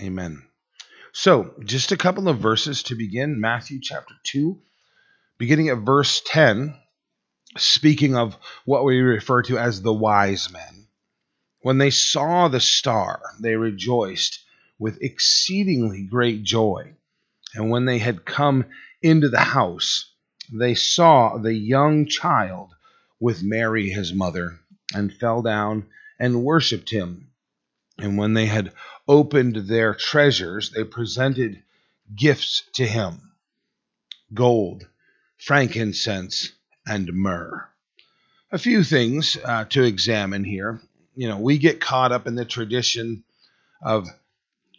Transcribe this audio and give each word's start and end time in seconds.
Amen. 0.00 0.42
So, 1.12 1.54
just 1.64 1.92
a 1.92 1.96
couple 1.96 2.28
of 2.28 2.38
verses 2.38 2.82
to 2.84 2.96
begin 2.96 3.40
Matthew 3.40 3.78
chapter 3.80 4.14
2, 4.24 4.60
beginning 5.38 5.68
at 5.68 5.78
verse 5.78 6.20
10, 6.26 6.74
speaking 7.56 8.16
of 8.16 8.36
what 8.64 8.84
we 8.84 8.98
refer 9.00 9.42
to 9.42 9.58
as 9.58 9.80
the 9.80 9.92
wise 9.92 10.50
men. 10.50 10.88
When 11.60 11.78
they 11.78 11.90
saw 11.90 12.48
the 12.48 12.60
star, 12.60 13.22
they 13.40 13.54
rejoiced 13.54 14.44
with 14.78 15.00
exceedingly 15.00 16.02
great 16.02 16.42
joy. 16.42 16.94
And 17.54 17.70
when 17.70 17.84
they 17.84 17.98
had 17.98 18.24
come 18.24 18.64
into 19.00 19.28
the 19.28 19.40
house, 19.40 20.12
they 20.52 20.74
saw 20.74 21.38
the 21.38 21.54
young 21.54 22.06
child 22.06 22.74
with 23.20 23.44
Mary 23.44 23.90
his 23.90 24.12
mother, 24.12 24.58
and 24.92 25.14
fell 25.14 25.40
down 25.40 25.86
and 26.18 26.42
worshipped 26.42 26.90
him. 26.90 27.30
And 27.98 28.18
when 28.18 28.34
they 28.34 28.46
had 28.46 28.72
opened 29.06 29.56
their 29.56 29.94
treasures, 29.94 30.70
they 30.70 30.84
presented 30.84 31.62
gifts 32.14 32.62
to 32.74 32.86
him 32.86 33.32
gold, 34.32 34.86
frankincense, 35.38 36.52
and 36.86 37.12
myrrh. 37.12 37.68
A 38.50 38.58
few 38.58 38.82
things 38.82 39.36
uh, 39.44 39.64
to 39.66 39.82
examine 39.82 40.44
here. 40.44 40.80
You 41.14 41.28
know, 41.28 41.38
we 41.38 41.58
get 41.58 41.80
caught 41.80 42.12
up 42.12 42.26
in 42.26 42.34
the 42.34 42.44
tradition 42.44 43.24
of 43.82 44.08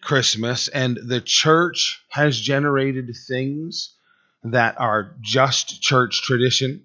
Christmas, 0.01 0.67
and 0.67 0.97
the 0.97 1.21
church 1.21 2.03
has 2.09 2.39
generated 2.39 3.15
things 3.27 3.95
that 4.43 4.79
are 4.79 5.15
just 5.21 5.81
church 5.81 6.21
tradition. 6.21 6.83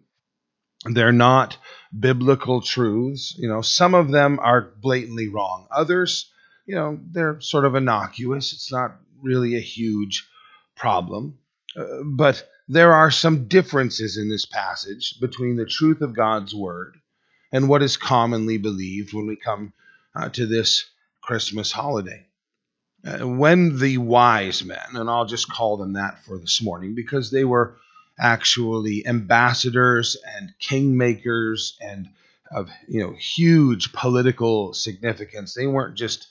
They're 0.84 1.12
not 1.12 1.58
biblical 1.98 2.62
truths. 2.62 3.34
You 3.36 3.48
know, 3.48 3.60
some 3.60 3.94
of 3.94 4.10
them 4.10 4.38
are 4.40 4.72
blatantly 4.80 5.28
wrong. 5.28 5.66
Others, 5.70 6.30
you 6.70 6.76
know, 6.76 7.00
they're 7.10 7.40
sort 7.40 7.64
of 7.64 7.74
innocuous. 7.74 8.52
It's 8.52 8.70
not 8.70 8.94
really 9.20 9.56
a 9.56 9.60
huge 9.60 10.28
problem. 10.76 11.36
Uh, 11.76 12.04
but 12.04 12.48
there 12.68 12.92
are 12.92 13.10
some 13.10 13.48
differences 13.48 14.16
in 14.16 14.28
this 14.28 14.46
passage 14.46 15.18
between 15.20 15.56
the 15.56 15.66
truth 15.66 16.00
of 16.00 16.14
God's 16.14 16.54
word 16.54 16.96
and 17.50 17.68
what 17.68 17.82
is 17.82 17.96
commonly 17.96 18.56
believed 18.56 19.12
when 19.12 19.26
we 19.26 19.34
come 19.34 19.72
uh, 20.14 20.28
to 20.28 20.46
this 20.46 20.88
Christmas 21.20 21.72
holiday. 21.72 22.24
Uh, 23.04 23.26
when 23.26 23.76
the 23.76 23.98
wise 23.98 24.62
men, 24.64 24.94
and 24.94 25.10
I'll 25.10 25.26
just 25.26 25.50
call 25.50 25.76
them 25.76 25.94
that 25.94 26.22
for 26.24 26.38
this 26.38 26.62
morning 26.62 26.94
because 26.94 27.32
they 27.32 27.42
were 27.44 27.78
actually 28.16 29.04
ambassadors 29.08 30.16
and 30.36 30.54
kingmakers 30.62 31.72
and 31.80 32.10
of 32.52 32.68
you 32.88 33.00
know 33.00 33.12
huge 33.12 33.92
political 33.92 34.72
significance. 34.74 35.54
They 35.54 35.66
weren't 35.66 35.96
just 35.96 36.28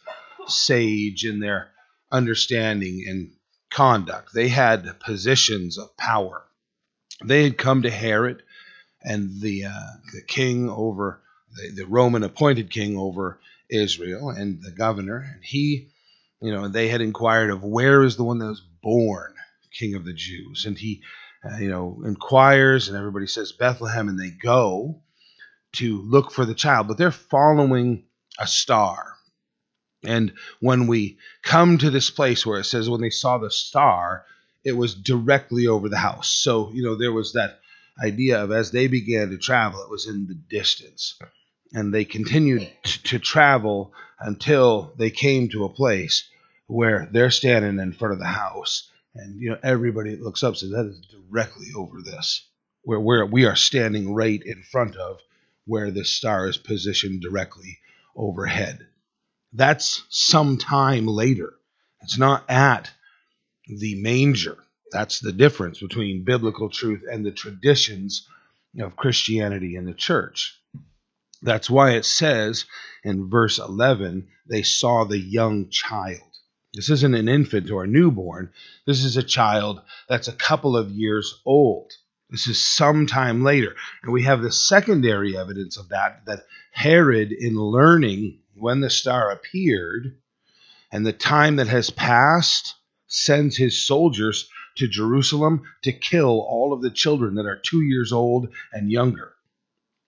sage 0.52 1.26
in 1.26 1.40
their 1.40 1.72
understanding 2.12 3.06
and 3.08 3.32
conduct. 3.72 4.34
They 4.34 4.48
had 4.48 5.00
positions 5.00 5.78
of 5.78 5.96
power. 5.98 6.44
They 7.24 7.44
had 7.44 7.58
come 7.58 7.84
to 7.84 7.90
Herod 7.90 8.44
and 9.04 9.42
the 9.42 9.66
uh, 9.66 9.92
the 10.14 10.22
king 10.28 10.70
over 10.70 11.22
the, 11.56 11.84
the 11.84 11.86
Roman 11.86 12.24
appointed 12.24 12.70
king 12.70 12.98
over 12.98 13.40
Israel 13.70 14.30
and 14.30 14.62
the 14.62 14.72
governor, 14.72 15.18
and 15.34 15.44
he, 15.44 15.90
you 16.42 16.52
know, 16.52 16.68
they 16.68 16.88
had 16.88 17.02
inquired 17.02 17.52
of 17.52 17.64
where 17.64 18.04
is 18.04 18.16
the 18.18 18.24
one 18.24 18.40
that 18.40 18.48
was 18.48 18.66
born 18.82 19.34
king 19.78 19.96
of 19.96 20.06
the 20.06 20.14
Jews, 20.14 20.66
and 20.66 20.78
he 20.78 21.02
uh, 21.44 21.58
you 21.58 21.70
know, 21.70 22.02
inquires, 22.06 22.88
and 22.88 22.98
everybody 22.98 23.28
says 23.28 23.52
Bethlehem, 23.52 24.10
and 24.10 24.20
they 24.20 24.32
go 24.32 25.02
to 25.74 26.02
look 26.02 26.32
for 26.32 26.46
the 26.46 26.56
child, 26.56 26.88
but 26.88 26.98
they're 26.98 27.12
following 27.12 28.04
a 28.40 28.48
star. 28.48 29.16
And 30.04 30.34
when 30.60 30.88
we 30.88 31.18
come 31.44 31.78
to 31.78 31.90
this 31.90 32.10
place 32.10 32.46
where 32.46 32.60
it 32.60 32.66
says 32.66 32.90
when 32.90 33.02
they 33.02 33.10
saw 33.10 33.38
the 33.38 33.52
star, 33.52 34.26
it 34.64 34.72
was 34.74 34.96
directly 34.96 35.68
over 35.68 35.90
the 35.90 35.98
house. 35.98 36.32
So, 36.32 36.72
you 36.74 36.84
know, 36.84 36.96
there 36.96 37.12
was 37.12 37.34
that 37.34 37.60
idea 38.02 38.44
of 38.44 38.52
as 38.52 38.72
they 38.72 38.88
began 38.88 39.30
to 39.30 39.38
travel, 39.38 39.82
it 39.82 39.90
was 39.90 40.08
in 40.08 40.28
the 40.28 40.36
distance. 40.36 41.20
And 41.74 41.94
they 41.94 42.06
continued 42.06 42.70
t- 42.84 43.00
to 43.10 43.20
travel 43.20 43.94
until 44.20 44.94
they 44.98 45.12
came 45.12 45.50
to 45.50 45.66
a 45.66 45.70
place 45.70 46.30
where 46.68 47.10
they're 47.12 47.32
standing 47.32 47.80
in 47.80 47.94
front 47.94 48.14
of 48.14 48.20
the 48.20 48.26
house 48.26 48.90
and 49.16 49.42
you 49.42 49.50
know 49.50 49.58
everybody 49.64 50.16
looks 50.16 50.44
up 50.44 50.56
says 50.56 50.70
that 50.70 50.86
is 50.86 51.02
directly 51.08 51.68
over 51.76 52.02
this 52.02 52.48
where 52.84 53.00
where 53.00 53.26
we 53.26 53.46
are 53.46 53.56
standing 53.56 54.14
right 54.14 54.42
in 54.46 54.62
front 54.62 54.96
of 54.96 55.20
where 55.66 55.92
the 55.92 56.06
star 56.06 56.48
is 56.48 56.58
positioned 56.58 57.22
directly 57.22 57.80
overhead 58.16 58.86
that's 59.54 60.04
some 60.10 60.58
time 60.58 61.08
later 61.08 61.54
it's 62.02 62.18
not 62.18 62.44
at 62.50 62.92
the 63.68 63.96
manger 64.02 64.58
that's 64.92 65.20
the 65.20 65.32
difference 65.32 65.80
between 65.80 66.24
biblical 66.24 66.70
truth 66.70 67.04
and 67.10 67.26
the 67.26 67.32
traditions 67.32 68.28
of 68.80 68.96
christianity 68.96 69.76
and 69.76 69.88
the 69.88 69.94
church 69.94 70.60
that's 71.42 71.70
why 71.70 71.92
it 71.92 72.06
says 72.06 72.66
in 73.04 73.30
verse 73.30 73.60
11 73.60 74.28
they 74.50 74.62
saw 74.62 75.04
the 75.04 75.20
young 75.20 75.70
child 75.70 76.22
this 76.74 76.90
isn't 76.92 77.16
an 77.16 77.28
infant 77.28 77.72
or 77.72 77.84
a 77.84 77.88
newborn. 77.88 78.52
This 78.86 79.04
is 79.04 79.18
a 79.18 79.24
child 79.24 79.82
that's 80.08 80.28
a 80.28 80.34
couple 80.34 80.78
of 80.78 80.92
years 80.92 81.42
old. 81.44 81.92
This 82.30 82.48
is 82.48 82.64
sometime 82.64 83.44
later. 83.44 83.76
And 84.04 84.14
we 84.14 84.24
have 84.24 84.44
the 84.44 84.52
secondary 84.52 85.36
evidence 85.36 85.78
of 85.78 85.90
that, 85.90 86.26
that 86.26 86.46
Herod, 86.72 87.32
in 87.32 87.56
learning 87.56 88.42
when 88.60 88.82
the 88.82 88.90
star 88.90 89.32
appeared 89.32 90.18
and 90.92 91.06
the 91.06 91.14
time 91.14 91.58
that 91.58 91.68
has 91.68 91.90
passed, 91.90 92.76
sends 93.08 93.58
his 93.58 93.82
soldiers 93.86 94.50
to 94.76 94.88
Jerusalem 94.88 95.64
to 95.84 95.92
kill 95.92 96.42
all 96.42 96.74
of 96.74 96.82
the 96.82 96.92
children 96.92 97.36
that 97.36 97.46
are 97.46 97.58
two 97.58 97.82
years 97.82 98.12
old 98.12 98.50
and 98.72 98.92
younger. 98.92 99.34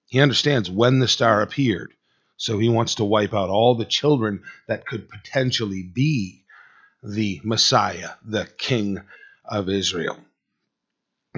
He 0.08 0.20
understands 0.20 0.70
when 0.70 1.00
the 1.00 1.08
star 1.08 1.42
appeared. 1.42 1.94
So 2.38 2.58
he 2.58 2.70
wants 2.70 2.96
to 2.96 3.06
wipe 3.06 3.34
out 3.34 3.50
all 3.50 3.76
the 3.76 3.86
children 3.86 4.44
that 4.68 4.86
could 4.86 5.10
potentially 5.10 5.84
be 5.84 6.44
the 7.04 7.40
Messiah, 7.44 8.12
the 8.26 8.48
King 8.58 9.02
of 9.46 9.70
Israel. 9.70 10.18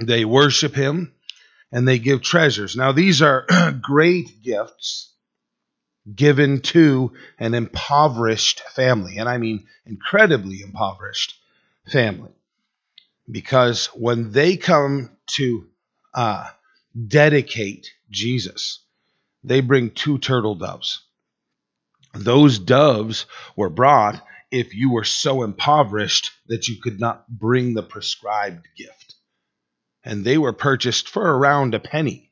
They 0.02 0.24
worship 0.24 0.74
him 0.74 1.12
and 1.70 1.86
they 1.86 1.98
give 1.98 2.22
treasures. 2.22 2.76
Now, 2.76 2.92
these 2.92 3.22
are 3.22 3.46
great 3.80 4.42
gifts 4.42 5.13
given 6.12 6.60
to 6.60 7.12
an 7.38 7.54
impoverished 7.54 8.60
family, 8.74 9.18
and 9.18 9.28
I 9.28 9.38
mean 9.38 9.66
incredibly 9.86 10.60
impoverished 10.60 11.38
family. 11.90 12.32
Because 13.30 13.86
when 13.86 14.32
they 14.32 14.56
come 14.56 15.10
to 15.36 15.66
uh, 16.12 16.48
dedicate 17.08 17.90
Jesus, 18.10 18.80
they 19.42 19.60
bring 19.60 19.90
two 19.90 20.18
turtle 20.18 20.54
doves. 20.54 21.02
Those 22.14 22.58
doves 22.58 23.26
were 23.56 23.70
brought 23.70 24.24
if 24.50 24.74
you 24.74 24.92
were 24.92 25.04
so 25.04 25.42
impoverished 25.42 26.30
that 26.46 26.68
you 26.68 26.80
could 26.80 27.00
not 27.00 27.26
bring 27.28 27.74
the 27.74 27.82
prescribed 27.82 28.68
gift. 28.76 29.14
And 30.04 30.24
they 30.24 30.38
were 30.38 30.52
purchased 30.52 31.08
for 31.08 31.22
around 31.22 31.74
a 31.74 31.80
penny, 31.80 32.23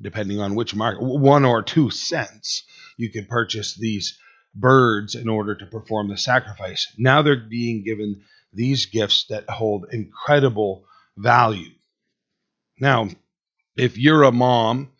depending 0.00 0.40
on 0.40 0.54
which 0.54 0.74
market, 0.74 1.02
one 1.02 1.44
or 1.44 1.62
two 1.62 1.90
cents. 1.90 2.64
You 2.96 3.10
could 3.10 3.28
purchase 3.28 3.74
these 3.74 4.18
birds 4.54 5.14
in 5.14 5.28
order 5.28 5.54
to 5.54 5.66
perform 5.66 6.08
the 6.08 6.16
sacrifice. 6.16 6.92
Now 6.98 7.22
they're 7.22 7.36
being 7.36 7.84
given 7.84 8.22
these 8.52 8.86
gifts 8.86 9.26
that 9.28 9.48
hold 9.48 9.86
incredible 9.92 10.84
value. 11.16 11.70
Now, 12.80 13.08
if 13.76 13.98
you're 13.98 14.22
a 14.22 14.32
mom, 14.32 14.90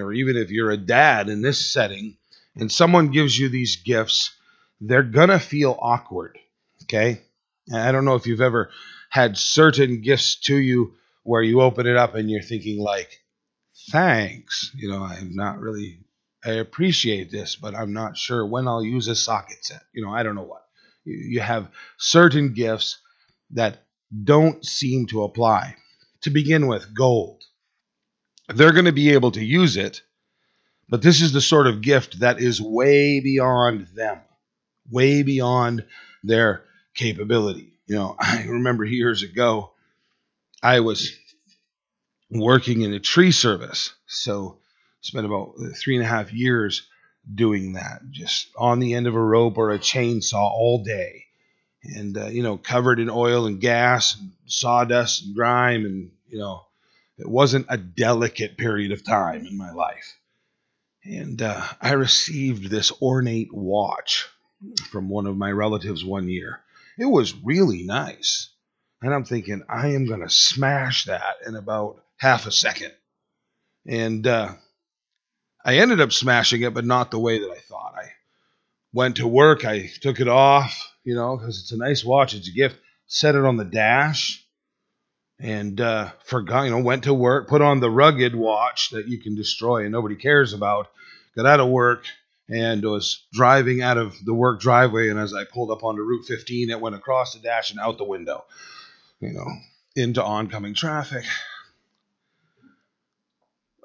or 0.00 0.12
even 0.12 0.36
if 0.36 0.50
you're 0.50 0.70
a 0.70 0.76
dad 0.76 1.28
in 1.28 1.42
this 1.42 1.72
setting, 1.72 2.16
and 2.56 2.72
someone 2.72 3.10
gives 3.10 3.38
you 3.38 3.48
these 3.48 3.76
gifts, 3.76 4.34
they're 4.80 5.02
going 5.02 5.28
to 5.28 5.38
feel 5.38 5.78
awkward. 5.80 6.38
Okay. 6.82 7.20
And 7.68 7.78
I 7.78 7.92
don't 7.92 8.04
know 8.04 8.14
if 8.14 8.26
you've 8.26 8.40
ever 8.40 8.70
had 9.10 9.36
certain 9.36 10.00
gifts 10.00 10.36
to 10.40 10.56
you 10.56 10.94
where 11.22 11.42
you 11.42 11.60
open 11.60 11.86
it 11.86 11.96
up 11.96 12.14
and 12.14 12.30
you're 12.30 12.42
thinking, 12.42 12.78
like, 12.78 13.20
thanks. 13.90 14.70
You 14.74 14.90
know, 14.90 15.02
I'm 15.02 15.34
not 15.34 15.58
really, 15.58 16.00
I 16.44 16.52
appreciate 16.52 17.30
this, 17.30 17.56
but 17.56 17.74
I'm 17.74 17.92
not 17.92 18.16
sure 18.16 18.46
when 18.46 18.68
I'll 18.68 18.84
use 18.84 19.08
a 19.08 19.14
socket 19.14 19.64
set. 19.64 19.82
You 19.92 20.04
know, 20.04 20.12
I 20.12 20.22
don't 20.22 20.34
know 20.34 20.42
what. 20.42 20.64
You 21.04 21.40
have 21.40 21.70
certain 21.98 22.52
gifts 22.52 22.98
that 23.50 23.78
don't 24.24 24.64
seem 24.64 25.06
to 25.06 25.22
apply. 25.22 25.76
To 26.22 26.30
begin 26.30 26.66
with, 26.66 26.94
gold. 26.94 27.42
They're 28.48 28.72
going 28.72 28.86
to 28.86 28.92
be 28.92 29.12
able 29.12 29.32
to 29.32 29.44
use 29.44 29.76
it, 29.76 30.02
but 30.88 31.02
this 31.02 31.20
is 31.20 31.32
the 31.32 31.40
sort 31.40 31.66
of 31.66 31.82
gift 31.82 32.20
that 32.20 32.40
is 32.40 32.60
way 32.60 33.20
beyond 33.20 33.88
them 33.94 34.20
way 34.90 35.22
beyond 35.22 35.84
their 36.22 36.64
capability. 36.94 37.72
You 37.86 37.96
know, 37.96 38.16
I 38.20 38.44
remember 38.44 38.84
years 38.84 39.22
ago, 39.22 39.72
I 40.62 40.80
was 40.80 41.12
working 42.30 42.82
in 42.82 42.92
a 42.94 43.00
tree 43.00 43.32
service. 43.32 43.94
So 44.06 44.58
spent 45.00 45.26
about 45.26 45.54
three 45.76 45.96
and 45.96 46.04
a 46.04 46.08
half 46.08 46.32
years 46.32 46.88
doing 47.34 47.74
that, 47.74 48.02
just 48.10 48.48
on 48.58 48.80
the 48.80 48.94
end 48.94 49.06
of 49.06 49.14
a 49.14 49.20
rope 49.22 49.58
or 49.58 49.70
a 49.72 49.78
chainsaw 49.78 50.34
all 50.34 50.82
day. 50.84 51.24
and 51.84 52.18
uh, 52.18 52.26
you 52.26 52.42
know 52.42 52.56
covered 52.56 52.98
in 53.00 53.10
oil 53.10 53.46
and 53.46 53.60
gas 53.60 54.16
and 54.18 54.32
sawdust 54.46 55.24
and 55.24 55.34
grime 55.36 55.84
and 55.84 56.10
you 56.28 56.38
know 56.38 56.64
it 57.18 57.28
wasn't 57.28 57.66
a 57.68 57.76
delicate 57.78 58.56
period 58.58 58.92
of 58.92 59.04
time 59.04 59.46
in 59.46 59.56
my 59.56 59.72
life 59.72 60.16
and 61.04 61.42
uh, 61.42 61.62
i 61.80 61.92
received 61.92 62.70
this 62.70 62.92
ornate 63.02 63.52
watch 63.52 64.28
from 64.90 65.08
one 65.08 65.26
of 65.26 65.36
my 65.36 65.50
relatives 65.50 66.04
one 66.04 66.28
year 66.28 66.60
it 66.98 67.06
was 67.06 67.34
really 67.44 67.84
nice 67.84 68.48
and 69.02 69.14
i'm 69.14 69.24
thinking 69.24 69.62
i 69.68 69.88
am 69.88 70.06
going 70.06 70.22
to 70.22 70.30
smash 70.30 71.04
that 71.06 71.36
in 71.46 71.54
about 71.56 72.02
half 72.18 72.46
a 72.46 72.52
second 72.52 72.92
and 73.86 74.26
uh, 74.26 74.52
i 75.64 75.78
ended 75.78 76.00
up 76.00 76.12
smashing 76.12 76.62
it 76.62 76.74
but 76.74 76.84
not 76.84 77.10
the 77.10 77.18
way 77.18 77.38
that 77.38 77.50
i 77.50 77.58
thought 77.58 77.94
i 77.96 78.08
went 78.92 79.16
to 79.16 79.26
work 79.26 79.64
i 79.64 79.90
took 80.00 80.20
it 80.20 80.28
off 80.28 80.92
you 81.06 81.14
know, 81.14 81.36
because 81.36 81.60
it's 81.60 81.72
a 81.72 81.78
nice 81.78 82.04
watch. 82.04 82.34
It's 82.34 82.48
a 82.48 82.52
gift. 82.52 82.76
Set 83.06 83.36
it 83.36 83.44
on 83.44 83.56
the 83.56 83.64
dash 83.64 84.44
and 85.38 85.80
uh, 85.80 86.10
forgot, 86.24 86.64
you 86.64 86.70
know, 86.70 86.80
went 86.80 87.04
to 87.04 87.14
work, 87.14 87.48
put 87.48 87.62
on 87.62 87.78
the 87.78 87.88
rugged 87.88 88.34
watch 88.34 88.90
that 88.90 89.06
you 89.06 89.20
can 89.20 89.36
destroy 89.36 89.84
and 89.84 89.92
nobody 89.92 90.16
cares 90.16 90.52
about. 90.52 90.88
Got 91.36 91.46
out 91.46 91.60
of 91.60 91.68
work 91.68 92.06
and 92.48 92.82
was 92.82 93.24
driving 93.32 93.82
out 93.82 93.98
of 93.98 94.16
the 94.24 94.34
work 94.34 94.60
driveway. 94.60 95.08
And 95.08 95.18
as 95.18 95.32
I 95.32 95.44
pulled 95.44 95.70
up 95.70 95.84
onto 95.84 96.02
Route 96.02 96.26
15, 96.26 96.70
it 96.70 96.80
went 96.80 96.96
across 96.96 97.34
the 97.34 97.40
dash 97.40 97.70
and 97.70 97.78
out 97.78 97.98
the 97.98 98.04
window, 98.04 98.44
you 99.20 99.32
know, 99.32 99.46
into 99.94 100.24
oncoming 100.24 100.74
traffic. 100.74 101.24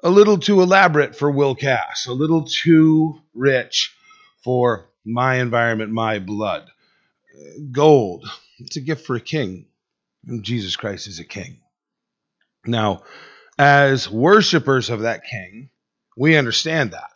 A 0.02 0.10
little 0.10 0.38
too 0.38 0.62
elaborate 0.62 1.14
for 1.14 1.30
Will 1.30 1.54
Cass, 1.54 2.06
a 2.06 2.12
little 2.12 2.44
too 2.44 3.20
rich 3.34 3.94
for 4.42 4.90
my 5.04 5.36
environment, 5.36 5.92
my 5.92 6.18
blood 6.18 6.68
gold. 7.70 8.28
It's 8.58 8.76
a 8.76 8.80
gift 8.80 9.06
for 9.06 9.16
a 9.16 9.20
king. 9.20 9.66
And 10.26 10.44
Jesus 10.44 10.76
Christ 10.76 11.08
is 11.08 11.18
a 11.18 11.24
king. 11.24 11.58
Now, 12.66 13.02
as 13.58 14.08
worshipers 14.10 14.90
of 14.90 15.00
that 15.00 15.24
king, 15.24 15.70
we 16.16 16.36
understand 16.36 16.92
that. 16.92 17.10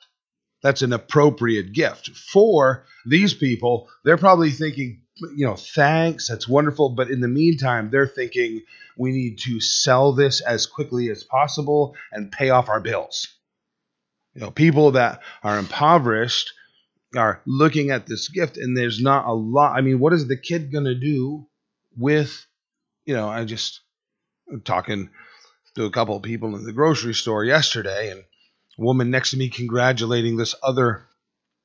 That's 0.62 0.82
an 0.82 0.92
appropriate 0.92 1.72
gift. 1.72 2.10
For 2.10 2.84
these 3.04 3.34
people, 3.34 3.88
they're 4.04 4.16
probably 4.16 4.50
thinking, 4.50 5.02
you 5.18 5.46
know, 5.46 5.56
thanks, 5.56 6.28
that's 6.28 6.48
wonderful. 6.48 6.90
But 6.90 7.10
in 7.10 7.20
the 7.20 7.28
meantime, 7.28 7.90
they're 7.90 8.06
thinking 8.06 8.62
we 8.96 9.12
need 9.12 9.38
to 9.40 9.60
sell 9.60 10.12
this 10.12 10.40
as 10.40 10.66
quickly 10.66 11.10
as 11.10 11.22
possible 11.24 11.94
and 12.12 12.32
pay 12.32 12.50
off 12.50 12.68
our 12.68 12.80
bills. 12.80 13.28
You 14.34 14.42
know, 14.42 14.50
people 14.50 14.92
that 14.92 15.22
are 15.42 15.58
impoverished 15.58 16.52
are 17.16 17.40
looking 17.46 17.90
at 17.90 18.06
this 18.06 18.28
gift 18.28 18.58
and 18.58 18.76
there's 18.76 19.00
not 19.00 19.26
a 19.26 19.32
lot. 19.32 19.76
I 19.76 19.80
mean, 19.80 19.98
what 19.98 20.12
is 20.12 20.26
the 20.26 20.36
kid 20.36 20.70
going 20.72 20.84
to 20.84 20.94
do 20.94 21.46
with, 21.96 22.46
you 23.06 23.14
know, 23.14 23.28
I 23.28 23.44
just 23.44 23.80
talking 24.64 25.10
to 25.74 25.84
a 25.84 25.90
couple 25.90 26.16
of 26.16 26.22
people 26.22 26.54
in 26.56 26.64
the 26.64 26.72
grocery 26.72 27.14
store 27.14 27.44
yesterday 27.44 28.10
and 28.10 28.20
a 28.20 28.82
woman 28.82 29.10
next 29.10 29.30
to 29.30 29.38
me 29.38 29.48
congratulating 29.48 30.36
this 30.36 30.54
other 30.62 31.06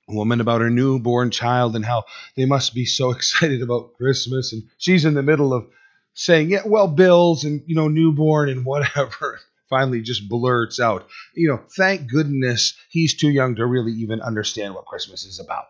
woman 0.08 0.42
about 0.42 0.62
her 0.62 0.70
newborn 0.70 1.32
child 1.32 1.76
and 1.76 1.86
how 1.86 2.04
they 2.36 2.46
must 2.46 2.74
be 2.74 2.86
so 2.86 3.12
excited 3.16 3.62
about 3.62 3.94
Christmas 3.96 4.54
and 4.54 4.64
she's 4.78 5.06
in 5.06 5.14
the 5.14 5.24
middle 5.24 5.54
of 5.54 5.68
saying, 6.14 6.50
"Yeah, 6.50 6.64
well, 6.66 6.88
bills 6.88 7.44
and 7.44 7.64
you 7.66 7.76
know, 7.76 7.88
newborn 7.88 8.50
and 8.50 8.66
whatever." 8.66 9.40
finally 9.72 10.02
just 10.02 10.28
blurts 10.28 10.82
out, 10.82 11.08
you 11.34 11.48
know, 11.48 11.60
thank 11.78 12.12
goodness 12.12 12.78
he's 12.90 13.16
too 13.16 13.30
young 13.30 13.56
to 13.56 13.66
really 13.66 13.94
even 13.94 14.22
understand 14.22 14.76
what 14.76 14.86
Christmas 14.86 15.24
is 15.24 15.40
about. 15.40 15.70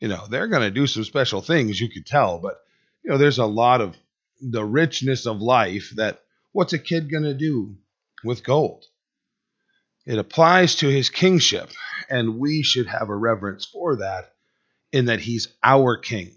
You 0.00 0.08
know, 0.08 0.26
they're 0.28 0.48
going 0.48 0.62
to 0.62 0.70
do 0.70 0.86
some 0.86 1.02
special 1.02 1.40
things, 1.40 1.80
you 1.80 1.88
could 1.88 2.04
tell, 2.04 2.38
but, 2.38 2.60
you 3.02 3.10
know, 3.10 3.16
there's 3.16 3.38
a 3.38 3.46
lot 3.46 3.80
of 3.80 3.96
the 4.40 4.64
richness 4.64 5.26
of 5.26 5.40
life 5.40 5.92
that 5.96 6.20
what's 6.52 6.74
a 6.74 6.78
kid 6.78 7.10
going 7.10 7.24
to 7.24 7.34
do 7.34 7.74
with 8.22 8.44
gold? 8.44 8.84
It 10.06 10.18
applies 10.18 10.76
to 10.76 10.88
his 10.88 11.08
kingship, 11.08 11.70
and 12.10 12.38
we 12.38 12.62
should 12.62 12.86
have 12.86 13.08
a 13.08 13.16
reverence 13.16 13.64
for 13.64 13.96
that 13.96 14.34
in 14.92 15.06
that 15.06 15.20
he's 15.20 15.48
our 15.62 15.96
king. 15.96 16.36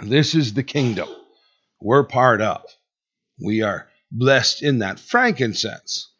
This 0.00 0.34
is 0.34 0.54
the 0.54 0.62
kingdom 0.62 1.08
we're 1.80 2.04
part 2.04 2.40
of. 2.40 2.62
We 3.42 3.62
are 3.62 3.88
blessed 4.10 4.62
in 4.62 4.78
that. 4.78 4.98
Frankincense, 4.98 6.10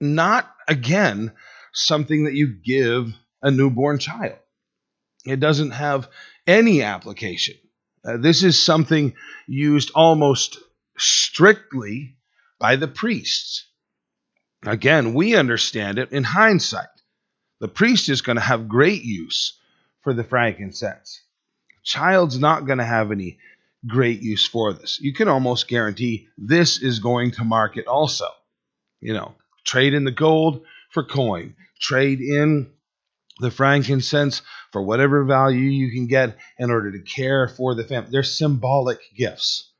not 0.00 0.52
again 0.66 1.32
something 1.72 2.24
that 2.24 2.34
you 2.34 2.48
give 2.64 3.12
a 3.42 3.50
newborn 3.50 3.98
child. 3.98 4.38
It 5.24 5.40
doesn't 5.40 5.72
have 5.72 6.08
any 6.46 6.82
application. 6.82 7.56
Uh, 8.04 8.16
this 8.16 8.42
is 8.42 8.60
something 8.60 9.14
used 9.46 9.90
almost 9.94 10.58
strictly 10.96 12.16
by 12.58 12.76
the 12.76 12.88
priests. 12.88 13.67
Again, 14.66 15.14
we 15.14 15.36
understand 15.36 15.98
it 15.98 16.12
in 16.12 16.24
hindsight. 16.24 16.86
The 17.60 17.68
priest 17.68 18.08
is 18.08 18.22
going 18.22 18.36
to 18.36 18.42
have 18.42 18.68
great 18.68 19.02
use 19.02 19.58
for 20.02 20.12
the 20.12 20.24
frankincense. 20.24 21.22
Child's 21.84 22.38
not 22.38 22.66
going 22.66 22.78
to 22.78 22.84
have 22.84 23.10
any 23.12 23.38
great 23.86 24.20
use 24.20 24.46
for 24.46 24.72
this. 24.72 24.98
You 25.00 25.12
can 25.12 25.28
almost 25.28 25.68
guarantee 25.68 26.28
this 26.36 26.82
is 26.82 26.98
going 26.98 27.32
to 27.32 27.44
market 27.44 27.86
also. 27.86 28.28
You 29.00 29.14
know, 29.14 29.34
trade 29.64 29.94
in 29.94 30.04
the 30.04 30.10
gold 30.10 30.64
for 30.90 31.04
coin, 31.04 31.54
trade 31.80 32.20
in 32.20 32.70
the 33.38 33.50
frankincense 33.50 34.42
for 34.72 34.82
whatever 34.82 35.24
value 35.24 35.70
you 35.70 35.92
can 35.92 36.08
get 36.08 36.36
in 36.58 36.70
order 36.70 36.90
to 36.92 36.98
care 36.98 37.48
for 37.48 37.74
the 37.74 37.84
family. 37.84 38.10
They're 38.10 38.22
symbolic 38.24 38.98
gifts. 39.16 39.70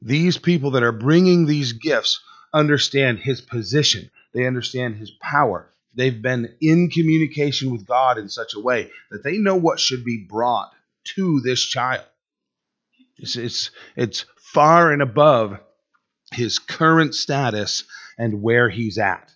These 0.00 0.38
people 0.38 0.72
that 0.72 0.82
are 0.82 0.92
bringing 0.92 1.44
these 1.44 1.72
gifts 1.72 2.20
understand 2.52 3.18
his 3.18 3.40
position, 3.40 4.10
they 4.32 4.46
understand 4.46 4.96
his 4.96 5.10
power. 5.10 5.70
They've 5.94 6.20
been 6.20 6.54
in 6.60 6.88
communication 6.90 7.70
with 7.70 7.86
God 7.86 8.18
in 8.18 8.28
such 8.28 8.54
a 8.54 8.60
way 8.60 8.90
that 9.10 9.24
they 9.24 9.38
know 9.38 9.56
what 9.56 9.80
should 9.80 10.04
be 10.04 10.24
brought 10.28 10.72
to 11.16 11.40
this 11.40 11.60
child. 11.60 12.04
It's, 13.18 13.36
it's, 13.36 13.70
it's 13.96 14.24
far 14.36 14.92
and 14.92 15.02
above 15.02 15.58
his 16.32 16.58
current 16.58 17.14
status 17.14 17.84
and 18.18 18.42
where 18.42 18.68
he's 18.68 18.98
at. 18.98 19.32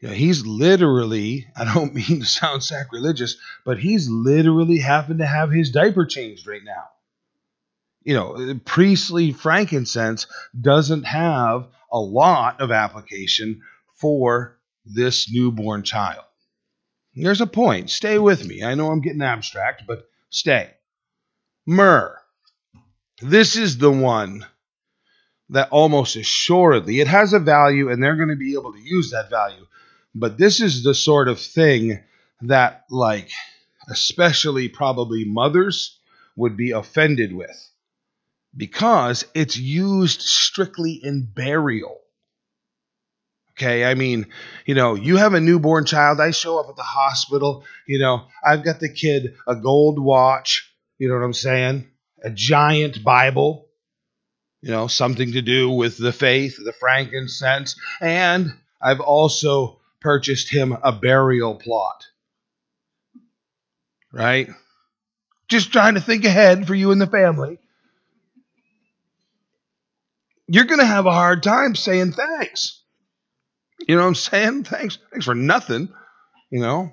You 0.00 0.08
know, 0.08 0.14
he's 0.14 0.44
literally, 0.44 1.46
I 1.56 1.64
don't 1.64 1.94
mean 2.08 2.20
to 2.20 2.26
sound 2.26 2.62
sacrilegious, 2.62 3.36
but 3.64 3.78
he's 3.78 4.08
literally 4.08 4.78
having 4.78 5.18
to 5.18 5.26
have 5.26 5.50
his 5.50 5.70
diaper 5.70 6.04
changed 6.04 6.46
right 6.46 6.64
now. 6.64 6.84
You 8.02 8.14
know, 8.14 8.60
priestly 8.64 9.32
frankincense 9.32 10.26
doesn't 10.58 11.02
have 11.04 11.66
a 11.90 11.98
lot 11.98 12.60
of 12.60 12.70
application 12.70 13.62
for 13.94 14.58
this 14.84 15.32
newborn 15.32 15.82
child. 15.82 16.24
There's 17.14 17.40
a 17.40 17.46
point. 17.46 17.90
Stay 17.90 18.18
with 18.18 18.46
me. 18.46 18.62
I 18.62 18.74
know 18.74 18.90
I'm 18.90 19.00
getting 19.00 19.22
abstract, 19.22 19.84
but 19.86 20.08
stay. 20.30 20.70
Myrrh. 21.66 22.18
This 23.22 23.56
is 23.56 23.78
the 23.78 23.90
one 23.90 24.44
that 25.48 25.70
almost 25.70 26.16
assuredly 26.16 27.00
it 27.00 27.06
has 27.06 27.32
a 27.32 27.38
value 27.38 27.90
and 27.90 28.02
they're 28.02 28.16
going 28.16 28.28
to 28.28 28.36
be 28.36 28.54
able 28.54 28.72
to 28.72 28.80
use 28.80 29.12
that 29.12 29.30
value. 29.30 29.66
But 30.14 30.36
this 30.36 30.60
is 30.60 30.82
the 30.82 30.94
sort 30.94 31.28
of 31.28 31.40
thing 31.40 32.02
that, 32.42 32.84
like, 32.90 33.30
especially 33.88 34.68
probably 34.68 35.24
mothers 35.24 35.98
would 36.36 36.56
be 36.56 36.72
offended 36.72 37.34
with 37.34 37.70
because 38.56 39.24
it's 39.34 39.56
used 39.56 40.22
strictly 40.22 40.92
in 41.02 41.26
burial. 41.26 42.00
Okay, 43.52 43.84
I 43.84 43.94
mean, 43.94 44.26
you 44.66 44.74
know, 44.74 44.94
you 44.94 45.16
have 45.16 45.34
a 45.34 45.40
newborn 45.40 45.86
child. 45.86 46.20
I 46.20 46.30
show 46.30 46.58
up 46.58 46.68
at 46.68 46.76
the 46.76 46.82
hospital. 46.82 47.64
You 47.86 47.98
know, 47.98 48.26
I've 48.44 48.64
got 48.64 48.80
the 48.80 48.92
kid 48.92 49.34
a 49.46 49.56
gold 49.56 49.98
watch. 49.98 50.72
You 50.98 51.08
know 51.08 51.14
what 51.14 51.24
I'm 51.24 51.32
saying? 51.32 51.86
a 52.22 52.30
giant 52.30 53.04
Bible, 53.04 53.68
you 54.60 54.70
know, 54.70 54.86
something 54.88 55.32
to 55.32 55.42
do 55.42 55.70
with 55.70 55.96
the 55.98 56.12
faith, 56.12 56.56
the 56.62 56.72
frankincense, 56.72 57.78
and 58.00 58.52
I've 58.80 59.00
also 59.00 59.80
purchased 60.00 60.52
him 60.52 60.76
a 60.82 60.92
burial 60.92 61.54
plot. 61.54 62.04
Right? 64.12 64.48
Just 65.48 65.72
trying 65.72 65.94
to 65.94 66.00
think 66.00 66.24
ahead 66.24 66.66
for 66.66 66.74
you 66.74 66.90
and 66.90 67.00
the 67.00 67.06
family. 67.06 67.58
You're 70.48 70.64
going 70.64 70.80
to 70.80 70.86
have 70.86 71.06
a 71.06 71.12
hard 71.12 71.42
time 71.42 71.74
saying 71.74 72.12
thanks. 72.12 72.82
You 73.86 73.96
know 73.96 74.02
what 74.02 74.08
I'm 74.08 74.14
saying? 74.14 74.64
Thanks. 74.64 74.98
Thanks 75.10 75.26
for 75.26 75.34
nothing. 75.34 75.88
You 76.50 76.60
know? 76.60 76.90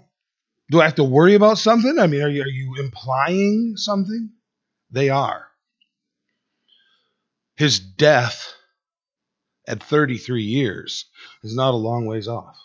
Do 0.72 0.82
I 0.82 0.86
have 0.86 0.96
to 0.96 1.04
worry 1.04 1.36
about 1.36 1.58
something? 1.58 2.00
I 2.00 2.08
mean, 2.08 2.22
are 2.22 2.30
you, 2.30 2.42
are 2.42 2.48
you 2.48 2.76
implying 2.80 3.76
something? 3.78 4.32
They 4.92 5.10
are. 5.10 5.48
His 7.56 7.80
death 7.80 8.54
at 9.68 9.84
33 9.84 10.44
years 10.44 11.06
is 11.44 11.56
not 11.56 11.74
a 11.74 11.78
long 11.78 12.06
ways 12.06 12.28
off. 12.28 12.58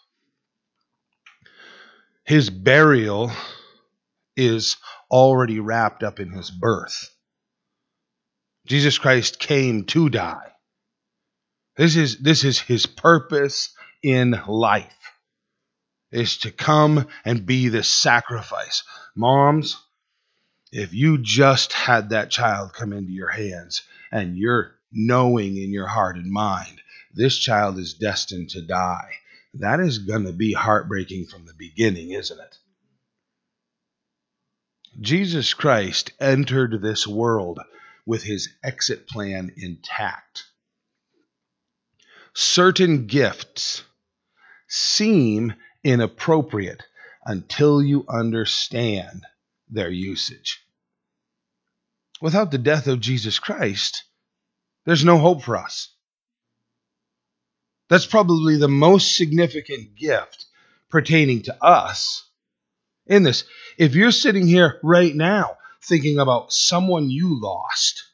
His 2.25 2.51
burial 2.51 3.31
is 4.37 4.77
already 5.11 5.61
wrapped 5.61 6.03
up 6.03 6.21
in 6.21 6.31
his 6.31 6.51
birth. 6.51 7.11
Jesus 8.67 8.99
Christ 8.99 9.39
came 9.39 9.85
to 9.87 10.09
die. 10.09 10.53
This 11.79 11.95
is, 11.95 12.19
this 12.19 12.43
is 12.43 12.59
his 12.59 12.87
purpose 12.87 13.71
in 14.03 14.33
life 14.49 14.93
is 16.11 16.39
to 16.39 16.51
come 16.51 17.07
and 17.25 17.47
be 17.47 17.69
the 17.69 17.85
sacrifice. 17.85 18.83
Moms, 19.15 19.81
if 20.73 20.93
you 20.93 21.19
just 21.19 21.73
had 21.73 22.11
that 22.11 22.31
child 22.31 22.73
come 22.73 22.93
into 22.93 23.13
your 23.13 23.29
hands 23.29 23.83
and 24.11 24.37
you're 24.37 24.73
knowing 24.91 25.57
in 25.57 25.71
your 25.71 25.87
heart 25.87 26.17
and 26.17 26.33
mind, 26.33 26.81
this 27.15 27.39
child 27.39 27.79
is 27.79 27.95
destined 27.95 28.51
to 28.51 28.63
die, 28.63 29.13
that 29.55 29.79
is 29.79 29.99
going 29.99 30.25
to 30.25 30.33
be 30.33 30.53
heartbreaking 30.55 31.27
from 31.27 31.47
the 31.47 31.55
beginning, 31.55 32.11
isn't 32.11 32.41
it? 32.41 32.59
Jesus 35.01 35.55
Christ 35.55 36.11
entered 36.19 36.83
this 36.83 37.07
world 37.07 37.61
with 38.05 38.25
his 38.25 38.49
exit 38.65 39.07
plan 39.07 39.53
intact. 39.57 40.48
Certain 42.35 43.07
gifts 43.07 43.83
seem 44.69 45.55
inappropriate 45.83 46.83
until 47.25 47.83
you 47.83 48.05
understand 48.09 49.25
their 49.69 49.91
usage. 49.91 50.63
Without 52.21 52.51
the 52.51 52.59
death 52.59 52.87
of 52.87 53.01
Jesus 53.01 53.39
Christ, 53.39 54.05
there's 54.85 55.05
no 55.05 55.19
hope 55.19 55.43
for 55.43 55.57
us. 55.57 55.89
That's 57.89 58.07
probably 58.07 58.57
the 58.57 58.69
most 58.69 59.17
significant 59.17 59.97
gift 59.97 60.47
pertaining 60.91 61.43
to 61.43 61.65
us 61.65 62.29
in 63.07 63.23
this. 63.23 63.45
If 63.79 63.95
you're 63.95 64.11
sitting 64.11 64.47
here 64.47 64.79
right 64.83 65.15
now 65.15 65.57
thinking 65.83 66.19
about 66.19 66.53
someone 66.53 67.11
you 67.11 67.41
lost, 67.41 68.05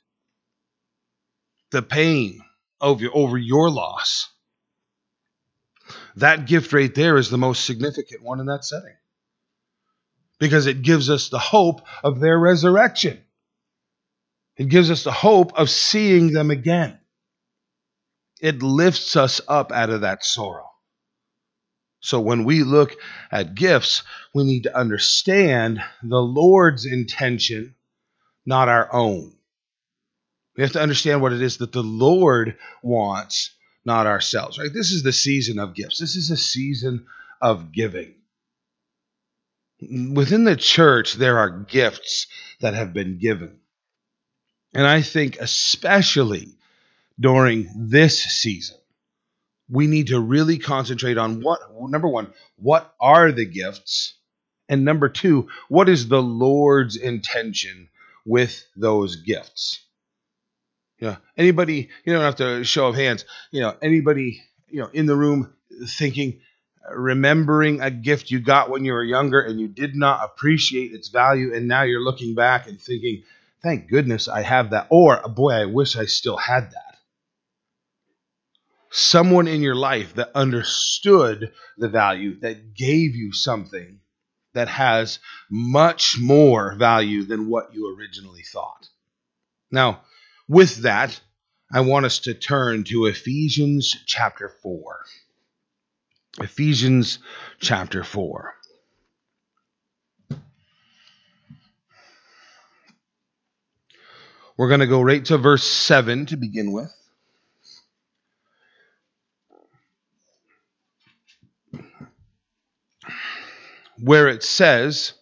the 1.71 1.83
pain 1.83 2.40
your, 2.92 3.10
over 3.14 3.38
your 3.38 3.70
loss, 3.70 4.30
that 6.16 6.46
gift 6.46 6.72
right 6.72 6.94
there 6.94 7.16
is 7.16 7.30
the 7.30 7.38
most 7.38 7.64
significant 7.64 8.22
one 8.22 8.40
in 8.40 8.46
that 8.46 8.64
setting 8.64 8.94
because 10.38 10.66
it 10.66 10.82
gives 10.82 11.10
us 11.10 11.28
the 11.28 11.38
hope 11.38 11.82
of 12.02 12.20
their 12.20 12.38
resurrection. 12.38 13.18
It 14.56 14.68
gives 14.68 14.90
us 14.90 15.04
the 15.04 15.12
hope 15.12 15.58
of 15.58 15.70
seeing 15.70 16.32
them 16.32 16.50
again. 16.50 16.98
It 18.40 18.62
lifts 18.62 19.16
us 19.16 19.40
up 19.48 19.72
out 19.72 19.90
of 19.90 20.02
that 20.02 20.24
sorrow. 20.24 20.70
So 22.00 22.20
when 22.20 22.44
we 22.44 22.62
look 22.62 22.94
at 23.32 23.54
gifts, 23.54 24.02
we 24.34 24.44
need 24.44 24.64
to 24.64 24.76
understand 24.76 25.82
the 26.02 26.20
Lord's 26.20 26.84
intention, 26.84 27.74
not 28.44 28.68
our 28.68 28.92
own. 28.92 29.33
We 30.56 30.62
have 30.62 30.73
to 30.73 30.82
understand 30.82 31.20
what 31.20 31.32
it 31.32 31.42
is 31.42 31.58
that 31.58 31.73
the 31.73 31.82
Lord 31.82 32.56
wants 32.82 33.50
not 33.84 34.06
ourselves, 34.06 34.58
right? 34.58 34.73
This 34.73 34.92
is 34.92 35.02
the 35.02 35.12
season 35.12 35.58
of 35.58 35.75
gifts. 35.75 35.99
This 35.99 36.16
is 36.16 36.30
a 36.30 36.37
season 36.37 37.06
of 37.40 37.73
giving. 37.73 38.14
Within 39.80 40.44
the 40.44 40.56
church, 40.56 41.14
there 41.14 41.38
are 41.38 41.50
gifts 41.50 42.26
that 42.61 42.75
have 42.75 42.94
been 42.94 43.18
given. 43.18 43.58
And 44.73 44.87
I 44.87 45.02
think, 45.02 45.37
especially 45.40 46.49
during 47.18 47.68
this 47.88 48.23
season, 48.23 48.76
we 49.68 49.87
need 49.87 50.08
to 50.08 50.20
really 50.20 50.58
concentrate 50.58 51.18
on 51.18 51.40
what, 51.42 51.61
number 51.78 52.08
one, 52.08 52.32
what 52.56 52.94
are 53.00 53.32
the 53.32 53.44
gifts? 53.44 54.14
And 54.68 54.84
number 54.84 55.08
two, 55.08 55.49
what 55.68 55.88
is 55.88 56.08
the 56.08 56.23
Lord's 56.23 56.96
intention 56.96 57.88
with 58.25 58.66
those 58.76 59.16
gifts? 59.16 59.83
Know, 61.00 61.16
anybody, 61.36 61.90
you 62.04 62.12
don't 62.12 62.22
have 62.22 62.36
to 62.36 62.64
show 62.64 62.86
of 62.86 62.94
hands, 62.94 63.26
you 63.50 63.60
know, 63.60 63.76
anybody, 63.82 64.42
you 64.68 64.80
know, 64.80 64.88
in 64.92 65.04
the 65.04 65.16
room 65.16 65.52
thinking, 65.86 66.40
remembering 66.90 67.80
a 67.80 67.90
gift 67.90 68.30
you 68.30 68.40
got 68.40 68.70
when 68.70 68.84
you 68.84 68.92
were 68.92 69.04
younger 69.04 69.40
and 69.40 69.60
you 69.60 69.68
did 69.68 69.94
not 69.94 70.24
appreciate 70.24 70.92
its 70.92 71.08
value, 71.08 71.54
and 71.54 71.68
now 71.68 71.82
you're 71.82 72.02
looking 72.02 72.34
back 72.34 72.68
and 72.68 72.80
thinking, 72.80 73.22
thank 73.62 73.90
goodness 73.90 74.28
I 74.28 74.42
have 74.42 74.70
that, 74.70 74.86
or 74.88 75.20
boy, 75.28 75.52
I 75.52 75.64
wish 75.66 75.96
I 75.96 76.06
still 76.06 76.38
had 76.38 76.70
that. 76.70 76.96
Someone 78.90 79.48
in 79.48 79.60
your 79.60 79.74
life 79.74 80.14
that 80.14 80.30
understood 80.34 81.52
the 81.76 81.88
value, 81.88 82.38
that 82.40 82.74
gave 82.74 83.14
you 83.14 83.32
something 83.32 84.00
that 84.54 84.68
has 84.68 85.18
much 85.50 86.16
more 86.18 86.76
value 86.76 87.24
than 87.24 87.48
what 87.48 87.74
you 87.74 87.94
originally 87.98 88.42
thought. 88.42 88.88
Now, 89.70 90.02
with 90.48 90.82
that, 90.82 91.20
I 91.72 91.80
want 91.80 92.06
us 92.06 92.20
to 92.20 92.34
turn 92.34 92.84
to 92.84 93.06
Ephesians 93.06 93.96
chapter 94.06 94.48
4. 94.62 95.04
Ephesians 96.40 97.18
chapter 97.60 98.04
4. 98.04 98.54
We're 104.56 104.68
going 104.68 104.80
to 104.80 104.86
go 104.86 105.02
right 105.02 105.24
to 105.24 105.38
verse 105.38 105.64
7 105.64 106.26
to 106.26 106.36
begin 106.36 106.72
with. 106.72 106.94
Where 113.98 114.28
it 114.28 114.42
says, 114.42 115.14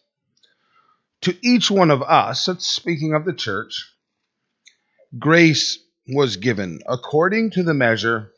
To 1.23 1.37
each 1.43 1.71
one 1.71 1.91
of 1.91 2.03
us, 2.03 2.47
that's 2.47 2.67
speaking 2.67 3.15
of 3.15 3.25
the 3.25 3.33
church, 3.33 3.92
grace 5.19 5.79
was 6.09 6.37
given 6.37 6.81
according 6.87 7.51
to 7.51 7.63
the 7.63 7.75
measure 7.75 8.33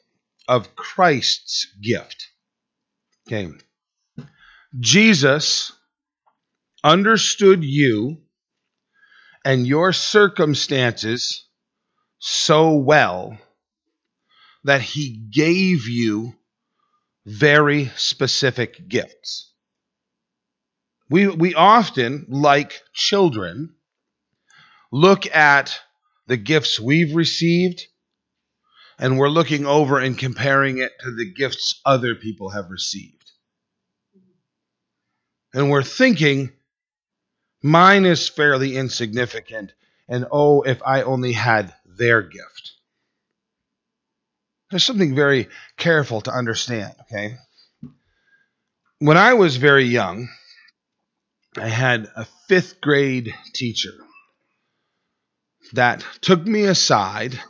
of 0.49 0.77
Christ's 0.77 1.67
gift. 1.83 2.27
Okay. 3.27 3.49
Jesus 4.79 5.73
understood 6.83 7.65
you 7.65 8.19
and 9.45 9.67
your 9.67 9.93
circumstances 9.93 11.47
so 12.19 12.75
well 12.75 13.39
that 14.65 14.81
he 14.81 15.23
gave 15.31 15.87
you 15.87 16.35
very 17.27 17.91
specific 17.97 18.89
gifts. 18.89 19.53
We, 21.11 21.29
we 21.29 21.55
often, 21.55 22.27
like 22.29 22.81
children, 22.95 23.75
look 24.91 25.27
at 25.27 25.79
the 26.27 26.37
gifts 26.37 26.81
we've 26.81 27.15
received, 27.15 27.87
and 28.99 29.19
we're 29.19 29.29
looking 29.29 29.67
over 29.67 29.99
and 29.99 30.19
comparing 30.19 30.79
it 30.79 30.93
to 31.01 31.11
the 31.11 31.33
gifts 31.33 31.81
other 31.85 32.15
people 32.15 32.51
have 32.51 32.71
received. 32.71 33.33
And 35.53 35.71
we're 35.71 35.83
thinking, 35.83 36.53
mine 37.63 38.05
is 38.05 38.29
fairly 38.29 38.77
insignificant, 38.77 39.73
and 40.09 40.27
oh, 40.31 40.63
if 40.63 40.83
I 40.85 41.03
only 41.03 41.33
had 41.33 41.75
their 41.85 42.23
gift. 42.23 42.73
There's 44.71 44.85
something 44.85 45.15
very 45.15 45.49
careful 45.77 46.21
to 46.23 46.33
understand, 46.33 46.95
okay? 47.03 47.37
When 48.99 49.17
I 49.17 49.35
was 49.35 49.57
very 49.57 49.85
young, 49.85 50.29
I 51.57 51.69
had 51.69 52.09
a 52.17 52.27
fifth 52.49 52.81
grade 52.81 53.33
teacher 53.53 53.93
that 55.73 56.05
took 56.21 56.45
me 56.47 56.65
aside 56.65 57.41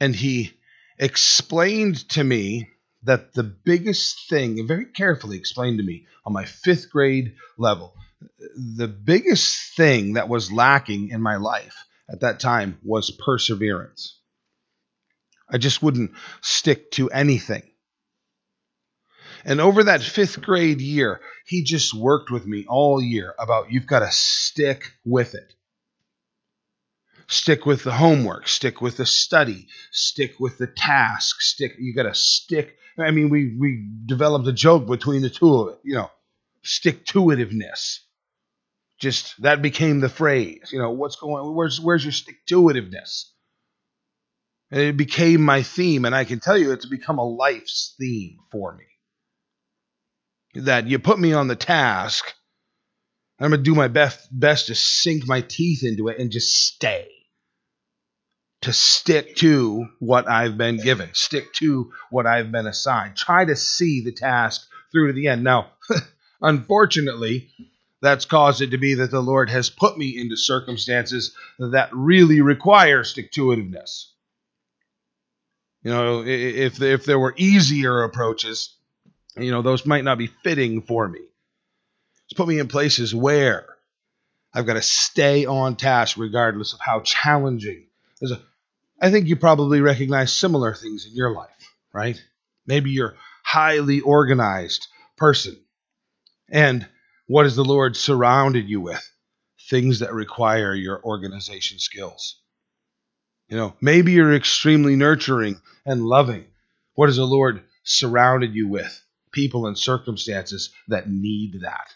and 0.00 0.14
he 0.14 0.52
explained 0.98 2.08
to 2.10 2.24
me 2.24 2.70
that 3.02 3.32
the 3.32 3.42
biggest 3.42 4.28
thing, 4.28 4.66
very 4.66 4.86
carefully 4.86 5.36
explained 5.36 5.78
to 5.78 5.84
me 5.84 6.06
on 6.24 6.32
my 6.32 6.44
fifth 6.44 6.90
grade 6.90 7.34
level, 7.58 7.94
the 8.76 8.88
biggest 8.88 9.76
thing 9.76 10.14
that 10.14 10.28
was 10.28 10.52
lacking 10.52 11.08
in 11.08 11.22
my 11.22 11.36
life 11.36 11.76
at 12.10 12.20
that 12.20 12.40
time 12.40 12.78
was 12.82 13.10
perseverance. 13.10 14.18
I 15.48 15.58
just 15.58 15.82
wouldn't 15.82 16.12
stick 16.42 16.90
to 16.92 17.10
anything. 17.10 17.62
And 19.44 19.60
over 19.60 19.84
that 19.84 20.02
fifth 20.02 20.42
grade 20.42 20.82
year, 20.82 21.20
he 21.46 21.62
just 21.62 21.94
worked 21.94 22.30
with 22.30 22.46
me 22.46 22.66
all 22.68 23.02
year 23.02 23.34
about 23.38 23.72
you've 23.72 23.86
got 23.86 24.00
to 24.00 24.10
stick 24.10 24.92
with 25.04 25.34
it 25.34 25.54
stick 27.30 27.64
with 27.64 27.84
the 27.84 27.92
homework, 27.92 28.48
stick 28.48 28.82
with 28.82 28.96
the 28.96 29.06
study, 29.06 29.68
stick 29.92 30.38
with 30.38 30.58
the 30.58 30.66
task, 30.66 31.40
stick 31.40 31.76
you 31.78 31.94
got 31.94 32.02
to 32.02 32.14
stick 32.14 32.76
I 32.98 33.10
mean 33.12 33.30
we 33.30 33.56
we 33.58 33.88
developed 34.04 34.46
a 34.46 34.52
joke 34.52 34.86
between 34.86 35.22
the 35.22 35.30
two 35.30 35.54
of 35.54 35.74
it, 35.74 35.80
you 35.84 35.94
know, 35.94 36.10
stick 36.62 37.06
to 37.06 37.20
itiveness. 37.20 38.00
Just 38.98 39.40
that 39.42 39.62
became 39.62 40.00
the 40.00 40.10
phrase, 40.10 40.70
you 40.72 40.78
know, 40.78 40.90
what's 40.90 41.16
going 41.16 41.54
where's 41.54 41.80
where's 41.80 42.04
your 42.04 42.12
stick 42.12 42.44
to 42.46 42.62
itiveness? 42.64 43.30
And 44.70 44.82
it 44.82 44.96
became 44.96 45.40
my 45.40 45.62
theme 45.62 46.04
and 46.04 46.14
I 46.14 46.24
can 46.24 46.40
tell 46.40 46.58
you 46.58 46.72
it's 46.72 46.86
become 46.86 47.18
a 47.18 47.28
life's 47.28 47.94
theme 47.98 48.38
for 48.52 48.76
me. 48.76 48.84
That 50.62 50.88
you 50.88 50.98
put 50.98 51.18
me 51.18 51.32
on 51.32 51.48
the 51.48 51.56
task 51.56 52.34
I'm 53.40 53.50
going 53.50 53.60
to 53.60 53.70
do 53.70 53.74
my 53.74 53.88
best, 53.88 54.28
best 54.30 54.66
to 54.66 54.74
sink 54.74 55.26
my 55.26 55.40
teeth 55.40 55.82
into 55.82 56.08
it 56.08 56.18
and 56.18 56.30
just 56.30 56.54
stay. 56.54 57.09
To 58.62 58.72
stick 58.74 59.36
to 59.36 59.88
what 60.00 60.28
I've 60.28 60.58
been 60.58 60.76
given, 60.76 61.08
stick 61.14 61.52
to 61.54 61.92
what 62.10 62.26
I've 62.26 62.52
been 62.52 62.66
assigned. 62.66 63.16
Try 63.16 63.46
to 63.46 63.56
see 63.56 64.02
the 64.02 64.12
task 64.12 64.68
through 64.92 65.06
to 65.06 65.12
the 65.14 65.28
end. 65.28 65.42
Now, 65.42 65.70
unfortunately, 66.42 67.48
that's 68.02 68.26
caused 68.26 68.60
it 68.60 68.70
to 68.70 68.78
be 68.78 68.94
that 68.94 69.10
the 69.10 69.22
Lord 69.22 69.50
has 69.50 69.70
put 69.70 69.96
me 69.96 70.18
into 70.18 70.36
circumstances 70.36 71.34
that 71.58 71.90
really 71.92 72.40
require 72.40 73.04
stick 73.04 73.32
to 73.32 73.46
itiveness. 73.46 74.06
You 75.82 75.90
know, 75.90 76.24
if 76.26 76.82
if 76.82 77.04
there 77.06 77.18
were 77.18 77.34
easier 77.36 78.02
approaches, 78.02 78.74
you 79.36 79.50
know, 79.50 79.62
those 79.62 79.86
might 79.86 80.04
not 80.04 80.18
be 80.18 80.26
fitting 80.26 80.82
for 80.82 81.08
me. 81.08 81.20
It's 82.26 82.36
put 82.36 82.48
me 82.48 82.58
in 82.58 82.68
places 82.68 83.14
where 83.14 83.66
I've 84.52 84.66
got 84.66 84.74
to 84.74 84.82
stay 84.82 85.46
on 85.46 85.76
task 85.76 86.16
regardless 86.18 86.74
of 86.74 86.80
how 86.80 87.00
challenging. 87.00 87.86
There's 88.20 88.32
a, 88.32 88.40
I 89.00 89.10
think 89.10 89.26
you 89.26 89.36
probably 89.36 89.80
recognize 89.80 90.32
similar 90.32 90.74
things 90.74 91.06
in 91.06 91.14
your 91.14 91.32
life, 91.32 91.74
right? 91.92 92.22
Maybe 92.66 92.90
you're 92.90 93.12
a 93.12 93.18
highly 93.42 94.00
organized 94.00 94.86
person. 95.16 95.56
And 96.50 96.86
what 97.26 97.46
has 97.46 97.56
the 97.56 97.64
Lord 97.64 97.96
surrounded 97.96 98.68
you 98.68 98.80
with? 98.80 99.08
Things 99.68 100.00
that 100.00 100.12
require 100.12 100.74
your 100.74 101.02
organization 101.02 101.78
skills. 101.78 102.40
You 103.48 103.56
know, 103.56 103.74
maybe 103.80 104.12
you're 104.12 104.34
extremely 104.34 104.96
nurturing 104.96 105.60
and 105.86 106.04
loving. 106.04 106.46
What 106.94 107.08
has 107.08 107.16
the 107.16 107.24
Lord 107.24 107.62
surrounded 107.84 108.54
you 108.54 108.68
with? 108.68 109.02
People 109.32 109.66
and 109.66 109.78
circumstances 109.78 110.70
that 110.88 111.08
need 111.08 111.60
that. 111.62 111.88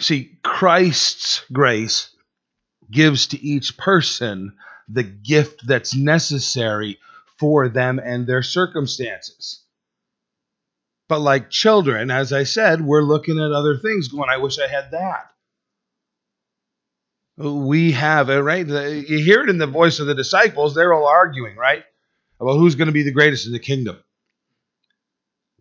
See, 0.00 0.38
Christ's 0.42 1.44
grace 1.52 2.10
gives 2.90 3.28
to 3.28 3.40
each 3.42 3.76
person 3.76 4.54
the 4.88 5.02
gift 5.02 5.66
that's 5.66 5.94
necessary 5.94 6.98
for 7.38 7.68
them 7.68 7.98
and 7.98 8.26
their 8.26 8.42
circumstances. 8.42 9.64
But 11.08 11.20
like 11.20 11.50
children, 11.50 12.10
as 12.10 12.32
I 12.32 12.44
said, 12.44 12.80
we're 12.80 13.02
looking 13.02 13.38
at 13.38 13.52
other 13.52 13.76
things 13.76 14.08
going, 14.08 14.30
I 14.30 14.38
wish 14.38 14.58
I 14.58 14.68
had 14.68 14.90
that 14.92 15.32
we 17.36 17.92
have 17.92 18.30
it, 18.30 18.38
right? 18.40 18.66
You 18.66 19.24
hear 19.24 19.42
it 19.42 19.48
in 19.48 19.58
the 19.58 19.66
voice 19.66 19.98
of 20.00 20.06
the 20.06 20.14
disciples. 20.14 20.74
They're 20.74 20.92
all 20.92 21.06
arguing, 21.06 21.56
right? 21.56 21.84
About 22.40 22.58
who's 22.58 22.74
going 22.74 22.86
to 22.86 22.92
be 22.92 23.02
the 23.02 23.12
greatest 23.12 23.46
in 23.46 23.52
the 23.52 23.58
kingdom. 23.58 24.02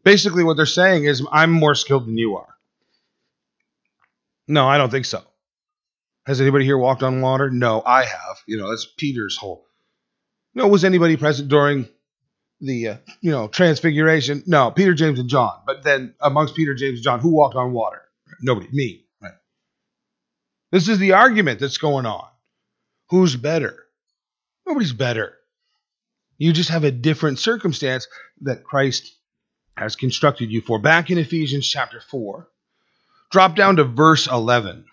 Basically, 0.03 0.43
what 0.43 0.57
they're 0.57 0.65
saying 0.65 1.05
is, 1.05 1.25
I'm 1.31 1.51
more 1.51 1.75
skilled 1.75 2.07
than 2.07 2.17
you 2.17 2.37
are. 2.37 2.55
No, 4.47 4.67
I 4.67 4.77
don't 4.77 4.89
think 4.89 5.05
so. 5.05 5.23
Has 6.25 6.39
anybody 6.39 6.65
here 6.65 6.77
walked 6.77 7.03
on 7.03 7.21
water? 7.21 7.49
No, 7.49 7.81
I 7.85 8.05
have. 8.05 8.37
You 8.47 8.57
know, 8.57 8.69
that's 8.69 8.87
Peter's 8.97 9.37
whole. 9.37 9.65
No, 10.53 10.67
was 10.67 10.83
anybody 10.83 11.17
present 11.17 11.49
during 11.49 11.87
the 12.59 12.87
uh, 12.87 12.97
you 13.21 13.31
know 13.31 13.47
transfiguration? 13.47 14.43
No, 14.45 14.71
Peter, 14.71 14.93
James, 14.93 15.19
and 15.19 15.29
John. 15.29 15.61
But 15.65 15.83
then 15.83 16.13
amongst 16.21 16.55
Peter, 16.55 16.75
James, 16.75 16.99
and 16.99 17.03
John, 17.03 17.19
who 17.19 17.29
walked 17.29 17.55
on 17.55 17.73
water? 17.73 18.01
Nobody. 18.41 18.67
Me. 18.71 19.05
This 20.71 20.87
is 20.87 20.99
the 20.99 21.13
argument 21.13 21.59
that's 21.59 21.77
going 21.77 22.05
on. 22.05 22.27
Who's 23.09 23.35
better? 23.35 23.77
Nobody's 24.65 24.93
better. 24.93 25.33
You 26.37 26.53
just 26.53 26.69
have 26.69 26.85
a 26.85 26.91
different 26.91 27.39
circumstance 27.39 28.07
that 28.41 28.63
Christ 28.63 29.13
has 29.75 29.97
constructed 29.97 30.49
you 30.49 30.61
for. 30.61 30.79
Back 30.79 31.11
in 31.11 31.17
Ephesians 31.17 31.67
chapter 31.67 31.99
4, 31.99 32.47
drop 33.31 33.55
down 33.55 33.75
to 33.75 33.83
verse 33.83 34.27
11. 34.27 34.85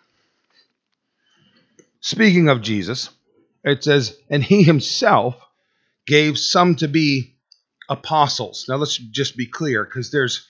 Speaking 2.01 2.49
of 2.49 2.63
Jesus, 2.63 3.11
it 3.65 3.85
says, 3.85 4.17
And 4.31 4.43
he 4.43 4.63
himself 4.63 5.37
gave 6.07 6.39
some 6.39 6.77
to 6.77 6.89
be 6.89 7.37
apostles. 7.89 8.67
Now 8.69 8.77
let's 8.77 8.97
just 8.97 9.37
be 9.37 9.47
clear 9.47 9.85
because 9.85 10.11
there's 10.11 10.47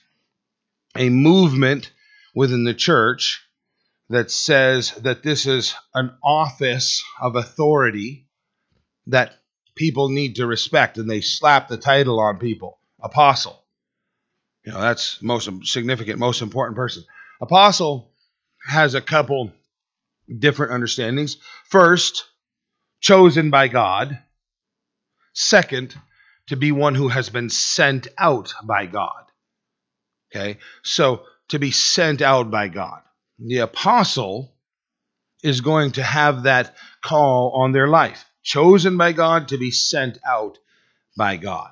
a 0.95 1.09
movement 1.09 1.91
within 2.35 2.63
the 2.63 2.73
church 2.73 3.41
that 4.09 4.31
says 4.31 4.91
that 5.01 5.23
this 5.23 5.45
is 5.45 5.75
an 5.93 6.11
office 6.23 7.03
of 7.21 7.35
authority 7.35 8.27
that 9.07 9.35
people 9.75 10.09
need 10.09 10.35
to 10.35 10.45
respect, 10.45 10.97
and 10.97 11.09
they 11.09 11.21
slap 11.21 11.67
the 11.67 11.77
title 11.77 12.19
on 12.19 12.37
people 12.37 12.79
apostle. 13.01 13.63
You 14.65 14.73
know, 14.73 14.81
that's 14.81 15.21
most 15.21 15.49
significant, 15.63 16.19
most 16.19 16.41
important 16.41 16.75
person. 16.75 17.03
Apostle 17.41 18.11
has 18.67 18.93
a 18.93 19.01
couple 19.01 19.53
different 20.37 20.73
understandings. 20.73 21.37
First, 21.65 22.25
chosen 22.99 23.49
by 23.49 23.67
God. 23.67 24.19
Second, 25.33 25.95
to 26.47 26.55
be 26.55 26.71
one 26.71 26.95
who 26.95 27.07
has 27.07 27.29
been 27.29 27.49
sent 27.49 28.07
out 28.17 28.53
by 28.63 28.85
God. 28.85 29.23
Okay, 30.31 30.59
so 30.83 31.23
to 31.49 31.59
be 31.59 31.71
sent 31.71 32.21
out 32.21 32.51
by 32.51 32.67
God 32.67 33.01
the 33.39 33.59
apostle 33.59 34.53
is 35.43 35.61
going 35.61 35.93
to 35.93 36.03
have 36.03 36.43
that 36.43 36.75
call 37.01 37.51
on 37.55 37.71
their 37.71 37.87
life, 37.87 38.25
chosen 38.43 38.97
by 38.97 39.13
God 39.13 39.47
to 39.49 39.57
be 39.57 39.71
sent 39.71 40.17
out 40.27 40.57
by 41.17 41.37
God, 41.37 41.71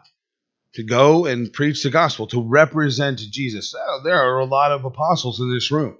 to 0.75 0.83
go 0.83 1.25
and 1.25 1.51
preach 1.51 1.83
the 1.83 1.89
gospel, 1.89 2.27
to 2.27 2.41
represent 2.41 3.19
Jesus. 3.19 3.75
Oh, 3.77 4.01
there 4.03 4.15
are 4.15 4.39
a 4.39 4.45
lot 4.45 4.71
of 4.71 4.85
apostles 4.85 5.41
in 5.41 5.53
this 5.53 5.71
room. 5.71 5.97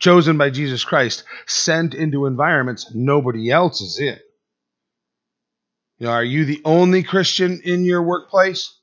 Chosen 0.00 0.38
by 0.38 0.50
Jesus 0.50 0.84
Christ, 0.84 1.24
sent 1.46 1.94
into 1.94 2.26
environments 2.26 2.92
nobody 2.94 3.50
else 3.50 3.80
is 3.80 3.98
in. 3.98 4.18
You 5.98 6.06
know, 6.06 6.12
are 6.12 6.24
you 6.24 6.46
the 6.46 6.62
only 6.64 7.02
Christian 7.02 7.60
in 7.62 7.84
your 7.84 8.02
workplace? 8.02 8.74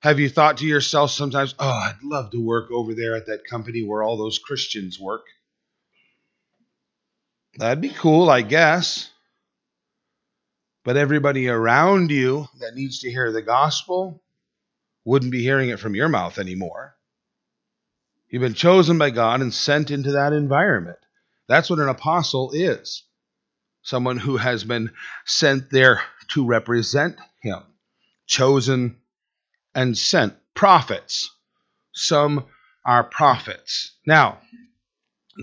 Have 0.00 0.18
you 0.18 0.30
thought 0.30 0.58
to 0.58 0.66
yourself 0.66 1.10
sometimes, 1.10 1.54
oh, 1.58 1.68
I'd 1.68 2.02
love 2.02 2.30
to 2.30 2.42
work 2.42 2.70
over 2.70 2.94
there 2.94 3.14
at 3.16 3.26
that 3.26 3.46
company 3.48 3.82
where 3.82 4.02
all 4.02 4.16
those 4.16 4.38
Christians 4.38 4.98
work? 4.98 5.26
That'd 7.58 7.82
be 7.82 7.90
cool, 7.90 8.30
I 8.30 8.40
guess. 8.40 9.10
But 10.84 10.96
everybody 10.96 11.48
around 11.48 12.10
you 12.10 12.48
that 12.60 12.74
needs 12.74 13.00
to 13.00 13.10
hear 13.10 13.30
the 13.30 13.42
gospel 13.42 14.22
wouldn't 15.04 15.32
be 15.32 15.42
hearing 15.42 15.68
it 15.68 15.80
from 15.80 15.94
your 15.94 16.08
mouth 16.08 16.38
anymore. 16.38 16.93
You've 18.34 18.40
been 18.40 18.54
chosen 18.54 18.98
by 18.98 19.10
God 19.10 19.42
and 19.42 19.54
sent 19.54 19.92
into 19.92 20.10
that 20.10 20.32
environment. 20.32 20.98
That's 21.46 21.70
what 21.70 21.78
an 21.78 21.88
apostle 21.88 22.50
is 22.52 23.04
someone 23.82 24.16
who 24.16 24.38
has 24.38 24.64
been 24.64 24.90
sent 25.24 25.70
there 25.70 26.02
to 26.32 26.44
represent 26.44 27.16
Him, 27.42 27.62
chosen 28.26 28.96
and 29.72 29.96
sent 29.96 30.34
prophets. 30.52 31.30
Some 31.92 32.46
are 32.84 33.04
prophets. 33.04 33.92
Now, 34.04 34.40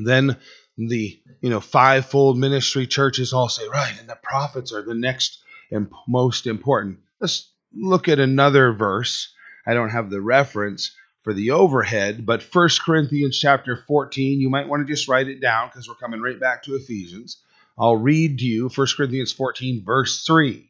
then 0.03 0.35
the 0.77 1.17
you 1.39 1.49
know 1.49 1.61
fivefold 1.61 2.37
ministry 2.37 2.87
churches 2.87 3.31
all 3.31 3.47
say 3.47 3.69
right, 3.69 3.97
and 4.01 4.09
the 4.09 4.19
prophets 4.21 4.73
are 4.73 4.81
the 4.81 4.95
next 4.95 5.39
and 5.71 5.89
most 6.09 6.45
important. 6.45 6.99
Let's 7.21 7.53
look 7.73 8.09
at 8.09 8.19
another 8.19 8.73
verse. 8.73 9.33
I 9.65 9.75
don't 9.75 9.91
have 9.91 10.09
the 10.09 10.19
reference 10.19 10.91
for 11.23 11.33
the 11.33 11.51
overhead, 11.51 12.25
but 12.25 12.43
1 12.51 12.69
Corinthians 12.83 13.37
chapter 13.37 13.83
14, 13.87 14.39
you 14.39 14.49
might 14.49 14.67
want 14.67 14.85
to 14.85 14.91
just 14.91 15.07
write 15.07 15.27
it 15.27 15.41
down 15.41 15.67
because 15.67 15.87
we're 15.87 15.95
coming 15.95 16.21
right 16.21 16.39
back 16.39 16.63
to 16.63 16.75
Ephesians. 16.75 17.41
I'll 17.77 17.95
read 17.95 18.39
to 18.39 18.45
you 18.45 18.69
1 18.69 18.87
Corinthians 18.97 19.31
14, 19.31 19.83
verse 19.85 20.25
3, 20.25 20.69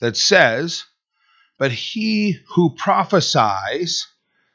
that 0.00 0.16
says, 0.16 0.84
but 1.58 1.72
he 1.72 2.38
who 2.54 2.74
prophesies 2.76 4.06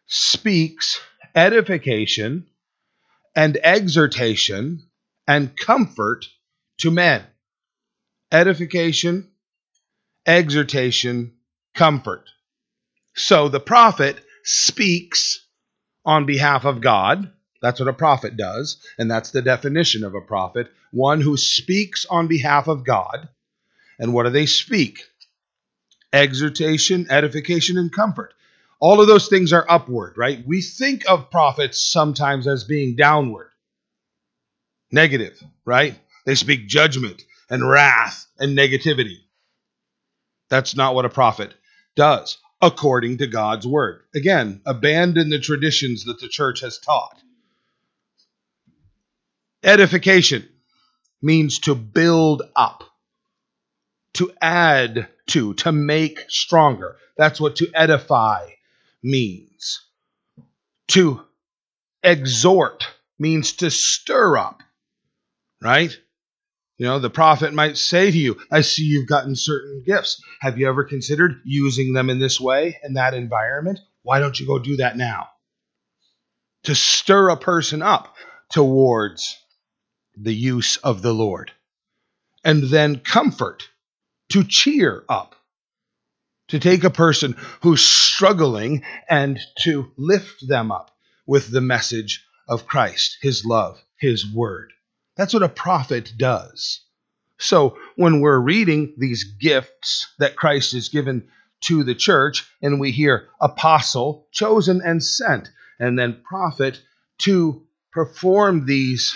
speaks 0.05 1.01
edification 1.35 2.47
and 3.35 3.57
exhortation 3.57 4.83
and 5.27 5.55
comfort 5.57 6.27
to 6.79 6.91
men. 6.91 7.23
Edification, 8.31 9.29
exhortation, 10.25 11.33
comfort. 11.73 12.29
So 13.15 13.49
the 13.49 13.59
prophet 13.59 14.17
speaks 14.43 15.45
on 16.05 16.25
behalf 16.25 16.65
of 16.65 16.81
God. 16.81 17.31
That's 17.61 17.79
what 17.79 17.89
a 17.89 17.93
prophet 17.93 18.37
does, 18.37 18.77
and 18.97 19.09
that's 19.09 19.31
the 19.31 19.41
definition 19.41 20.03
of 20.03 20.15
a 20.15 20.21
prophet 20.21 20.71
one 20.91 21.21
who 21.21 21.37
speaks 21.37 22.05
on 22.05 22.27
behalf 22.27 22.67
of 22.67 22.83
God. 22.83 23.29
And 23.97 24.13
what 24.13 24.23
do 24.23 24.29
they 24.29 24.45
speak? 24.45 25.03
exhortation, 26.13 27.07
edification, 27.09 27.77
and 27.77 27.91
comfort. 27.91 28.33
All 28.79 28.99
of 28.99 29.07
those 29.07 29.27
things 29.27 29.53
are 29.53 29.65
upward, 29.69 30.17
right? 30.17 30.43
We 30.45 30.61
think 30.61 31.03
of 31.07 31.29
prophets 31.29 31.79
sometimes 31.81 32.47
as 32.47 32.63
being 32.63 32.95
downward, 32.95 33.51
negative, 34.91 35.41
right? 35.65 35.95
They 36.25 36.35
speak 36.35 36.67
judgment 36.67 37.21
and 37.49 37.67
wrath 37.67 38.25
and 38.39 38.57
negativity. 38.57 39.17
That's 40.49 40.75
not 40.75 40.95
what 40.95 41.05
a 41.05 41.09
prophet 41.09 41.53
does, 41.95 42.37
according 42.61 43.17
to 43.17 43.27
God's 43.27 43.65
word. 43.65 44.03
Again, 44.13 44.61
abandon 44.65 45.29
the 45.29 45.39
traditions 45.39 46.05
that 46.05 46.19
the 46.19 46.27
church 46.27 46.61
has 46.61 46.77
taught. 46.77 47.19
Edification 49.63 50.47
means 51.21 51.59
to 51.59 51.75
build 51.75 52.43
up, 52.55 52.83
to 54.13 54.31
add 54.41 55.07
to, 55.27 55.53
to 55.55 55.71
make 55.71 56.25
stronger. 56.29 56.97
That's 57.17 57.39
what 57.39 57.57
to 57.57 57.69
edify 57.73 58.47
means. 59.03 59.81
To 60.89 61.21
exhort 62.03 62.87
means 63.19 63.53
to 63.53 63.69
stir 63.69 64.37
up, 64.37 64.61
right? 65.61 65.97
You 66.81 66.87
know, 66.87 66.97
the 66.97 67.11
prophet 67.11 67.53
might 67.53 67.77
say 67.77 68.09
to 68.09 68.17
you, 68.17 68.39
I 68.49 68.61
see 68.61 68.81
you've 68.81 69.07
gotten 69.07 69.35
certain 69.35 69.83
gifts. 69.85 70.19
Have 70.39 70.57
you 70.57 70.67
ever 70.67 70.83
considered 70.83 71.39
using 71.45 71.93
them 71.93 72.09
in 72.09 72.17
this 72.17 72.41
way, 72.41 72.79
in 72.83 72.95
that 72.95 73.13
environment? 73.13 73.77
Why 74.01 74.19
don't 74.19 74.39
you 74.39 74.47
go 74.47 74.57
do 74.57 74.77
that 74.77 74.97
now? 74.97 75.29
To 76.63 76.73
stir 76.73 77.29
a 77.29 77.37
person 77.37 77.83
up 77.83 78.15
towards 78.51 79.37
the 80.17 80.33
use 80.33 80.77
of 80.77 81.03
the 81.03 81.13
Lord. 81.13 81.51
And 82.43 82.63
then 82.63 82.97
comfort, 82.97 83.69
to 84.29 84.43
cheer 84.43 85.03
up, 85.07 85.35
to 86.47 86.57
take 86.57 86.83
a 86.83 86.89
person 86.89 87.35
who's 87.61 87.85
struggling 87.85 88.83
and 89.07 89.39
to 89.59 89.91
lift 89.97 90.47
them 90.47 90.71
up 90.71 90.89
with 91.27 91.51
the 91.51 91.61
message 91.61 92.25
of 92.47 92.65
Christ, 92.65 93.19
his 93.21 93.45
love, 93.45 93.79
his 93.99 94.25
word. 94.27 94.73
That's 95.21 95.35
what 95.35 95.43
a 95.43 95.49
prophet 95.49 96.13
does. 96.17 96.81
So 97.37 97.77
when 97.95 98.21
we're 98.21 98.39
reading 98.39 98.95
these 98.97 99.23
gifts 99.23 100.11
that 100.17 100.35
Christ 100.35 100.71
has 100.71 100.89
given 100.89 101.27
to 101.65 101.83
the 101.83 101.93
church, 101.93 102.51
and 102.59 102.79
we 102.79 102.89
hear 102.89 103.27
apostle, 103.39 104.25
chosen 104.31 104.81
and 104.83 105.03
sent, 105.03 105.51
and 105.79 105.99
then 105.99 106.23
prophet 106.23 106.81
to 107.19 107.67
perform 107.91 108.65
these 108.65 109.15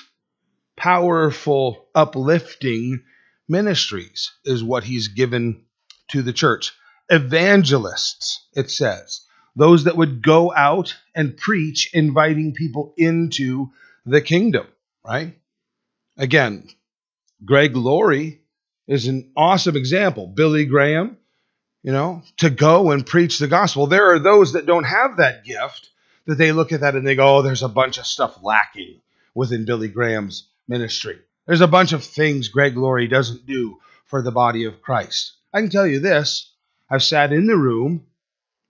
powerful, 0.77 1.87
uplifting 1.95 3.01
ministries, 3.49 4.31
is 4.43 4.63
what 4.63 4.83
he's 4.83 5.07
given 5.07 5.63
to 6.09 6.21
the 6.21 6.33
church. 6.33 6.71
Evangelists, 7.09 8.45
it 8.53 8.69
says, 8.69 9.21
those 9.55 9.85
that 9.85 9.97
would 9.97 10.21
go 10.21 10.53
out 10.53 10.95
and 11.15 11.35
preach, 11.35 11.89
inviting 11.95 12.53
people 12.53 12.93
into 12.95 13.71
the 14.05 14.21
kingdom, 14.21 14.67
right? 15.03 15.33
Again, 16.17 16.69
Greg 17.43 17.75
Laurie 17.75 18.41
is 18.87 19.07
an 19.07 19.31
awesome 19.35 19.75
example. 19.75 20.27
Billy 20.27 20.65
Graham, 20.65 21.17
you 21.83 21.91
know, 21.91 22.23
to 22.37 22.49
go 22.49 22.91
and 22.91 23.05
preach 23.05 23.37
the 23.37 23.47
gospel. 23.47 23.87
There 23.87 24.13
are 24.13 24.19
those 24.19 24.53
that 24.53 24.65
don't 24.65 24.85
have 24.85 25.17
that 25.17 25.43
gift 25.43 25.89
that 26.25 26.37
they 26.37 26.51
look 26.51 26.71
at 26.71 26.81
that 26.81 26.95
and 26.95 27.05
they 27.05 27.15
go, 27.15 27.37
oh, 27.37 27.41
there's 27.41 27.63
a 27.63 27.69
bunch 27.69 27.97
of 27.97 28.07
stuff 28.07 28.41
lacking 28.41 29.01
within 29.33 29.65
Billy 29.65 29.87
Graham's 29.87 30.47
ministry. 30.67 31.19
There's 31.45 31.61
a 31.61 31.67
bunch 31.67 31.93
of 31.93 32.03
things 32.03 32.47
Greg 32.47 32.75
Laurie 32.77 33.07
doesn't 33.07 33.45
do 33.45 33.77
for 34.05 34.21
the 34.21 34.31
body 34.31 34.65
of 34.65 34.81
Christ. 34.81 35.33
I 35.53 35.61
can 35.61 35.69
tell 35.69 35.85
you 35.85 35.99
this 35.99 36.51
I've 36.89 37.03
sat 37.03 37.33
in 37.33 37.45
the 37.45 37.57
room 37.57 38.05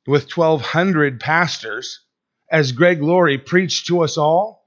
with 0.08 0.36
1,200 0.36 1.20
pastors 1.20 2.02
as 2.50 2.72
Greg 2.72 3.02
Laurie 3.02 3.38
preached 3.38 3.88
to 3.88 4.02
us 4.02 4.18
all. 4.18 4.65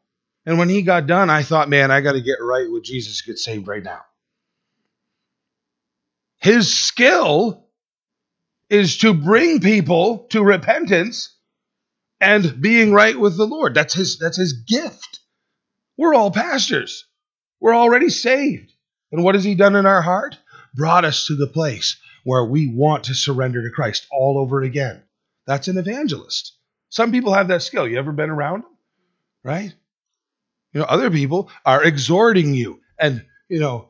And 0.48 0.58
when 0.58 0.70
he 0.70 0.80
got 0.80 1.06
done, 1.06 1.28
I 1.28 1.42
thought, 1.42 1.68
man, 1.68 1.90
I 1.90 2.00
got 2.00 2.12
to 2.12 2.22
get 2.22 2.38
right 2.40 2.70
with 2.70 2.82
Jesus, 2.82 3.20
get 3.20 3.38
saved 3.38 3.68
right 3.68 3.82
now. 3.82 4.00
His 6.38 6.72
skill 6.72 7.66
is 8.70 8.96
to 8.98 9.12
bring 9.12 9.60
people 9.60 10.26
to 10.30 10.42
repentance 10.42 11.36
and 12.18 12.62
being 12.62 12.94
right 12.94 13.20
with 13.20 13.36
the 13.36 13.46
Lord. 13.46 13.74
That's 13.74 13.92
his 13.92 14.18
that's 14.18 14.38
his 14.38 14.54
gift. 14.54 15.20
We're 15.98 16.14
all 16.14 16.30
pastors. 16.30 17.04
We're 17.60 17.76
already 17.76 18.08
saved. 18.08 18.72
And 19.12 19.22
what 19.22 19.34
has 19.34 19.44
he 19.44 19.54
done 19.54 19.76
in 19.76 19.84
our 19.84 20.00
heart? 20.00 20.38
Brought 20.74 21.04
us 21.04 21.26
to 21.26 21.36
the 21.36 21.46
place 21.46 21.98
where 22.24 22.46
we 22.46 22.72
want 22.74 23.04
to 23.04 23.14
surrender 23.14 23.60
to 23.60 23.74
Christ 23.74 24.06
all 24.10 24.38
over 24.38 24.62
again. 24.62 25.02
That's 25.46 25.68
an 25.68 25.76
evangelist. 25.76 26.56
Some 26.88 27.12
people 27.12 27.34
have 27.34 27.48
that 27.48 27.60
skill. 27.60 27.86
You 27.86 27.98
ever 27.98 28.12
been 28.12 28.30
around 28.30 28.62
them? 28.62 28.70
Right? 29.44 29.74
You 30.72 30.80
know, 30.80 30.86
other 30.86 31.10
people 31.10 31.50
are 31.64 31.82
exhorting 31.82 32.54
you 32.54 32.80
and, 32.98 33.24
you 33.48 33.60
know, 33.60 33.88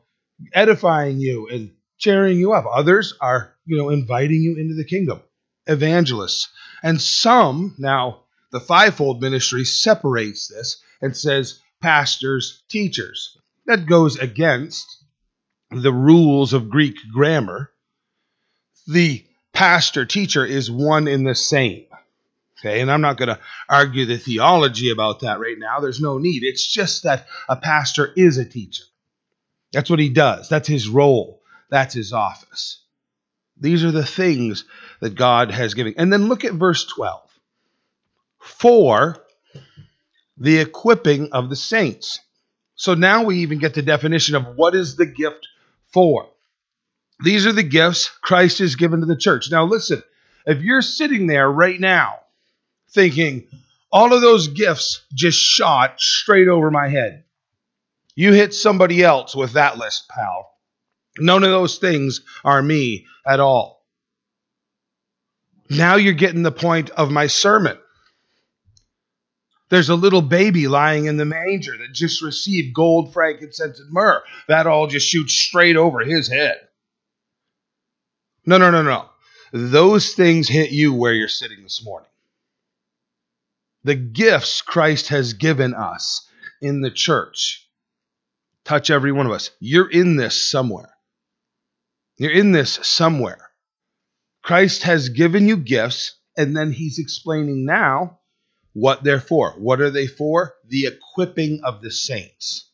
edifying 0.52 1.18
you 1.18 1.48
and 1.48 1.72
cheering 1.98 2.38
you 2.38 2.52
up. 2.52 2.64
Others 2.72 3.14
are, 3.20 3.54
you 3.66 3.76
know, 3.76 3.90
inviting 3.90 4.40
you 4.40 4.56
into 4.56 4.74
the 4.74 4.84
kingdom. 4.84 5.20
Evangelists. 5.66 6.48
And 6.82 7.00
some, 7.00 7.74
now, 7.78 8.22
the 8.52 8.60
fivefold 8.60 9.20
ministry 9.20 9.64
separates 9.64 10.48
this 10.48 10.82
and 11.02 11.16
says 11.16 11.60
pastors, 11.82 12.62
teachers. 12.68 13.36
That 13.66 13.86
goes 13.86 14.16
against 14.18 15.04
the 15.70 15.92
rules 15.92 16.52
of 16.54 16.70
Greek 16.70 16.96
grammar. 17.12 17.70
The 18.86 19.26
pastor 19.52 20.06
teacher 20.06 20.46
is 20.46 20.70
one 20.70 21.08
in 21.08 21.24
the 21.24 21.34
same. 21.34 21.87
Okay, 22.60 22.80
and 22.80 22.90
I'm 22.90 23.00
not 23.00 23.16
going 23.16 23.28
to 23.28 23.38
argue 23.68 24.04
the 24.04 24.18
theology 24.18 24.90
about 24.90 25.20
that 25.20 25.38
right 25.38 25.58
now. 25.58 25.78
There's 25.78 26.00
no 26.00 26.18
need. 26.18 26.42
It's 26.42 26.66
just 26.66 27.04
that 27.04 27.26
a 27.48 27.56
pastor 27.56 28.12
is 28.16 28.36
a 28.36 28.44
teacher. 28.44 28.84
That's 29.72 29.90
what 29.90 29.98
he 29.98 30.08
does, 30.08 30.48
that's 30.48 30.68
his 30.68 30.88
role, 30.88 31.42
that's 31.68 31.94
his 31.94 32.12
office. 32.12 32.80
These 33.60 33.84
are 33.84 33.90
the 33.90 34.06
things 34.06 34.64
that 35.00 35.14
God 35.14 35.50
has 35.50 35.74
given. 35.74 35.94
And 35.98 36.12
then 36.12 36.28
look 36.28 36.44
at 36.44 36.52
verse 36.52 36.86
12. 36.86 37.22
For 38.38 39.16
the 40.36 40.58
equipping 40.58 41.32
of 41.32 41.50
the 41.50 41.56
saints. 41.56 42.20
So 42.76 42.94
now 42.94 43.24
we 43.24 43.38
even 43.38 43.58
get 43.58 43.74
the 43.74 43.82
definition 43.82 44.36
of 44.36 44.56
what 44.56 44.76
is 44.76 44.96
the 44.96 45.06
gift 45.06 45.48
for. 45.92 46.28
These 47.20 47.46
are 47.46 47.52
the 47.52 47.64
gifts 47.64 48.08
Christ 48.08 48.60
has 48.60 48.76
given 48.76 49.00
to 49.00 49.06
the 49.06 49.16
church. 49.16 49.50
Now, 49.50 49.64
listen, 49.64 50.02
if 50.46 50.62
you're 50.62 50.82
sitting 50.82 51.26
there 51.26 51.50
right 51.50 51.78
now 51.78 52.20
thinking, 52.92 53.46
all 53.90 54.12
of 54.12 54.20
those 54.20 54.48
gifts 54.48 55.04
just 55.14 55.38
shot 55.38 56.00
straight 56.00 56.48
over 56.48 56.70
my 56.70 56.88
head, 56.88 57.24
you 58.14 58.32
hit 58.32 58.54
somebody 58.54 59.02
else 59.02 59.34
with 59.34 59.52
that 59.52 59.78
list, 59.78 60.08
pal. 60.08 60.50
None 61.18 61.44
of 61.44 61.50
those 61.50 61.78
things 61.78 62.20
are 62.44 62.62
me 62.62 63.06
at 63.26 63.40
all. 63.40 63.84
Now 65.70 65.96
you're 65.96 66.14
getting 66.14 66.42
the 66.42 66.52
point 66.52 66.90
of 66.90 67.10
my 67.10 67.26
sermon. 67.26 67.78
There's 69.68 69.90
a 69.90 69.94
little 69.94 70.22
baby 70.22 70.66
lying 70.66 71.04
in 71.04 71.18
the 71.18 71.26
manger 71.26 71.76
that 71.76 71.92
just 71.92 72.22
received 72.22 72.74
gold, 72.74 73.12
frankincense, 73.12 73.78
and 73.78 73.92
myrrh. 73.92 74.22
That 74.48 74.66
all 74.66 74.86
just 74.86 75.06
shoots 75.06 75.34
straight 75.34 75.76
over 75.76 76.00
his 76.00 76.28
head. 76.28 76.56
No, 78.46 78.56
no, 78.56 78.70
no, 78.70 78.82
no. 78.82 79.10
Those 79.52 80.14
things 80.14 80.48
hit 80.48 80.70
you 80.70 80.94
where 80.94 81.12
you're 81.12 81.28
sitting 81.28 81.62
this 81.62 81.84
morning. 81.84 82.08
The 83.88 83.94
gifts 83.94 84.60
Christ 84.60 85.08
has 85.08 85.32
given 85.32 85.72
us 85.72 86.28
in 86.60 86.82
the 86.82 86.90
church 86.90 87.66
touch 88.62 88.90
every 88.90 89.12
one 89.12 89.24
of 89.24 89.32
us. 89.32 89.50
You're 89.60 89.90
in 89.90 90.16
this 90.16 90.50
somewhere. 90.50 90.92
You're 92.18 92.32
in 92.32 92.52
this 92.52 92.78
somewhere. 92.82 93.48
Christ 94.42 94.82
has 94.82 95.08
given 95.08 95.48
you 95.48 95.56
gifts, 95.56 96.18
and 96.36 96.54
then 96.54 96.70
he's 96.70 96.98
explaining 96.98 97.64
now 97.64 98.18
what 98.74 99.04
they're 99.04 99.22
for. 99.22 99.52
What 99.52 99.80
are 99.80 99.90
they 99.90 100.06
for? 100.06 100.56
The 100.66 100.84
equipping 100.88 101.62
of 101.64 101.80
the 101.80 101.90
saints. 101.90 102.68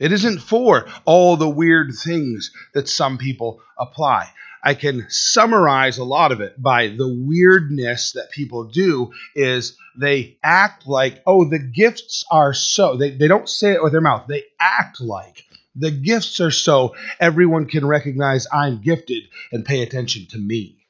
It 0.00 0.10
isn't 0.10 0.40
for 0.40 0.88
all 1.04 1.36
the 1.36 1.48
weird 1.48 1.92
things 1.94 2.50
that 2.74 2.88
some 2.88 3.18
people 3.18 3.62
apply. 3.78 4.32
I 4.66 4.74
can 4.74 5.06
summarize 5.10 5.98
a 5.98 6.04
lot 6.04 6.32
of 6.32 6.40
it 6.40 6.60
by 6.60 6.88
the 6.88 7.06
weirdness 7.06 8.10
that 8.12 8.32
people 8.32 8.64
do 8.64 9.12
is 9.36 9.78
they 9.96 10.38
act 10.42 10.88
like, 10.88 11.22
oh, 11.24 11.48
the 11.48 11.60
gifts 11.60 12.24
are 12.32 12.52
so. 12.52 12.96
They, 12.96 13.10
they 13.12 13.28
don't 13.28 13.48
say 13.48 13.74
it 13.74 13.82
with 13.84 13.92
their 13.92 14.00
mouth. 14.00 14.24
They 14.26 14.42
act 14.58 15.00
like 15.00 15.44
the 15.76 15.92
gifts 15.92 16.40
are 16.40 16.50
so 16.50 16.96
everyone 17.20 17.66
can 17.66 17.86
recognize 17.86 18.48
I'm 18.52 18.82
gifted 18.82 19.22
and 19.52 19.64
pay 19.64 19.82
attention 19.82 20.26
to 20.30 20.38
me. 20.38 20.84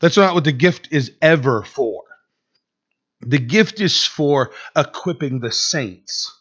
That's 0.00 0.16
not 0.16 0.34
what 0.34 0.44
the 0.44 0.52
gift 0.52 0.88
is 0.90 1.12
ever 1.20 1.64
for. 1.64 2.04
The 3.20 3.38
gift 3.38 3.78
is 3.78 4.06
for 4.06 4.52
equipping 4.74 5.40
the 5.40 5.52
saints 5.52 6.32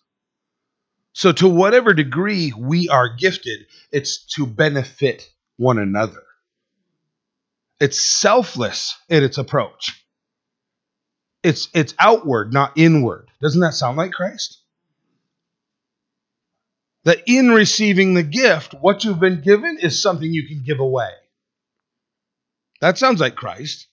so, 1.14 1.32
to 1.34 1.48
whatever 1.48 1.94
degree 1.94 2.54
we 2.58 2.88
are 2.88 3.16
gifted, 3.16 3.66
it's 3.92 4.26
to 4.36 4.46
benefit 4.46 5.30
one 5.58 5.78
another. 5.78 6.24
It's 7.80 8.00
selfless 8.00 8.98
in 9.10 9.24
its 9.24 9.38
approach. 9.38 10.06
It's 11.44 11.68
it's 11.74 11.96
outward, 12.00 12.54
not 12.54 12.74
inward. 12.78 13.30
Doesn't 13.42 13.62
that 13.62 13.74
sound 13.74 13.98
like 13.98 14.12
Christ? 14.12 14.60
That 17.04 17.24
in 17.26 17.50
receiving 17.50 18.14
the 18.14 18.24
gift, 18.24 18.76
what 18.80 19.04
you've 19.04 19.20
been 19.20 19.42
given 19.42 19.80
is 19.80 20.02
something 20.02 20.32
you 20.32 20.48
can 20.48 20.64
give 20.64 20.80
away. 20.80 21.10
That 22.80 22.98
sounds 22.98 23.20
like 23.20 23.36
Christ. 23.36 23.88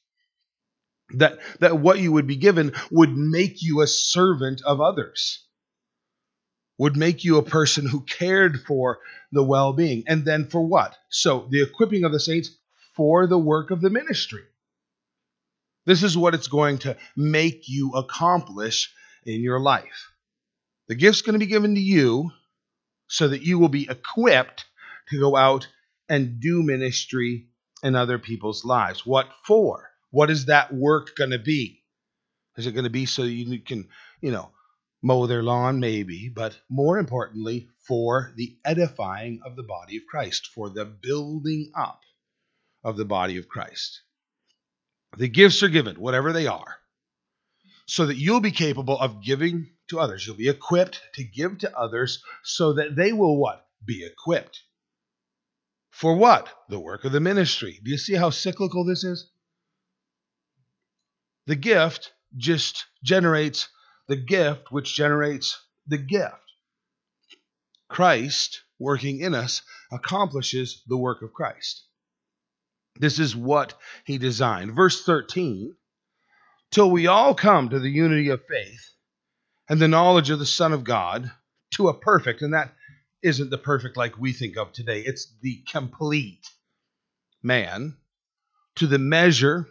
That, 1.15 1.39
that 1.61 1.79
what 1.79 1.99
you 2.01 2.13
would 2.13 2.27
be 2.27 2.37
given 2.37 2.75
would 2.91 3.17
make 3.17 3.63
you 3.63 3.81
a 3.81 3.87
servant 3.87 4.61
of 4.63 4.83
others, 4.83 5.43
would 6.79 6.97
make 6.97 7.25
you 7.25 7.37
a 7.39 7.43
person 7.43 7.87
who 7.87 8.01
cared 8.03 8.63
for 8.63 9.01
the 9.33 9.43
well 9.43 9.73
being. 9.73 10.05
And 10.07 10.25
then 10.25 10.47
for 10.47 10.65
what? 10.65 10.97
So, 11.11 11.47
the 11.51 11.63
equipping 11.63 12.05
of 12.05 12.13
the 12.13 12.21
saints 12.21 12.51
for 12.95 13.27
the 13.27 13.39
work 13.39 13.71
of 13.71 13.81
the 13.81 13.91
ministry. 13.91 14.45
This 15.85 16.03
is 16.03 16.17
what 16.17 16.35
it's 16.35 16.49
going 16.49 16.79
to 16.79 16.97
make 17.17 17.69
you 17.69 17.93
accomplish 17.93 18.93
in 19.25 19.41
your 19.41 19.61
life. 19.61 20.13
The 20.89 20.95
gift's 20.95 21.23
going 21.23 21.35
to 21.35 21.39
be 21.39 21.47
given 21.47 21.75
to 21.75 21.81
you 21.81 22.31
so 23.09 23.29
that 23.29 23.43
you 23.43 23.59
will 23.59 23.69
be 23.69 23.89
equipped 23.89 24.67
to 25.11 25.21
go 25.21 25.37
out 25.37 25.67
and 26.09 26.41
do 26.41 26.63
ministry 26.63 27.49
in 27.83 27.95
other 27.95 28.19
people's 28.19 28.65
lives. 28.65 29.05
What 29.07 29.29
for? 29.45 29.91
What 30.11 30.31
is 30.31 30.47
that 30.47 30.73
work 30.73 31.15
going 31.17 31.31
to 31.31 31.39
be? 31.39 31.83
Is 32.57 32.67
it 32.67 32.73
going 32.73 32.85
to 32.85 32.91
be 32.91 33.07
so 33.07 33.23
you 33.23 33.61
can, 33.61 33.89
you 34.21 34.33
know, 34.33 34.51
mow 35.03 35.27
their 35.27 35.43
lawn? 35.43 35.81
Maybe, 35.81 36.29
but 36.29 36.59
more 36.69 36.99
importantly, 36.99 37.69
for 37.87 38.33
the 38.37 38.57
edifying 38.65 39.41
of 39.45 39.57
the 39.57 39.63
body 39.63 39.97
of 39.97 40.07
Christ, 40.09 40.49
for 40.55 40.71
the 40.71 40.85
building 40.85 41.71
up 41.75 42.03
of 42.85 42.97
the 42.97 43.05
body 43.05 43.37
of 43.39 43.49
Christ. 43.49 44.03
The 45.17 45.29
gifts 45.29 45.63
are 45.63 45.69
given, 45.69 45.97
whatever 45.97 46.33
they 46.33 46.47
are, 46.47 46.77
so 47.87 48.07
that 48.07 48.17
you'll 48.17 48.41
be 48.41 48.51
capable 48.51 48.99
of 48.99 49.23
giving 49.23 49.71
to 49.89 49.99
others. 49.99 50.27
You'll 50.27 50.37
be 50.37 50.49
equipped 50.49 51.01
to 51.15 51.25
give 51.25 51.59
to 51.59 51.79
others 51.79 52.23
so 52.43 52.75
that 52.75 52.95
they 52.95 53.13
will 53.13 53.39
what? 53.39 53.67
Be 53.85 54.05
equipped. 54.05 54.63
For 55.91 56.15
what? 56.15 56.49
The 56.69 56.79
work 56.79 57.05
of 57.05 57.13
the 57.13 57.21
ministry. 57.21 57.81
Do 57.83 57.91
you 57.91 57.99
see 57.99 58.15
how 58.15 58.31
cyclical 58.31 58.85
this 58.85 59.05
is? 59.05 59.31
The 61.47 61.57
gift 61.57 62.13
just 62.37 62.85
generates 63.03 63.69
the 64.09 64.17
gift, 64.17 64.73
which 64.73 64.95
generates 64.95 65.61
the 65.87 65.99
gift. 65.99 66.35
Christ 67.89 68.63
working 68.79 69.21
in 69.21 69.35
us 69.35 69.63
accomplishes 69.93 70.83
the 70.87 70.97
work 70.97 71.23
of 71.23 71.33
Christ. 71.33 71.85
This 72.97 73.19
is 73.19 73.37
what 73.37 73.75
he 74.05 74.19
designed. 74.19 74.75
Verse 74.75 75.05
13 75.05 75.75
till 76.71 76.91
we 76.91 77.07
all 77.07 77.35
come 77.35 77.71
to 77.71 77.79
the 77.79 77.91
unity 77.91 78.29
of 78.29 78.45
faith 78.47 78.91
and 79.69 79.81
the 79.81 79.89
knowledge 79.89 80.31
of 80.31 80.39
the 80.39 80.47
Son 80.47 80.73
of 80.73 80.85
God, 80.85 81.31
to 81.73 81.89
a 81.89 81.99
perfect, 81.99 82.43
and 82.43 82.55
that 82.55 82.75
isn't 83.23 83.51
the 83.51 83.59
perfect 83.59 83.97
like 83.97 84.19
we 84.19 84.33
think 84.33 84.57
of 84.57 84.73
today, 84.73 85.01
it's 85.01 85.33
the 85.43 85.63
complete 85.71 86.47
man, 87.43 87.97
to 88.77 88.87
the 88.87 88.99
measure 88.99 89.69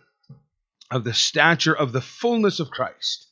of 0.91 1.03
the 1.03 1.13
stature 1.13 1.75
of 1.75 1.91
the 1.91 2.01
fullness 2.01 2.59
of 2.59 2.69
Christ, 2.69 3.26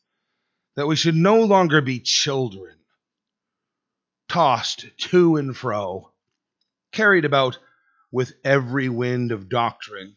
that 0.75 0.88
we 0.88 0.95
should 0.95 1.15
no 1.15 1.43
longer 1.43 1.81
be 1.81 1.99
children, 1.99 2.75
tossed 4.27 4.85
to 4.97 5.38
and 5.38 5.55
fro, 5.55 6.11
carried 6.91 7.25
about 7.25 7.57
with 8.11 8.33
every 8.43 8.89
wind 8.89 9.31
of 9.31 9.49
doctrine, 9.49 10.15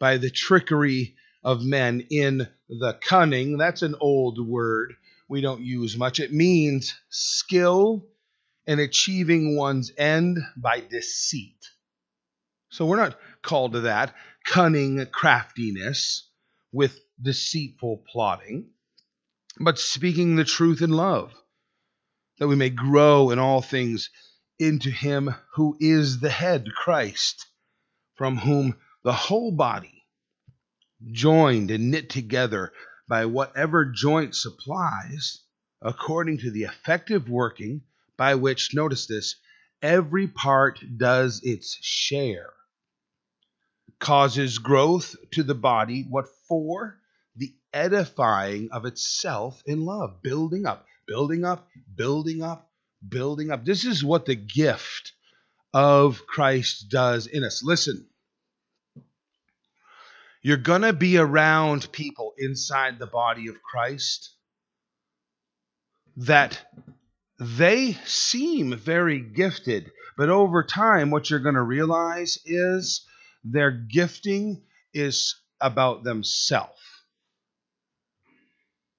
by 0.00 0.16
the 0.18 0.30
trickery 0.30 1.14
of 1.42 1.64
men 1.64 2.06
in 2.10 2.48
the 2.68 2.98
cunning. 3.00 3.58
That's 3.58 3.82
an 3.82 3.94
old 4.00 4.44
word 4.44 4.94
we 5.28 5.40
don't 5.40 5.62
use 5.62 5.96
much. 5.96 6.20
It 6.20 6.32
means 6.32 6.94
skill 7.08 8.06
in 8.66 8.78
achieving 8.78 9.56
one's 9.56 9.92
end 9.96 10.38
by 10.56 10.80
deceit. 10.80 11.68
So 12.70 12.86
we're 12.86 12.96
not 12.96 13.18
called 13.42 13.72
to 13.72 13.80
that 13.82 14.14
cunning 14.44 15.06
craftiness 15.12 16.28
with 16.72 16.98
deceitful 17.22 18.04
plotting, 18.10 18.70
but 19.60 19.78
speaking 19.78 20.36
the 20.36 20.44
truth 20.44 20.82
in 20.82 20.90
love, 20.90 21.32
that 22.38 22.48
we 22.48 22.56
may 22.56 22.70
grow 22.70 23.30
in 23.30 23.38
all 23.38 23.62
things 23.62 24.10
into 24.58 24.90
him 24.90 25.34
who 25.54 25.76
is 25.80 26.20
the 26.20 26.30
head, 26.30 26.66
Christ, 26.74 27.46
from 28.16 28.38
whom 28.38 28.76
the 29.02 29.12
whole 29.12 29.52
body, 29.52 30.04
joined 31.10 31.70
and 31.70 31.90
knit 31.90 32.10
together 32.10 32.72
by 33.08 33.26
whatever 33.26 33.84
joint 33.84 34.34
supplies, 34.34 35.42
according 35.82 36.38
to 36.38 36.50
the 36.50 36.62
effective 36.62 37.28
working 37.28 37.82
by 38.16 38.34
which, 38.34 38.74
notice 38.74 39.06
this, 39.06 39.36
every 39.82 40.26
part 40.26 40.80
does 40.96 41.40
its 41.42 41.76
share, 41.82 42.50
causes 43.98 44.58
growth 44.58 45.14
to 45.32 45.42
the 45.42 45.54
body. 45.54 46.06
What 46.08 46.26
for? 46.48 46.98
Edifying 47.74 48.70
of 48.70 48.86
itself 48.86 49.62
in 49.66 49.84
love, 49.84 50.22
building 50.22 50.64
up, 50.64 50.86
building 51.06 51.44
up, 51.44 51.68
building 51.94 52.42
up, 52.42 52.70
building 53.06 53.50
up. 53.50 53.64
This 53.64 53.84
is 53.84 54.04
what 54.04 54.24
the 54.24 54.36
gift 54.36 55.12
of 55.74 56.26
Christ 56.26 56.88
does 56.88 57.26
in 57.26 57.42
us. 57.42 57.62
Listen, 57.64 58.06
you're 60.40 60.56
going 60.56 60.82
to 60.82 60.92
be 60.92 61.18
around 61.18 61.90
people 61.90 62.34
inside 62.38 62.98
the 62.98 63.06
body 63.06 63.48
of 63.48 63.62
Christ 63.62 64.30
that 66.16 66.64
they 67.40 67.94
seem 68.04 68.76
very 68.76 69.18
gifted, 69.18 69.90
but 70.16 70.28
over 70.28 70.62
time, 70.62 71.10
what 71.10 71.28
you're 71.28 71.40
going 71.40 71.56
to 71.56 71.62
realize 71.62 72.38
is 72.44 73.04
their 73.42 73.72
gifting 73.72 74.62
is 74.92 75.34
about 75.60 76.04
themselves. 76.04 76.78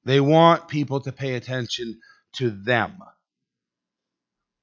They 0.06 0.22
want 0.22 0.68
people 0.68 1.02
to 1.02 1.12
pay 1.12 1.34
attention 1.34 2.00
to 2.34 2.52
them. 2.52 3.00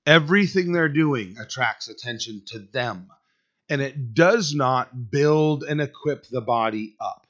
Everything 0.07 0.73
they're 0.73 0.89
doing 0.89 1.37
attracts 1.39 1.89
attention 1.89 2.43
to 2.49 2.61
them, 2.61 3.09
and 3.69 3.81
it 3.81 4.15
does 4.15 4.55
not 4.55 5.11
build 5.11 5.65
and 5.65 5.81
equip 5.81 6.27
the 6.29 6.41
body 6.41 6.97
up. 7.01 7.27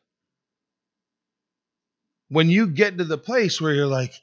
When 2.28 2.48
you 2.48 2.66
get 2.66 2.98
to 2.98 3.04
the 3.04 3.18
place 3.18 3.60
where 3.60 3.74
you're 3.74 3.86
like, 3.86 4.14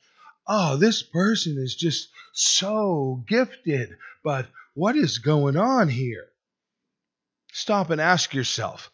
oh, 0.47 0.77
this 0.77 1.03
person 1.03 1.57
is 1.59 1.75
just 1.75 2.09
so 2.33 3.23
gifted, 3.27 3.97
but 4.23 4.47
what 4.73 4.95
is 4.95 5.19
going 5.19 5.57
on 5.57 5.89
here? 5.89 6.27
Stop 7.51 7.89
and 7.89 8.01
ask 8.01 8.33
yourself 8.33 8.91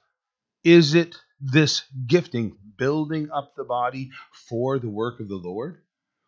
is 0.64 0.96
it 0.96 1.16
this 1.46 1.84
gifting 2.08 2.58
building 2.78 3.30
up 3.32 3.56
the 3.56 3.64
body 3.64 4.10
for 4.50 4.80
the 4.80 4.90
work 4.90 5.20
of 5.20 5.30
the 5.30 5.36
Lord? 5.36 5.82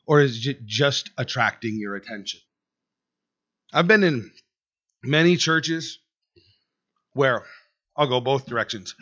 Or 0.06 0.22
is 0.22 0.48
it 0.48 0.66
just 0.66 1.10
attracting 1.18 1.78
your 1.80 1.96
attention? 1.96 2.40
I've 3.74 3.88
been 3.88 4.04
in 4.04 4.32
many 5.04 5.36
churches 5.36 6.00
where 7.14 7.44
I'll 7.96 8.08
go 8.08 8.22
both 8.22 8.46
directions. 8.46 8.96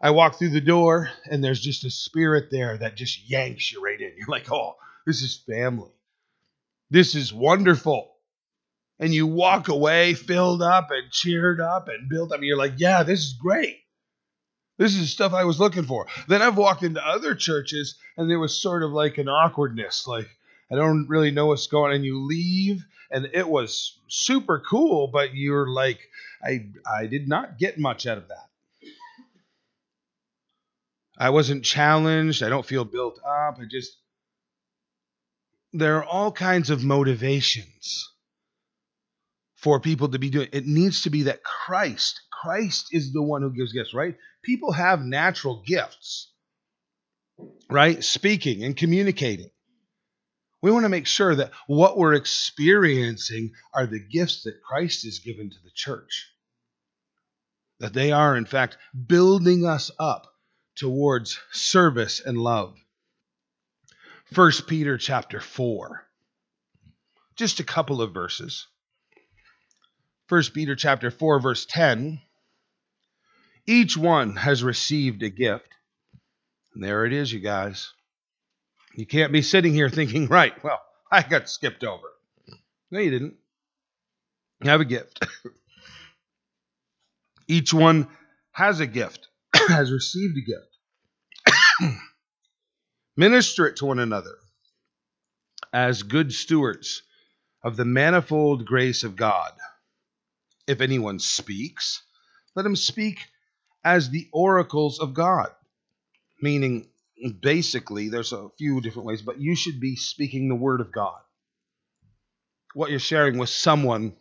I 0.00 0.10
walk 0.10 0.38
through 0.38 0.50
the 0.50 0.60
door 0.60 1.10
and 1.30 1.42
there's 1.42 1.60
just 1.60 1.84
a 1.84 1.90
spirit 1.90 2.48
there 2.50 2.76
that 2.76 2.96
just 2.96 3.30
yanks 3.30 3.72
you 3.72 3.82
right 3.82 3.98
in. 3.98 4.12
You're 4.18 4.28
like, 4.28 4.52
oh, 4.52 4.74
this 5.06 5.22
is 5.22 5.42
family. 5.48 5.90
This 6.90 7.14
is 7.14 7.32
wonderful. 7.32 8.12
And 8.98 9.14
you 9.14 9.26
walk 9.26 9.68
away 9.68 10.14
filled 10.14 10.60
up 10.60 10.90
and 10.90 11.10
cheered 11.10 11.60
up 11.60 11.88
and 11.88 12.10
built 12.10 12.32
up. 12.32 12.42
You're 12.42 12.58
like, 12.58 12.74
yeah, 12.76 13.04
this 13.04 13.20
is 13.20 13.32
great. 13.34 13.78
This 14.78 14.94
is 14.94 15.10
stuff 15.10 15.32
I 15.32 15.44
was 15.44 15.60
looking 15.60 15.84
for. 15.84 16.06
Then 16.28 16.40
I've 16.40 16.56
walked 16.56 16.82
into 16.82 17.06
other 17.06 17.34
churches 17.34 17.96
and 18.16 18.30
there 18.30 18.38
was 18.38 18.60
sort 18.60 18.82
of 18.82 18.92
like 18.92 19.18
an 19.18 19.28
awkwardness, 19.28 20.06
like, 20.06 20.28
I 20.70 20.76
don't 20.76 21.08
really 21.08 21.30
know 21.30 21.46
what's 21.46 21.66
going 21.66 21.90
on. 21.90 21.96
And 21.96 22.04
you 22.04 22.24
leave 22.24 22.84
and 23.10 23.28
it 23.32 23.48
was 23.48 23.98
super 24.08 24.62
cool, 24.68 25.08
but 25.08 25.34
you're 25.34 25.68
like, 25.68 25.98
I 26.42 26.66
I 26.86 27.06
did 27.06 27.28
not 27.28 27.58
get 27.58 27.78
much 27.78 28.06
out 28.06 28.18
of 28.18 28.28
that. 28.28 28.48
I 31.18 31.30
wasn't 31.30 31.64
challenged. 31.64 32.42
I 32.42 32.48
don't 32.48 32.66
feel 32.66 32.84
built 32.84 33.18
up. 33.18 33.58
I 33.60 33.64
just 33.68 33.96
there 35.72 35.96
are 35.96 36.04
all 36.04 36.32
kinds 36.32 36.70
of 36.70 36.84
motivations 36.84 38.08
for 39.56 39.80
people 39.80 40.08
to 40.08 40.18
be 40.18 40.30
doing. 40.30 40.48
It 40.52 40.66
needs 40.66 41.02
to 41.02 41.10
be 41.10 41.24
that 41.24 41.42
Christ, 41.42 42.20
Christ 42.30 42.88
is 42.92 43.12
the 43.12 43.22
one 43.22 43.42
who 43.42 43.52
gives 43.52 43.72
gifts, 43.72 43.92
right? 43.92 44.14
People 44.48 44.72
have 44.72 45.04
natural 45.04 45.62
gifts, 45.66 46.32
right? 47.68 48.02
Speaking 48.02 48.64
and 48.64 48.74
communicating. 48.74 49.50
We 50.62 50.70
want 50.70 50.86
to 50.86 50.88
make 50.88 51.06
sure 51.06 51.34
that 51.34 51.50
what 51.66 51.98
we're 51.98 52.14
experiencing 52.14 53.52
are 53.74 53.86
the 53.86 54.00
gifts 54.00 54.44
that 54.44 54.62
Christ 54.62 55.04
has 55.04 55.18
given 55.18 55.50
to 55.50 55.56
the 55.62 55.70
church. 55.74 56.30
That 57.80 57.92
they 57.92 58.10
are, 58.10 58.38
in 58.38 58.46
fact, 58.46 58.78
building 59.06 59.66
us 59.66 59.90
up 59.98 60.32
towards 60.76 61.38
service 61.52 62.18
and 62.18 62.38
love. 62.38 62.74
1 64.34 64.52
Peter 64.66 64.96
chapter 64.96 65.40
4. 65.40 66.06
Just 67.36 67.60
a 67.60 67.64
couple 67.64 68.00
of 68.00 68.14
verses. 68.14 68.66
1 70.30 70.42
Peter 70.54 70.74
chapter 70.74 71.10
4 71.10 71.38
verse 71.38 71.66
10. 71.66 72.22
Each 73.68 73.98
one 73.98 74.34
has 74.36 74.64
received 74.64 75.22
a 75.22 75.28
gift 75.28 75.68
And 76.74 76.82
there 76.82 77.04
it 77.04 77.12
is, 77.12 77.30
you 77.30 77.40
guys. 77.40 77.92
You 78.94 79.04
can't 79.06 79.30
be 79.30 79.42
sitting 79.42 79.74
here 79.74 79.90
thinking, 79.90 80.26
right, 80.30 80.54
well, 80.64 80.80
I 81.12 81.22
got 81.22 81.50
skipped 81.50 81.84
over. 81.84 82.06
No, 82.90 82.98
you 82.98 83.10
didn't. 83.10 83.34
You 84.62 84.70
have 84.70 84.80
a 84.80 84.86
gift. 84.86 85.22
Each 87.48 87.74
one 87.74 88.08
has 88.52 88.80
a 88.80 88.86
gift, 88.86 89.28
has 89.68 89.92
received 89.92 90.38
a 90.38 90.40
gift. 90.40 91.94
Minister 93.18 93.66
it 93.66 93.76
to 93.76 93.86
one 93.86 93.98
another 93.98 94.36
as 95.74 96.04
good 96.04 96.32
stewards 96.32 97.02
of 97.62 97.76
the 97.76 97.84
manifold 97.84 98.64
grace 98.64 99.04
of 99.04 99.14
God. 99.14 99.52
If 100.66 100.80
anyone 100.80 101.18
speaks, 101.18 102.02
let 102.56 102.64
him 102.64 102.76
speak 102.76 103.18
as 103.84 104.10
the 104.10 104.28
oracles 104.32 104.98
of 104.98 105.14
God. 105.14 105.48
Meaning, 106.40 106.88
basically, 107.40 108.08
there's 108.08 108.32
a 108.32 108.48
few 108.58 108.80
different 108.80 109.06
ways, 109.06 109.22
but 109.22 109.40
you 109.40 109.56
should 109.56 109.80
be 109.80 109.96
speaking 109.96 110.48
the 110.48 110.54
word 110.54 110.80
of 110.80 110.92
God. 110.92 111.18
What 112.74 112.90
you're 112.90 113.00
sharing 113.00 113.38
with 113.38 113.48
someone 113.48 114.14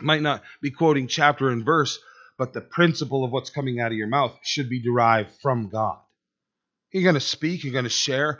might 0.00 0.22
not 0.22 0.42
be 0.60 0.70
quoting 0.70 1.08
chapter 1.08 1.48
and 1.48 1.64
verse, 1.64 1.98
but 2.36 2.52
the 2.52 2.60
principle 2.60 3.24
of 3.24 3.30
what's 3.30 3.50
coming 3.50 3.80
out 3.80 3.92
of 3.92 3.98
your 3.98 4.08
mouth 4.08 4.36
should 4.42 4.68
be 4.68 4.82
derived 4.82 5.30
from 5.42 5.68
God. 5.68 5.98
You're 6.92 7.02
going 7.02 7.14
to 7.14 7.20
speak, 7.20 7.64
you're 7.64 7.72
going 7.72 7.84
to 7.84 7.90
share. 7.90 8.38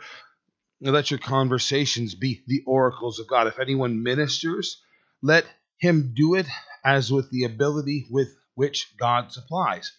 Let 0.81 1.11
your 1.11 1.19
conversations 1.19 2.15
be 2.15 2.43
the 2.47 2.63
oracles 2.65 3.19
of 3.19 3.27
God. 3.27 3.47
If 3.47 3.59
anyone 3.59 4.03
ministers, 4.03 4.81
let 5.21 5.45
him 5.77 6.13
do 6.15 6.35
it 6.35 6.47
as 6.85 7.11
with 7.11 7.29
the 7.31 7.43
ability 7.43 8.07
with 8.09 8.29
which 8.55 8.93
God 8.97 9.31
supplies. 9.31 9.91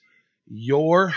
Your 0.53 1.13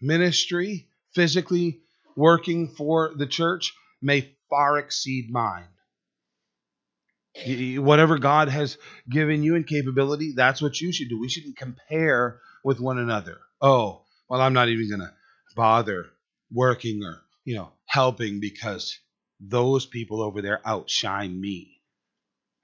ministry, 0.00 0.88
physically 1.14 1.82
working 2.16 2.68
for 2.68 3.12
the 3.14 3.26
church, 3.26 3.74
may 4.00 4.34
far 4.48 4.78
exceed 4.78 5.30
mine. 5.30 5.68
Whatever 7.78 8.18
God 8.18 8.48
has 8.48 8.78
given 9.08 9.42
you 9.42 9.54
in 9.54 9.64
capability, 9.64 10.32
that's 10.34 10.62
what 10.62 10.80
you 10.80 10.92
should 10.92 11.10
do. 11.10 11.20
We 11.20 11.28
shouldn't 11.28 11.58
compare 11.58 12.40
with 12.64 12.80
one 12.80 12.98
another. 12.98 13.38
Oh, 13.60 14.02
well, 14.28 14.40
I'm 14.40 14.54
not 14.54 14.68
even 14.70 14.88
going 14.88 15.00
to 15.00 15.12
bother 15.54 16.06
working 16.50 17.04
or, 17.04 17.20
you 17.44 17.56
know, 17.56 17.72
helping 17.84 18.40
because 18.40 18.98
those 19.38 19.84
people 19.84 20.22
over 20.22 20.40
there 20.40 20.60
outshine 20.66 21.38
me. 21.38 21.80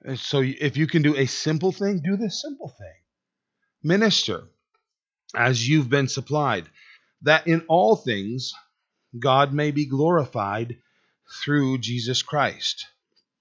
And 0.02 0.18
so 0.18 0.42
if 0.42 0.76
you 0.76 0.86
can 0.86 1.02
do 1.02 1.14
a 1.14 1.26
simple 1.26 1.72
thing, 1.72 2.00
do 2.00 2.16
the 2.16 2.30
simple 2.30 2.74
thing. 2.78 2.94
Minister 3.82 4.44
as 5.34 5.68
you've 5.68 5.90
been 5.90 6.08
supplied, 6.08 6.66
that 7.22 7.46
in 7.46 7.62
all 7.68 7.96
things 7.96 8.52
God 9.18 9.52
may 9.52 9.70
be 9.70 9.86
glorified 9.86 10.76
through 11.42 11.78
Jesus 11.78 12.22
Christ, 12.22 12.86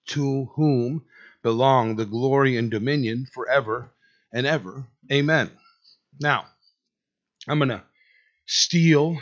to 0.07 0.45
whom 0.55 1.05
belong 1.43 1.95
the 1.95 2.05
glory 2.05 2.57
and 2.57 2.71
dominion 2.71 3.27
forever 3.31 3.91
and 4.33 4.47
ever. 4.47 4.87
Amen. 5.11 5.51
Now, 6.19 6.45
I'm 7.47 7.59
going 7.59 7.69
to 7.69 7.83
steal 8.45 9.21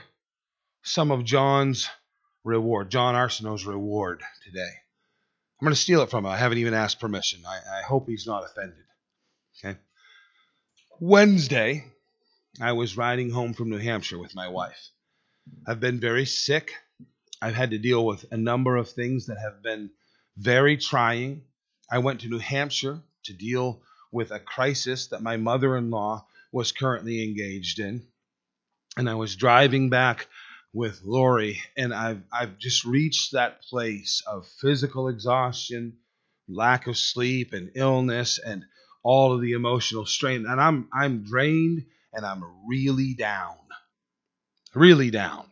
some 0.83 1.11
of 1.11 1.25
John's 1.25 1.89
reward, 2.43 2.89
John 2.89 3.15
Arsenault's 3.15 3.65
reward 3.65 4.21
today. 4.45 4.71
I'm 5.59 5.65
going 5.65 5.75
to 5.75 5.79
steal 5.81 6.01
it 6.01 6.09
from 6.09 6.25
him. 6.25 6.31
I 6.31 6.37
haven't 6.37 6.57
even 6.57 6.73
asked 6.73 6.99
permission. 6.99 7.41
I, 7.47 7.79
I 7.79 7.81
hope 7.83 8.07
he's 8.07 8.27
not 8.27 8.43
offended. 8.43 8.83
Okay. 9.57 9.77
Wednesday, 10.99 11.85
I 12.61 12.73
was 12.73 12.97
riding 12.97 13.31
home 13.31 13.53
from 13.53 13.69
New 13.69 13.79
Hampshire 13.79 14.19
with 14.19 14.35
my 14.35 14.47
wife. 14.47 14.89
I've 15.65 15.79
been 15.79 15.99
very 15.99 16.25
sick. 16.25 16.71
I've 17.41 17.55
had 17.55 17.71
to 17.71 17.79
deal 17.79 18.05
with 18.05 18.25
a 18.31 18.37
number 18.37 18.75
of 18.77 18.89
things 18.89 19.25
that 19.25 19.39
have 19.39 19.63
been 19.63 19.89
very 20.37 20.77
trying. 20.77 21.43
I 21.89 21.97
went 21.97 22.21
to 22.21 22.29
New 22.29 22.39
Hampshire 22.39 23.01
to 23.23 23.33
deal 23.33 23.81
with 24.11 24.31
a 24.31 24.39
crisis 24.39 25.07
that 25.07 25.23
my 25.23 25.37
mother 25.37 25.75
in 25.75 25.89
law 25.89 26.27
was 26.51 26.71
currently 26.71 27.23
engaged 27.23 27.79
in. 27.79 28.05
And 28.97 29.09
I 29.09 29.15
was 29.15 29.35
driving 29.35 29.89
back 29.89 30.27
with 30.73 31.01
Lori, 31.03 31.59
and 31.75 31.93
I've 31.93 32.21
I've 32.31 32.59
just 32.59 32.85
reached 32.85 33.31
that 33.31 33.63
place 33.63 34.21
of 34.27 34.47
physical 34.47 35.07
exhaustion, 35.07 35.97
lack 36.47 36.85
of 36.85 36.97
sleep, 36.97 37.53
and 37.53 37.71
illness, 37.73 38.37
and 38.37 38.63
all 39.03 39.33
of 39.33 39.41
the 39.41 39.53
emotional 39.53 40.05
strain. 40.05 40.45
And 40.45 40.61
I'm 40.61 40.87
I'm 40.93 41.23
drained 41.23 41.85
and 42.13 42.25
I'm 42.25 42.43
really 42.67 43.13
down. 43.13 43.57
Really 44.73 45.11
down. 45.11 45.45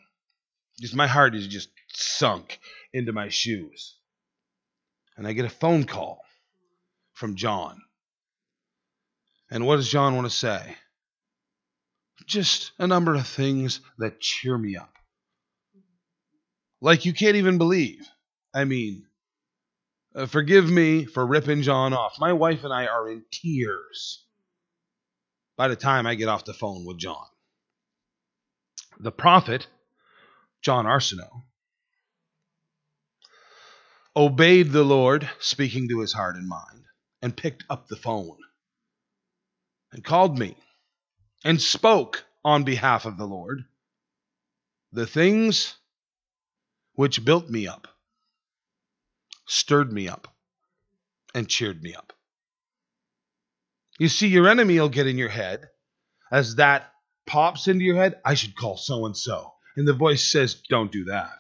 Just 0.80 0.95
my 0.95 1.08
heart 1.08 1.36
is 1.36 1.47
just 1.47 1.69
sunk 1.93 2.60
into 2.93 3.13
my 3.13 3.30
shoes. 3.30 3.95
And 5.17 5.28
I 5.28 5.34
get 5.34 5.45
a 5.45 5.50
phone 5.50 5.84
call 5.84 6.21
from 7.13 7.36
John. 7.36 7.82
And 9.52 9.65
what 9.65 9.76
does 9.76 9.89
John 9.89 10.15
want 10.15 10.26
to 10.26 10.36
say? 10.36 10.76
Just 12.26 12.71
a 12.80 12.88
number 12.88 13.15
of 13.15 13.28
things 13.28 13.82
that 13.97 14.19
cheer 14.19 14.58
me 14.58 14.78
up 14.78 14.91
like 16.82 17.06
you 17.06 17.13
can't 17.13 17.36
even 17.36 17.58
believe. 17.58 18.10
I 18.54 18.65
mean, 18.65 19.06
uh, 20.15 20.26
forgive 20.26 20.69
me 20.69 21.06
for 21.06 21.26
ripping 21.26 21.62
John 21.62 21.93
off. 21.93 22.19
My 22.19 22.34
wife 22.34 22.63
and 22.63 22.74
I 22.74 22.88
are 22.88 23.10
in 23.10 23.24
tears 23.32 24.26
by 25.62 25.67
the 25.67 25.76
time 25.76 26.08
I 26.08 26.15
get 26.15 26.28
off 26.28 26.43
the 26.43 26.56
phone 26.56 26.86
with 26.86 26.97
John. 26.97 27.28
The 29.00 29.12
prophet, 29.12 29.67
John 30.63 30.88
Arsenault, 30.88 31.43
obeyed 34.15 34.71
the 34.71 34.82
Lord, 34.82 35.30
speaking 35.39 35.88
to 35.89 36.00
his 36.00 36.13
heart 36.13 36.36
and 36.36 36.47
mind, 36.47 36.86
and 37.21 37.38
picked 37.38 37.63
up 37.69 37.88
the 37.88 37.95
phone 37.95 38.38
and 39.91 40.04
called 40.04 40.39
me 40.39 40.58
and 41.45 41.62
spoke 41.62 42.26
on 42.43 42.63
behalf 42.63 43.06
of 43.06 43.17
the 43.19 43.28
Lord 43.28 43.63
the 44.91 45.06
things 45.06 45.76
which 46.93 47.24
built 47.24 47.52
me 47.52 47.67
up, 47.67 47.88
stirred 49.45 49.93
me 49.93 50.10
up, 50.10 50.28
and 51.36 51.47
cheered 51.47 51.84
me 51.84 51.93
up. 51.93 52.13
You 53.99 54.08
see, 54.08 54.27
your 54.27 54.47
enemy 54.47 54.80
will 54.80 54.89
get 54.89 55.08
in 55.08 55.17
your 55.17 55.30
head 55.30 55.69
as 56.32 56.56
that 56.56 56.91
pops 57.25 57.67
into 57.67 57.84
your 57.84 57.97
head. 57.97 58.19
I 58.25 58.34
should 58.34 58.56
call 58.56 58.77
so 58.77 59.06
and 59.06 59.15
so. 59.15 59.54
And 59.75 59.88
the 59.88 59.93
voice 59.93 60.32
says, 60.32 60.62
Don't 60.69 60.91
do 60.91 61.06
that. 61.06 61.32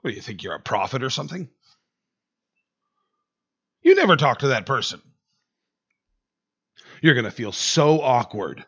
What 0.00 0.10
do 0.10 0.16
you 0.16 0.22
think? 0.22 0.42
You're 0.42 0.54
a 0.54 0.60
prophet 0.60 1.02
or 1.02 1.10
something? 1.10 1.48
You 3.82 3.94
never 3.94 4.16
talk 4.16 4.40
to 4.40 4.48
that 4.48 4.66
person. 4.66 5.00
You're 7.00 7.14
going 7.14 7.24
to 7.24 7.30
feel 7.30 7.52
so 7.52 8.00
awkward. 8.00 8.64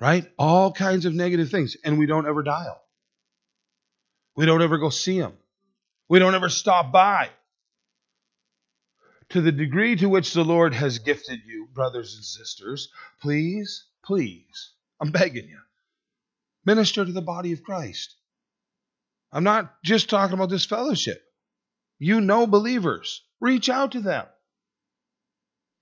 Right? 0.00 0.26
All 0.38 0.72
kinds 0.72 1.06
of 1.06 1.14
negative 1.14 1.50
things. 1.50 1.76
And 1.84 1.98
we 1.98 2.06
don't 2.06 2.26
ever 2.26 2.42
dial. 2.42 2.80
We 4.36 4.46
don't 4.46 4.62
ever 4.62 4.78
go 4.78 4.90
see 4.90 5.20
them. 5.20 5.34
We 6.08 6.18
don't 6.18 6.34
ever 6.34 6.48
stop 6.48 6.92
by. 6.92 7.30
To 9.30 9.40
the 9.40 9.52
degree 9.52 9.96
to 9.96 10.08
which 10.08 10.32
the 10.32 10.44
Lord 10.44 10.74
has 10.74 10.98
gifted 10.98 11.40
you, 11.46 11.66
brothers 11.72 12.14
and 12.14 12.24
sisters, 12.24 12.88
please, 13.20 13.84
please, 14.04 14.70
I'm 15.00 15.10
begging 15.10 15.48
you, 15.48 15.58
minister 16.64 17.04
to 17.04 17.12
the 17.12 17.22
body 17.22 17.52
of 17.52 17.62
Christ. 17.62 18.14
I'm 19.32 19.44
not 19.44 19.82
just 19.82 20.08
talking 20.08 20.34
about 20.34 20.50
this 20.50 20.66
fellowship. 20.66 21.20
You 21.98 22.20
know 22.20 22.46
believers, 22.46 23.22
reach 23.40 23.68
out 23.68 23.92
to 23.92 24.00
them. 24.00 24.26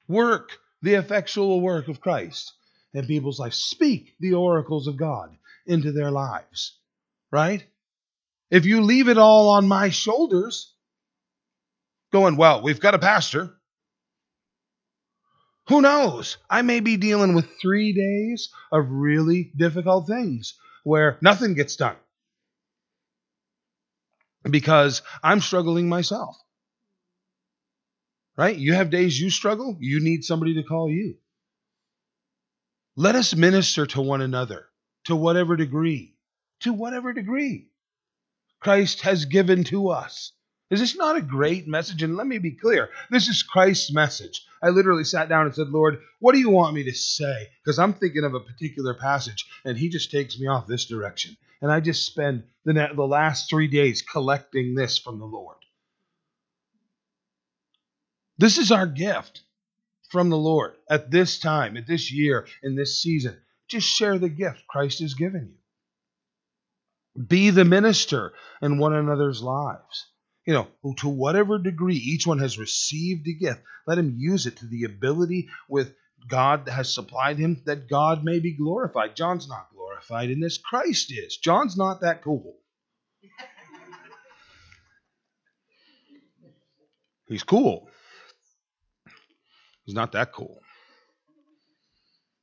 Work 0.09 0.59
the 0.81 0.95
effectual 0.95 1.61
work 1.61 1.89
of 1.89 2.01
Christ 2.01 2.53
in 2.95 3.07
people's 3.07 3.39
lives. 3.39 3.57
Speak 3.57 4.15
the 4.21 4.35
oracles 4.35 4.87
of 4.87 4.97
God 4.97 5.37
into 5.67 5.93
their 5.93 6.11
lives, 6.11 6.79
right? 7.31 7.65
If 8.51 8.67
you 8.67 8.83
leave 8.83 9.09
it 9.09 9.19
all 9.19 9.51
on 9.51 9.69
my 9.69 9.91
shoulders, 9.91 10.72
going, 12.13 12.37
well, 12.37 12.63
we've 12.63 12.81
got 12.81 12.95
a 12.95 12.99
pastor. 12.99 13.55
Who 15.69 15.81
knows? 15.81 16.39
I 16.51 16.63
may 16.63 16.81
be 16.81 16.97
dealing 16.97 17.35
with 17.35 17.49
three 17.61 17.93
days 17.93 18.51
of 18.71 18.87
really 18.91 19.53
difficult 19.57 20.07
things 20.07 20.55
where 20.85 21.19
nothing 21.21 21.55
gets 21.55 21.77
done 21.77 21.97
because 24.49 25.03
I'm 25.23 25.41
struggling 25.41 25.89
myself. 25.89 26.37
Right? 28.37 28.57
You 28.57 28.75
have 28.75 28.91
days 28.91 29.21
you 29.21 29.31
struggle, 29.31 29.77
you 29.79 30.01
need 30.03 30.25
somebody 30.25 30.55
to 30.55 30.63
call 30.63 30.91
you. 30.91 31.17
Let 32.97 33.15
us 33.15 33.35
minister 33.35 33.87
to 33.87 34.03
one 34.03 34.21
another 34.21 34.67
to 35.05 35.17
whatever 35.17 35.57
degree. 35.57 36.15
To 36.61 36.73
whatever 36.73 37.13
degree. 37.13 37.69
Christ 38.61 39.03
has 39.03 39.25
given 39.25 39.65
to 39.65 39.91
us. 39.91 40.33
Is 40.73 40.81
this 40.81 40.97
not 40.97 41.17
a 41.19 41.23
great 41.23 41.69
message? 41.69 42.03
And 42.03 42.17
let 42.17 42.27
me 42.27 42.39
be 42.39 42.53
clear 42.53 42.89
this 43.11 43.29
is 43.29 43.43
Christ's 43.43 43.93
message. 43.93 44.47
I 44.63 44.71
literally 44.71 45.05
sat 45.05 45.29
down 45.29 45.45
and 45.45 45.55
said, 45.55 45.69
Lord, 45.69 46.01
what 46.19 46.33
do 46.33 46.39
you 46.39 46.49
want 46.49 46.75
me 46.75 46.85
to 46.85 46.95
say? 46.95 47.51
Because 47.63 47.79
I'm 47.79 47.93
thinking 47.93 48.25
of 48.25 48.33
a 48.33 48.41
particular 48.41 48.95
passage, 48.95 49.45
and 49.67 49.77
He 49.77 49.91
just 49.91 50.11
takes 50.11 50.41
me 50.41 50.47
off 50.47 50.67
this 50.67 50.87
direction. 50.87 51.37
And 51.61 51.71
I 51.71 51.81
just 51.81 52.07
spend 52.07 52.45
the, 52.65 52.73
the 52.73 53.03
last 53.03 53.51
three 53.51 53.69
days 53.69 54.01
collecting 54.01 54.75
this 54.75 54.97
from 54.97 55.19
the 55.19 55.27
Lord. 55.27 55.59
This 58.39 58.57
is 58.57 58.73
our 58.73 58.87
gift 58.87 59.43
from 60.09 60.31
the 60.31 60.39
Lord 60.39 60.73
at 60.89 61.11
this 61.11 61.39
time, 61.39 61.77
at 61.77 61.87
this 61.87 62.11
year, 62.11 62.47
in 62.63 62.77
this 62.77 62.99
season. 63.03 63.37
Just 63.69 63.87
share 63.87 64.19
the 64.19 64.31
gift 64.31 64.67
Christ 64.69 65.01
has 65.01 65.13
given 65.13 65.51
you. 67.15 67.25
Be 67.27 67.51
the 67.51 67.67
minister 67.67 68.33
in 68.63 68.79
one 68.79 68.95
another's 68.95 69.43
lives 69.43 70.07
you 70.47 70.55
know, 70.55 70.67
to 70.99 71.09
whatever 71.09 71.59
degree 71.59 71.97
each 71.97 72.27
one 72.27 72.39
has 72.41 72.59
received 72.59 73.27
a 73.29 73.33
gift, 73.33 73.61
let 73.87 73.99
him 73.99 74.17
use 74.19 74.47
it 74.47 74.57
to 74.59 74.67
the 74.67 74.85
ability 74.85 75.49
with 75.69 75.95
God 76.29 76.67
that 76.67 76.73
has 76.73 76.93
supplied 76.93 77.39
him 77.39 77.63
that 77.67 77.89
God 77.89 78.25
may 78.25 78.39
be 78.39 78.53
glorified. 78.53 79.17
John's 79.17 79.49
not 79.49 79.69
glorified 79.75 80.31
in 80.31 80.41
this, 80.41 80.59
Christ 80.59 81.13
is. 81.13 81.37
John's 81.37 81.77
not 81.77 82.01
that 82.01 82.23
cool. 82.23 82.57
He's 87.29 87.45
cool. 87.45 87.89
He's 89.85 89.95
not 89.95 90.13
that 90.13 90.33
cool. 90.33 90.61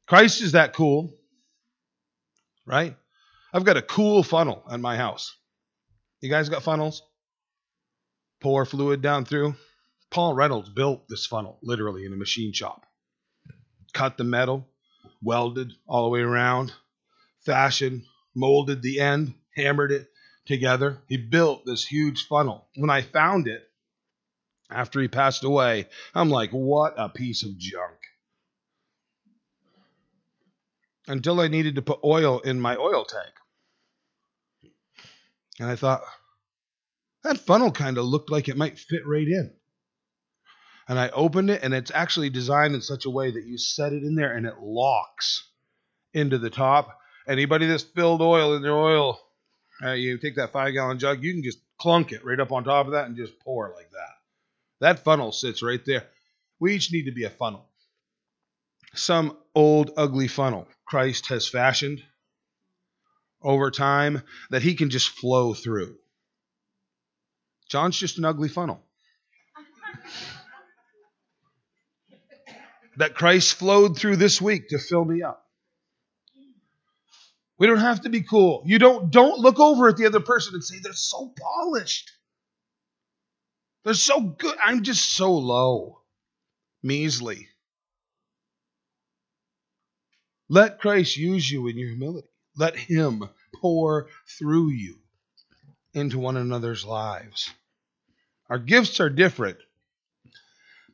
Christ 0.07 0.41
is 0.41 0.53
that 0.53 0.73
cool, 0.73 1.13
right? 2.65 2.95
I've 3.53 3.65
got 3.65 3.77
a 3.77 3.81
cool 3.81 4.23
funnel 4.23 4.63
at 4.71 4.79
my 4.79 4.97
house. 4.97 5.35
You 6.21 6.29
guys 6.29 6.49
got 6.49 6.63
funnels? 6.63 7.03
Pour 8.39 8.65
fluid 8.65 9.01
down 9.01 9.25
through. 9.25 9.55
Paul 10.09 10.33
Reynolds 10.33 10.69
built 10.69 11.07
this 11.07 11.25
funnel 11.25 11.59
literally 11.61 12.05
in 12.05 12.13
a 12.13 12.17
machine 12.17 12.53
shop. 12.53 12.85
Cut 13.93 14.17
the 14.17 14.23
metal, 14.23 14.67
welded 15.21 15.73
all 15.87 16.03
the 16.03 16.09
way 16.09 16.21
around, 16.21 16.73
fashioned, 17.45 18.03
molded 18.35 18.81
the 18.81 18.99
end, 18.99 19.33
hammered 19.55 19.91
it 19.91 20.09
together. 20.45 20.99
He 21.07 21.17
built 21.17 21.65
this 21.65 21.85
huge 21.85 22.27
funnel. 22.27 22.67
When 22.75 22.89
I 22.89 23.01
found 23.01 23.47
it 23.47 23.69
after 24.69 25.01
he 25.01 25.07
passed 25.07 25.43
away, 25.43 25.87
I'm 26.13 26.29
like, 26.29 26.51
what 26.51 26.93
a 26.97 27.09
piece 27.09 27.43
of 27.43 27.57
junk. 27.57 27.97
Until 31.07 31.39
I 31.39 31.47
needed 31.47 31.75
to 31.75 31.81
put 31.81 31.99
oil 32.03 32.39
in 32.39 32.59
my 32.61 32.75
oil 32.75 33.03
tank. 33.03 33.33
And 35.59 35.69
I 35.69 35.75
thought, 35.75 36.01
that 37.23 37.39
funnel 37.39 37.71
kind 37.71 37.97
of 37.97 38.05
looked 38.05 38.31
like 38.31 38.47
it 38.47 38.57
might 38.57 38.79
fit 38.79 39.05
right 39.05 39.27
in. 39.27 39.53
And 40.87 40.97
I 40.97 41.09
opened 41.09 41.51
it, 41.51 41.61
and 41.61 41.73
it's 41.73 41.91
actually 41.93 42.29
designed 42.29 42.73
in 42.73 42.81
such 42.81 43.05
a 43.05 43.09
way 43.09 43.29
that 43.29 43.45
you 43.45 43.57
set 43.57 43.93
it 43.93 44.03
in 44.03 44.15
there 44.15 44.35
and 44.35 44.47
it 44.47 44.55
locks 44.59 45.47
into 46.13 46.37
the 46.37 46.49
top. 46.49 46.97
Anybody 47.27 47.67
that's 47.67 47.83
filled 47.83 48.21
oil 48.21 48.55
in 48.55 48.63
their 48.63 48.77
oil, 48.77 49.19
uh, 49.83 49.91
you 49.91 50.17
take 50.17 50.35
that 50.37 50.51
five 50.51 50.73
gallon 50.73 50.97
jug, 50.97 51.23
you 51.23 51.33
can 51.33 51.43
just 51.43 51.59
clunk 51.79 52.11
it 52.11 52.25
right 52.25 52.39
up 52.39 52.51
on 52.51 52.63
top 52.63 52.87
of 52.87 52.93
that 52.93 53.05
and 53.05 53.15
just 53.15 53.39
pour 53.39 53.71
like 53.75 53.91
that. 53.91 54.15
That 54.79 55.03
funnel 55.03 55.31
sits 55.31 55.61
right 55.61 55.83
there. 55.85 56.07
We 56.59 56.73
each 56.73 56.91
need 56.91 57.05
to 57.05 57.11
be 57.11 57.25
a 57.25 57.29
funnel. 57.29 57.69
Some 58.95 59.37
old, 59.53 59.91
ugly 59.95 60.27
funnel 60.27 60.67
Christ 60.85 61.27
has 61.27 61.47
fashioned 61.47 62.01
over 63.41 63.69
time 63.69 64.23
that 64.49 64.63
he 64.63 64.73
can 64.73 64.89
just 64.89 65.09
flow 65.09 65.53
through. 65.53 65.97
John's 67.69 67.97
just 67.97 68.17
an 68.17 68.25
ugly 68.25 68.49
funnel. 68.49 68.83
that 72.97 73.15
Christ 73.15 73.53
flowed 73.53 73.97
through 73.97 74.17
this 74.17 74.41
week 74.41 74.69
to 74.69 74.77
fill 74.77 75.05
me 75.05 75.23
up. 75.23 75.45
We 77.57 77.67
don't 77.67 77.77
have 77.77 78.01
to 78.01 78.09
be 78.09 78.21
cool. 78.21 78.63
You 78.65 78.79
don't 78.79 79.11
don't 79.11 79.39
look 79.39 79.59
over 79.59 79.87
at 79.87 79.97
the 79.97 80.05
other 80.05 80.19
person 80.19 80.53
and 80.53 80.63
say 80.63 80.79
they're 80.81 80.93
so 80.93 81.33
polished. 81.37 82.11
They're 83.83 83.93
so 83.93 84.19
good. 84.19 84.55
I'm 84.63 84.83
just 84.83 85.13
so 85.13 85.33
low. 85.33 86.01
Measly. 86.83 87.47
Let 90.49 90.79
Christ 90.79 91.17
use 91.17 91.49
you 91.49 91.67
in 91.67 91.77
your 91.77 91.89
humility. 91.89 92.27
Let 92.57 92.75
him 92.75 93.29
pour 93.61 94.07
through 94.37 94.71
you 94.71 94.95
into 95.93 96.17
one 96.19 96.37
another's 96.37 96.85
lives. 96.85 97.51
Our 98.49 98.59
gifts 98.59 98.99
are 98.99 99.09
different, 99.09 99.57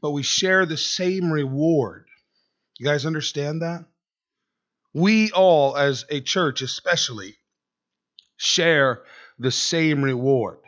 but 0.01 0.11
we 0.11 0.23
share 0.23 0.65
the 0.65 0.77
same 0.77 1.31
reward. 1.31 2.05
You 2.77 2.85
guys 2.85 3.05
understand 3.05 3.61
that? 3.61 3.85
We 4.93 5.31
all, 5.31 5.77
as 5.77 6.05
a 6.09 6.21
church 6.21 6.61
especially, 6.61 7.35
share 8.37 9.03
the 9.39 9.51
same 9.51 10.03
reward 10.03 10.59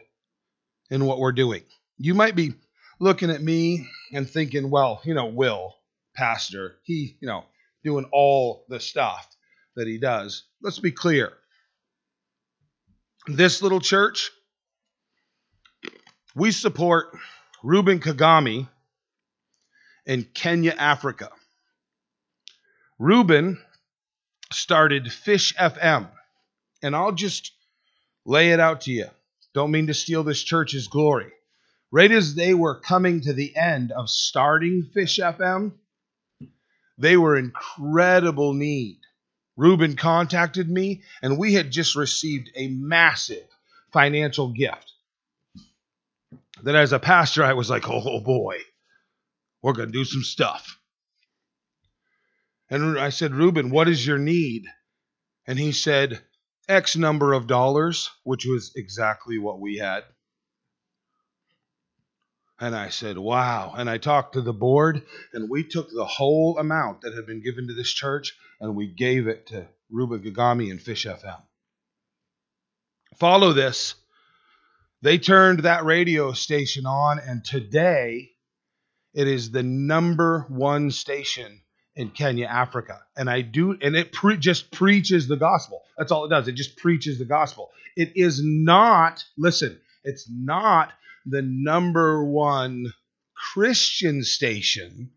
in 0.90 1.06
what 1.06 1.20
we're 1.20 1.34
doing. 1.34 1.64
You 1.98 2.14
might 2.14 2.36
be 2.36 2.54
looking 3.00 3.30
at 3.30 3.42
me 3.42 3.88
and 4.14 4.30
thinking, 4.30 4.70
well, 4.70 5.02
you 5.04 5.14
know, 5.14 5.28
Will, 5.28 5.76
pastor, 6.16 6.78
he, 6.84 7.18
you 7.20 7.28
know, 7.28 7.44
doing 7.84 8.10
all 8.12 8.66
the 8.70 8.80
stuff 8.80 9.28
that 9.76 9.88
he 9.88 9.98
does. 9.98 10.44
Let's 10.62 10.80
be 10.80 10.92
clear. 10.92 11.34
This 13.28 13.62
little 13.62 13.82
church, 13.82 14.32
we 16.38 16.52
support 16.52 17.18
Ruben 17.64 18.00
Kagame 18.00 18.68
in 20.06 20.24
Kenya, 20.36 20.76
Africa. 20.78 21.30
Ruben 23.00 23.60
started 24.54 25.12
Fish 25.12 25.56
FM, 25.56 26.08
and 26.84 26.96
I'll 26.96 27.12
just 27.12 27.52
lay 28.24 28.52
it 28.52 28.60
out 28.60 28.82
to 28.82 28.92
you. 28.92 29.08
Don't 29.56 29.72
mean 29.72 29.88
to 29.88 29.96
steal 29.96 30.24
this 30.24 30.44
church's 30.44 30.88
glory. 30.88 31.32
Right 31.92 32.12
as 32.12 32.36
they 32.36 32.54
were 32.54 32.80
coming 32.80 33.22
to 33.22 33.34
the 33.34 33.56
end 33.56 33.92
of 33.92 34.08
starting 34.08 34.90
Fish 34.94 35.18
FM, 35.18 35.72
they 37.00 37.18
were 37.18 37.36
in 37.36 37.46
incredible 37.46 38.54
need. 38.54 39.00
Ruben 39.56 39.96
contacted 39.96 40.70
me, 40.70 41.02
and 41.24 41.40
we 41.40 41.56
had 41.56 41.72
just 41.72 41.96
received 41.96 42.52
a 42.56 42.68
massive 42.68 43.48
financial 43.92 44.50
gift 44.50 44.94
that 46.64 46.76
as 46.76 46.94
a 46.94 47.00
pastor, 47.00 47.44
I 47.44 47.54
was 47.54 47.70
like, 47.70 47.90
oh 47.90 48.20
boy, 48.22 48.58
we're 49.62 49.74
going 49.74 49.90
to 49.90 49.98
do 49.98 50.06
some 50.06 50.24
stuff. 50.24 50.78
And 52.70 53.00
I 53.00 53.10
said, 53.10 53.34
Reuben, 53.34 53.70
what 53.70 53.88
is 53.88 54.06
your 54.06 54.18
need? 54.18 54.66
And 55.46 55.58
he 55.58 55.72
said, 55.72 56.22
X 56.68 56.98
number 56.98 57.34
of 57.34 57.48
dollars, 57.48 58.10
which 58.24 58.46
was 58.46 58.74
exactly 58.76 59.38
what 59.38 59.62
we 59.62 59.78
had. 59.78 60.04
And 62.60 62.76
I 62.76 62.90
said, 62.90 63.18
wow. 63.18 63.74
And 63.78 63.90
I 63.90 63.98
talked 63.98 64.34
to 64.34 64.42
the 64.42 64.52
board, 64.52 65.04
and 65.32 65.50
we 65.50 65.64
took 65.64 65.90
the 65.90 66.06
whole 66.06 66.58
amount 66.58 67.02
that 67.02 67.14
had 67.14 67.26
been 67.26 67.42
given 67.42 67.68
to 67.68 67.74
this 67.74 67.94
church 67.94 68.34
and 68.60 68.76
we 68.76 68.88
gave 68.88 69.28
it 69.28 69.48
to 69.48 69.68
Reuben 69.90 70.22
Gagami 70.22 70.72
and 70.72 70.82
Fish 70.82 71.06
FM. 71.06 71.42
Follow 73.18 73.54
this 73.54 73.96
they 75.02 75.18
turned 75.18 75.60
that 75.60 75.86
radio 75.86 76.32
station 76.34 76.86
on, 76.86 77.20
and 77.20 77.44
today 77.44 78.32
it 79.14 79.28
is 79.28 79.52
the 79.52 79.64
number 79.64 80.46
one 80.50 80.92
station 80.92 81.62
in 81.96 82.12
Kenya, 82.12 82.46
Africa. 82.46 83.00
And 83.16 83.30
I 83.30 83.42
do, 83.42 83.78
and 83.82 83.96
it 83.96 84.12
pre- 84.12 84.38
just 84.38 84.72
preaches 84.72 85.28
the 85.28 85.38
gospel. 85.38 85.82
That's 85.98 86.12
all 86.12 86.26
it 86.26 86.30
does. 86.30 86.48
It 86.48 86.54
just 86.54 86.78
preaches 86.78 87.18
the 87.18 87.26
gospel. 87.26 87.72
It 87.96 88.14
is 88.16 88.42
not, 88.44 89.24
listen, 89.38 89.80
it's 90.04 90.30
not 90.30 90.92
the 91.26 91.42
number 91.42 92.24
one 92.24 92.94
Christian 93.54 94.24
station 94.24 95.12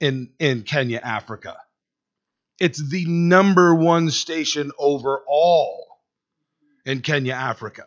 in, 0.00 0.30
in 0.38 0.62
Kenya, 0.62 1.00
Africa. 1.02 1.56
It's 2.58 2.90
the 2.90 3.04
number 3.06 3.74
one 3.74 4.10
station 4.10 4.72
overall 4.78 5.86
in 6.84 7.00
Kenya, 7.00 7.34
Africa. 7.34 7.86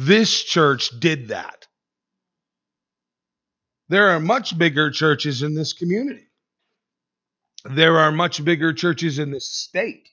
This 0.00 0.44
church 0.44 0.90
did 1.00 1.28
that. 1.28 1.66
There 3.88 4.10
are 4.10 4.20
much 4.20 4.56
bigger 4.56 4.92
churches 4.92 5.42
in 5.42 5.56
this 5.56 5.72
community. 5.72 6.28
There 7.64 7.98
are 7.98 8.12
much 8.12 8.44
bigger 8.44 8.72
churches 8.72 9.18
in 9.18 9.32
this 9.32 9.50
state. 9.50 10.08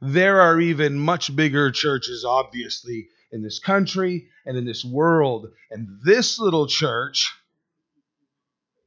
There 0.00 0.40
are 0.40 0.58
even 0.58 0.98
much 0.98 1.36
bigger 1.36 1.70
churches, 1.70 2.24
obviously, 2.24 3.08
in 3.30 3.42
this 3.42 3.58
country 3.58 4.28
and 4.46 4.56
in 4.56 4.64
this 4.64 4.82
world. 4.82 5.48
And 5.70 5.98
this 6.02 6.38
little 6.38 6.66
church 6.66 7.30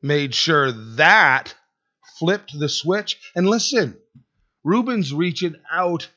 made 0.01 0.33
sure 0.33 0.71
that 0.71 1.53
flipped 2.17 2.57
the 2.57 2.67
switch. 2.67 3.19
And 3.35 3.47
listen, 3.47 3.95
Reuben's 4.63 5.13
reaching 5.13 5.55
out 5.71 6.09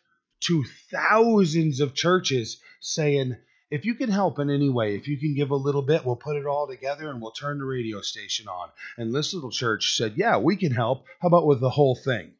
to 0.44 0.64
thousands 0.90 1.80
of 1.80 1.94
churches 1.94 2.58
saying, 2.80 3.36
if 3.70 3.84
you 3.84 3.94
can 3.94 4.10
help 4.10 4.38
in 4.38 4.48
any 4.48 4.68
way, 4.68 4.94
if 4.94 5.08
you 5.08 5.18
can 5.18 5.34
give 5.34 5.50
a 5.50 5.56
little 5.56 5.82
bit, 5.82 6.04
we'll 6.04 6.16
put 6.16 6.36
it 6.36 6.46
all 6.46 6.68
together 6.68 7.10
and 7.10 7.20
we'll 7.20 7.32
turn 7.32 7.58
the 7.58 7.64
radio 7.64 8.00
station 8.00 8.46
on. 8.46 8.70
And 8.96 9.12
this 9.12 9.34
little 9.34 9.50
church 9.50 9.96
said, 9.96 10.14
Yeah, 10.16 10.38
we 10.38 10.56
can 10.56 10.72
help. 10.72 11.04
How 11.20 11.28
about 11.28 11.46
with 11.46 11.60
the 11.60 11.70
whole 11.70 11.96
thing? 11.96 12.32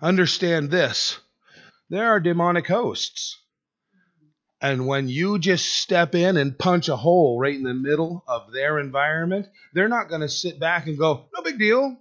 Understand 0.00 0.70
this 0.70 1.18
there 1.90 2.08
are 2.08 2.20
demonic 2.20 2.66
hosts. 2.66 3.38
And 4.62 4.86
when 4.86 5.08
you 5.08 5.40
just 5.40 5.66
step 5.66 6.14
in 6.14 6.36
and 6.36 6.56
punch 6.56 6.88
a 6.88 6.96
hole 6.96 7.38
right 7.38 7.54
in 7.54 7.64
the 7.64 7.74
middle 7.74 8.24
of 8.28 8.52
their 8.52 8.78
environment, 8.78 9.48
they're 9.74 9.88
not 9.88 10.08
going 10.08 10.20
to 10.20 10.28
sit 10.28 10.60
back 10.60 10.86
and 10.86 10.96
go, 10.96 11.28
No 11.34 11.42
big 11.42 11.58
deal. 11.58 11.98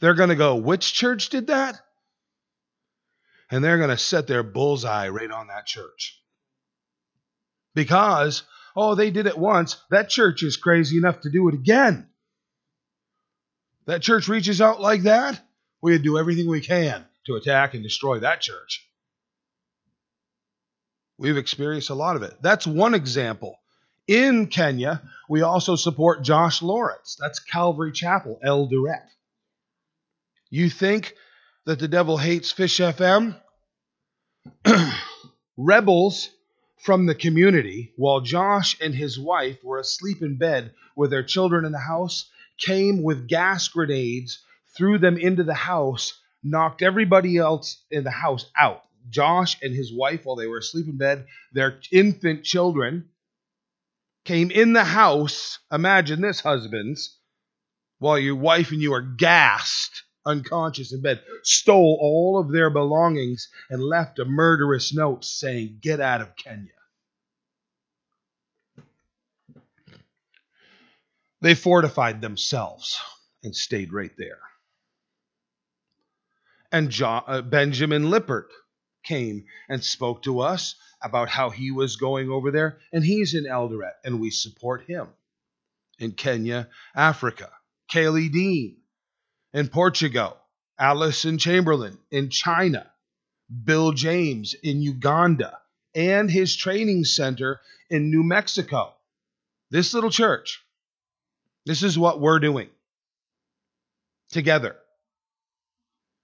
They're 0.00 0.14
going 0.14 0.30
to 0.30 0.34
go, 0.34 0.56
Which 0.56 0.94
church 0.94 1.28
did 1.28 1.48
that? 1.48 1.83
And 3.50 3.62
they're 3.62 3.78
going 3.78 3.90
to 3.90 3.98
set 3.98 4.26
their 4.26 4.42
bullseye 4.42 5.08
right 5.08 5.30
on 5.30 5.48
that 5.48 5.66
church. 5.66 6.20
Because, 7.74 8.42
oh, 8.76 8.94
they 8.94 9.10
did 9.10 9.26
it 9.26 9.38
once, 9.38 9.76
that 9.90 10.08
church 10.08 10.42
is 10.42 10.56
crazy 10.56 10.96
enough 10.96 11.20
to 11.22 11.30
do 11.30 11.48
it 11.48 11.54
again. 11.54 12.08
That 13.86 14.02
church 14.02 14.28
reaches 14.28 14.60
out 14.60 14.80
like 14.80 15.02
that, 15.02 15.40
we 15.82 15.92
would 15.92 16.02
do 16.02 16.18
everything 16.18 16.48
we 16.48 16.60
can 16.60 17.04
to 17.26 17.34
attack 17.34 17.74
and 17.74 17.82
destroy 17.82 18.20
that 18.20 18.40
church. 18.40 18.88
We've 21.18 21.36
experienced 21.36 21.90
a 21.90 21.94
lot 21.94 22.16
of 22.16 22.22
it. 22.22 22.34
That's 22.40 22.66
one 22.66 22.94
example. 22.94 23.58
In 24.06 24.48
Kenya, 24.48 25.02
we 25.28 25.42
also 25.42 25.76
support 25.76 26.22
Josh 26.22 26.60
Lawrence. 26.60 27.16
That's 27.20 27.38
Calvary 27.38 27.92
Chapel, 27.92 28.38
Eldoret. 28.44 29.06
You 30.50 30.68
think 30.68 31.14
that 31.66 31.78
the 31.78 31.88
devil 31.88 32.18
hates 32.18 32.52
Fish 32.52 32.78
FM? 32.78 33.40
Rebels 35.56 36.30
from 36.78 37.06
the 37.06 37.14
community, 37.14 37.92
while 37.96 38.20
Josh 38.20 38.76
and 38.80 38.94
his 38.94 39.18
wife 39.18 39.58
were 39.64 39.78
asleep 39.78 40.20
in 40.20 40.36
bed 40.36 40.74
with 40.94 41.10
their 41.10 41.22
children 41.22 41.64
in 41.64 41.72
the 41.72 41.78
house, 41.78 42.28
came 42.58 43.02
with 43.02 43.28
gas 43.28 43.68
grenades, 43.68 44.42
threw 44.76 44.98
them 44.98 45.16
into 45.16 45.42
the 45.42 45.54
house, 45.54 46.20
knocked 46.42 46.82
everybody 46.82 47.38
else 47.38 47.82
in 47.90 48.04
the 48.04 48.10
house 48.10 48.46
out. 48.56 48.82
Josh 49.08 49.56
and 49.62 49.74
his 49.74 49.92
wife, 49.92 50.24
while 50.24 50.36
they 50.36 50.46
were 50.46 50.58
asleep 50.58 50.86
in 50.86 50.98
bed, 50.98 51.26
their 51.52 51.80
infant 51.90 52.44
children 52.44 53.08
came 54.24 54.50
in 54.50 54.72
the 54.72 54.84
house. 54.84 55.58
Imagine 55.72 56.20
this, 56.20 56.40
husbands, 56.40 57.18
while 57.98 58.18
your 58.18 58.36
wife 58.36 58.70
and 58.70 58.80
you 58.80 58.92
are 58.92 59.02
gassed 59.02 60.03
unconscious 60.26 60.92
in 60.92 61.02
bed, 61.02 61.22
stole 61.42 61.98
all 62.00 62.38
of 62.38 62.50
their 62.50 62.70
belongings, 62.70 63.48
and 63.70 63.82
left 63.82 64.18
a 64.18 64.24
murderous 64.24 64.94
note 64.94 65.24
saying, 65.24 65.78
Get 65.80 66.00
out 66.00 66.20
of 66.20 66.36
Kenya. 66.36 66.70
They 71.40 71.54
fortified 71.54 72.20
themselves 72.20 72.98
and 73.42 73.54
stayed 73.54 73.92
right 73.92 74.12
there. 74.16 74.40
And 76.72 76.90
John, 76.90 77.22
uh, 77.26 77.42
Benjamin 77.42 78.10
Lippert 78.10 78.50
came 79.04 79.44
and 79.68 79.84
spoke 79.84 80.22
to 80.22 80.40
us 80.40 80.74
about 81.02 81.28
how 81.28 81.50
he 81.50 81.70
was 81.70 81.96
going 81.96 82.30
over 82.30 82.50
there, 82.50 82.78
and 82.92 83.04
he's 83.04 83.34
in 83.34 83.44
Eldoret, 83.44 83.92
and 84.04 84.20
we 84.20 84.30
support 84.30 84.84
him. 84.86 85.08
In 85.98 86.12
Kenya, 86.12 86.68
Africa, 86.96 87.50
Kaylee 87.92 88.32
Dean 88.32 88.78
in 89.54 89.68
Portugal, 89.68 90.36
Allison 90.78 91.38
Chamberlain 91.38 91.96
in 92.10 92.28
China, 92.28 92.90
Bill 93.64 93.92
James 93.92 94.54
in 94.54 94.82
Uganda, 94.82 95.58
and 95.94 96.28
his 96.28 96.56
training 96.56 97.04
center 97.04 97.60
in 97.88 98.10
New 98.10 98.24
Mexico. 98.24 98.92
This 99.70 99.94
little 99.94 100.10
church, 100.10 100.62
this 101.64 101.84
is 101.84 101.96
what 101.96 102.20
we're 102.20 102.40
doing 102.40 102.68
together. 104.30 104.76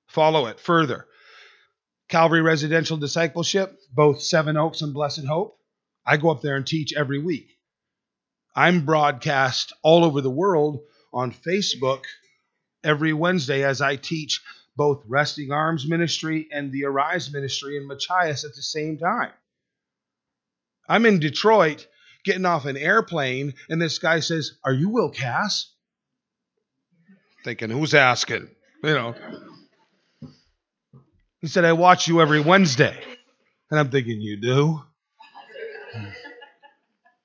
Follow 0.09 0.47
it 0.47 0.59
further. 0.59 1.07
Calvary 2.09 2.43
Residential 2.43 2.97
Discipleship, 2.97 3.79
both 3.95 4.21
Seven 4.21 4.57
Oaks 4.57 4.83
and 4.83 4.93
Blessed 4.93 5.25
Hope. 5.25 5.57
I 6.05 6.17
go 6.17 6.31
up 6.31 6.43
there 6.43 6.57
and 6.57 6.67
teach 6.67 6.93
every 6.93 7.21
week. 7.21 7.57
I'm 8.57 8.85
broadcast 8.85 9.73
all 9.85 10.05
over 10.05 10.21
the 10.21 10.31
world 10.31 10.81
on 11.13 11.31
Facebook 11.31 12.03
every 12.85 13.13
Wednesday 13.13 13.65
as 13.65 13.81
I 13.81 13.97
teach 13.97 14.41
both 14.77 15.03
Resting 15.07 15.53
Arms 15.53 15.87
Ministry 15.87 16.49
and 16.53 16.73
the 16.73 16.85
Arise 16.85 17.33
Ministry 17.33 17.77
in 17.77 17.87
Machias 17.87 18.45
at 18.45 18.55
the 18.55 18.63
same 18.63 18.99
time. 18.99 19.33
I'm 20.89 21.07
in 21.07 21.21
Detroit 21.21 21.87
getting 22.25 22.47
off 22.47 22.67
an 22.67 22.77
airplane, 22.77 23.55
and 23.69 23.81
this 23.81 23.99
guy 23.99 24.21
says, 24.21 24.53
Are 24.65 24.73
you 24.73 24.89
Will 24.89 25.11
Cass? 25.11 25.73
Thinking, 27.45 27.71
who's 27.71 27.95
asking? 27.95 28.49
You 28.83 28.95
know. 28.95 29.15
He 31.41 31.47
said, 31.47 31.65
I 31.65 31.73
watch 31.73 32.07
you 32.07 32.21
every 32.21 32.41
Wednesday. 32.41 32.97
And 33.71 33.81
I'm 33.81 33.91
thinking, 33.91 34.21
You 34.21 34.37
do? 34.37 34.83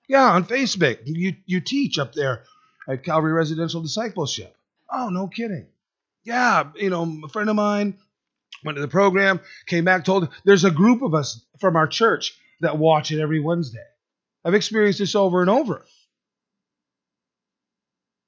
yeah, 0.08 0.32
on 0.32 0.46
Facebook. 0.46 1.00
You, 1.06 1.36
you 1.46 1.60
teach 1.60 1.98
up 2.00 2.14
there 2.14 2.44
at 2.88 3.04
Calvary 3.04 3.34
Residential 3.34 3.82
Discipleship. 3.82 4.55
Oh, 4.92 5.10
no 5.10 5.28
kidding. 5.28 5.68
Yeah, 6.24 6.72
you 6.76 6.90
know, 6.90 7.20
a 7.24 7.30
friend 7.30 7.50
of 7.50 7.56
mine 7.56 7.98
went 8.64 8.78
to 8.78 8.82
the 8.82 8.88
program, 8.88 9.40
came 9.68 9.86
back, 9.86 10.04
told 10.04 10.30
there's 10.44 10.64
a 10.64 10.72
group 10.72 11.02
of 11.02 11.14
us 11.14 11.46
from 11.60 11.76
our 11.76 11.88
church 11.88 12.38
that 12.62 12.78
watch 12.78 13.12
it 13.12 13.22
every 13.22 13.40
Wednesday. 13.40 13.86
I've 14.44 14.54
experienced 14.54 15.00
this 15.00 15.16
over 15.16 15.42
and 15.42 15.50
over. 15.50 15.86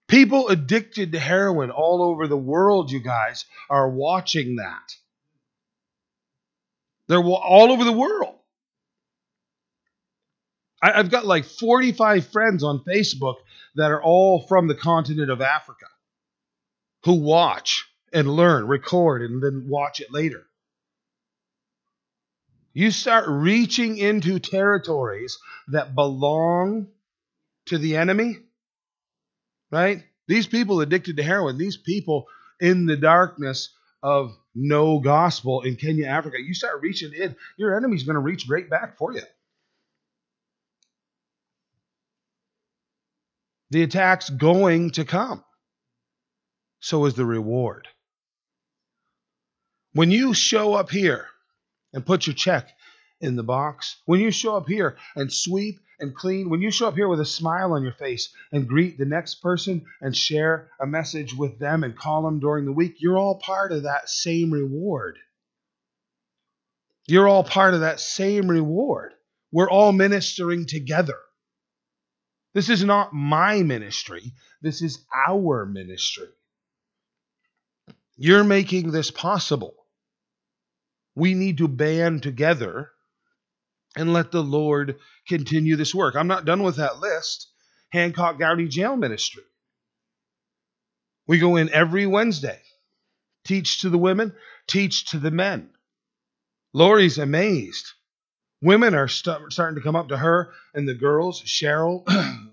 People 0.07 0.47
addicted 0.47 1.11
to 1.11 1.19
heroin 1.19 1.69
all 1.69 2.01
over 2.01 2.27
the 2.27 2.37
world, 2.37 2.91
you 2.91 2.99
guys, 2.99 3.45
are 3.69 3.89
watching 3.89 4.55
that. 4.57 4.95
They're 7.07 7.23
all 7.23 7.71
over 7.71 7.83
the 7.83 7.91
world. 7.91 8.35
I've 10.81 11.09
got 11.09 11.25
like 11.25 11.45
45 11.45 12.27
friends 12.27 12.63
on 12.63 12.83
Facebook 12.87 13.35
that 13.75 13.91
are 13.91 14.01
all 14.01 14.45
from 14.47 14.67
the 14.67 14.75
continent 14.75 15.31
of 15.31 15.41
Africa 15.41 15.87
who 17.03 17.13
watch 17.13 17.85
and 18.13 18.29
learn, 18.29 18.67
record, 18.67 19.21
and 19.21 19.41
then 19.41 19.67
watch 19.67 19.99
it 19.99 20.11
later. 20.11 20.45
You 22.73 22.91
start 22.91 23.25
reaching 23.27 23.97
into 23.97 24.39
territories 24.39 25.39
that 25.69 25.95
belong 25.95 26.87
to 27.65 27.77
the 27.77 27.97
enemy, 27.97 28.37
right? 29.71 30.03
These 30.27 30.47
people 30.47 30.81
addicted 30.81 31.17
to 31.17 31.23
heroin, 31.23 31.57
these 31.57 31.77
people 31.77 32.27
in 32.59 32.85
the 32.85 32.97
darkness 32.97 33.73
of 34.03 34.37
no 34.53 34.99
gospel 34.99 35.61
in 35.61 35.75
Kenya, 35.75 36.07
Africa, 36.07 36.37
you 36.39 36.53
start 36.53 36.81
reaching 36.81 37.13
in, 37.13 37.35
your 37.57 37.75
enemy's 37.75 38.03
going 38.03 38.15
to 38.15 38.19
reach 38.19 38.47
right 38.47 38.69
back 38.69 38.97
for 38.97 39.13
you. 39.13 39.21
The 43.71 43.83
attack's 43.83 44.29
going 44.29 44.91
to 44.91 45.03
come 45.03 45.43
so 46.79 47.05
is 47.05 47.15
the 47.15 47.25
reward. 47.25 47.87
When 49.93 50.11
you 50.11 50.33
show 50.33 50.75
up 50.75 50.89
here 50.89 51.27
and 51.93 52.05
put 52.05 52.27
your 52.27 52.35
check 52.35 52.69
in 53.19 53.35
the 53.35 53.43
box, 53.43 53.97
when 54.05 54.19
you 54.19 54.31
show 54.31 54.55
up 54.55 54.67
here 54.67 54.97
and 55.15 55.33
sweep 55.33 55.79
and 55.99 56.15
clean, 56.15 56.49
when 56.49 56.61
you 56.61 56.69
show 56.69 56.87
up 56.87 56.95
here 56.95 57.07
with 57.07 57.19
a 57.19 57.25
smile 57.25 57.73
on 57.73 57.81
your 57.81 57.93
face 57.93 58.29
and 58.51 58.67
greet 58.67 58.97
the 58.97 59.05
next 59.05 59.41
person 59.41 59.85
and 60.01 60.15
share 60.15 60.69
a 60.79 60.85
message 60.85 61.33
with 61.33 61.57
them 61.57 61.83
and 61.83 61.97
call 61.97 62.23
them 62.23 62.39
during 62.39 62.65
the 62.65 62.71
week, 62.71 62.97
you're 62.99 63.17
all 63.17 63.39
part 63.39 63.71
of 63.71 63.83
that 63.83 64.07
same 64.07 64.51
reward. 64.51 65.17
You're 67.07 67.27
all 67.27 67.43
part 67.43 67.73
of 67.73 67.79
that 67.79 67.99
same 67.99 68.49
reward. 68.49 69.13
We're 69.51 69.69
all 69.69 69.93
ministering 69.93 70.67
together. 70.67 71.17
This 72.53 72.69
is 72.69 72.83
not 72.83 73.13
my 73.13 73.63
ministry, 73.63 74.33
this 74.61 74.81
is 74.81 75.05
our 75.27 75.65
ministry. 75.65 76.27
You're 78.17 78.43
making 78.43 78.91
this 78.91 79.11
possible. 79.11 79.75
We 81.15 81.33
need 81.33 81.59
to 81.59 81.67
band 81.67 82.23
together 82.23 82.91
and 83.95 84.13
let 84.13 84.31
the 84.31 84.43
Lord 84.43 84.97
continue 85.27 85.75
this 85.75 85.93
work. 85.95 86.15
I'm 86.15 86.27
not 86.27 86.45
done 86.45 86.63
with 86.63 86.77
that 86.77 86.99
list. 86.99 87.47
Hancock 87.91 88.39
County 88.39 88.67
Jail 88.67 88.95
Ministry. 88.95 89.43
We 91.27 91.39
go 91.39 91.55
in 91.57 91.69
every 91.71 92.05
Wednesday, 92.07 92.61
teach 93.45 93.81
to 93.81 93.89
the 93.89 93.97
women, 93.97 94.33
teach 94.67 95.11
to 95.11 95.19
the 95.19 95.31
men. 95.31 95.69
Lori's 96.73 97.17
amazed. 97.17 97.85
Women 98.61 98.95
are 98.95 99.07
st- 99.07 99.51
starting 99.51 99.75
to 99.75 99.83
come 99.83 99.95
up 99.95 100.09
to 100.09 100.17
her 100.17 100.53
and 100.73 100.87
the 100.87 100.93
girls, 100.93 101.41
Cheryl, 101.43 102.03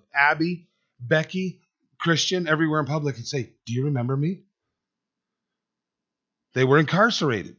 Abby, 0.14 0.68
Becky, 1.00 1.60
Christian, 1.98 2.46
everywhere 2.46 2.80
in 2.80 2.86
public 2.86 3.16
and 3.16 3.26
say, 3.26 3.50
Do 3.66 3.72
you 3.72 3.84
remember 3.86 4.16
me? 4.16 4.42
They 6.54 6.64
were 6.64 6.78
incarcerated 6.78 7.56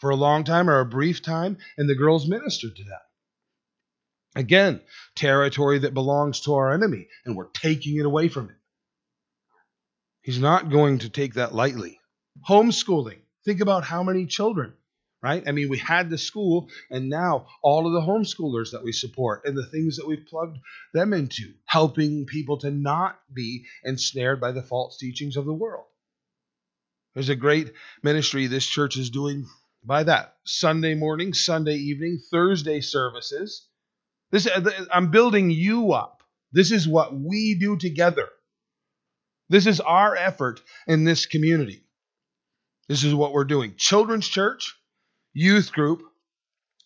for 0.00 0.10
a 0.10 0.16
long 0.16 0.44
time 0.44 0.68
or 0.68 0.80
a 0.80 0.86
brief 0.86 1.22
time, 1.22 1.58
and 1.78 1.88
the 1.88 1.94
girls 1.94 2.28
ministered 2.28 2.76
to 2.76 2.84
them. 2.84 2.98
Again, 4.34 4.80
territory 5.14 5.78
that 5.80 5.94
belongs 5.94 6.40
to 6.42 6.54
our 6.54 6.72
enemy, 6.72 7.08
and 7.24 7.36
we're 7.36 7.50
taking 7.50 7.98
it 7.98 8.06
away 8.06 8.28
from 8.28 8.48
him. 8.48 8.56
He's 10.22 10.38
not 10.38 10.70
going 10.70 10.98
to 11.00 11.08
take 11.08 11.34
that 11.34 11.54
lightly. 11.54 12.00
Homeschooling. 12.48 13.18
Think 13.44 13.60
about 13.60 13.84
how 13.84 14.02
many 14.02 14.26
children, 14.26 14.74
right? 15.22 15.42
I 15.46 15.52
mean, 15.52 15.68
we 15.68 15.78
had 15.78 16.10
the 16.10 16.18
school, 16.18 16.68
and 16.90 17.08
now 17.08 17.46
all 17.62 17.86
of 17.86 17.92
the 17.92 18.00
homeschoolers 18.00 18.70
that 18.70 18.84
we 18.84 18.92
support 18.92 19.42
and 19.44 19.56
the 19.56 19.66
things 19.66 19.96
that 19.96 20.06
we've 20.06 20.26
plugged 20.26 20.58
them 20.94 21.12
into, 21.12 21.52
helping 21.66 22.26
people 22.26 22.58
to 22.58 22.70
not 22.70 23.18
be 23.32 23.64
ensnared 23.84 24.40
by 24.40 24.52
the 24.52 24.62
false 24.62 24.96
teachings 24.98 25.36
of 25.36 25.44
the 25.44 25.52
world. 25.52 25.86
There's 27.14 27.28
a 27.28 27.36
great 27.36 27.72
ministry 28.02 28.46
this 28.46 28.66
church 28.66 28.96
is 28.96 29.10
doing 29.10 29.46
by 29.84 30.04
that. 30.04 30.36
Sunday 30.44 30.94
morning, 30.94 31.34
Sunday 31.34 31.76
evening, 31.76 32.20
Thursday 32.30 32.80
services. 32.80 33.66
This 34.30 34.46
uh, 34.46 34.86
I'm 34.92 35.10
building 35.10 35.50
you 35.50 35.92
up. 35.92 36.22
This 36.52 36.70
is 36.70 36.88
what 36.88 37.14
we 37.14 37.56
do 37.58 37.76
together. 37.76 38.28
This 39.48 39.66
is 39.66 39.80
our 39.80 40.16
effort 40.16 40.62
in 40.86 41.04
this 41.04 41.26
community. 41.26 41.84
This 42.88 43.04
is 43.04 43.14
what 43.14 43.32
we're 43.32 43.44
doing. 43.44 43.74
Children's 43.76 44.26
church, 44.28 44.74
youth 45.34 45.72
group, 45.72 46.02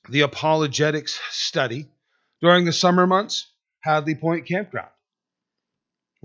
the 0.09 0.23
apologetics 0.23 1.21
study. 1.31 1.87
During 2.43 2.65
the 2.65 2.73
summer 2.73 3.07
months, 3.07 3.51
Hadley 3.81 4.15
Point 4.15 4.47
Campground. 4.47 4.91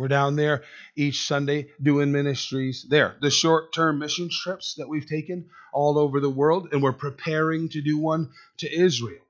We're 0.02 0.08
down 0.08 0.36
there 0.36 0.64
each 0.96 1.28
Sunday 1.28 1.70
doing 1.80 2.12
ministries 2.12 2.88
there. 2.90 3.18
The 3.22 3.30
short 3.30 3.72
term 3.72 4.00
mission 4.00 4.30
trips 4.32 4.74
that 4.80 4.90
we've 4.90 5.06
taken 5.06 5.52
all 5.72 6.00
over 6.00 6.20
the 6.20 6.30
world, 6.30 6.70
and 6.72 6.82
we're 6.82 6.92
preparing 6.92 7.70
to 7.70 7.82
do 7.84 8.00
one 8.00 8.32
to 8.58 8.76
Israel. 8.76 9.22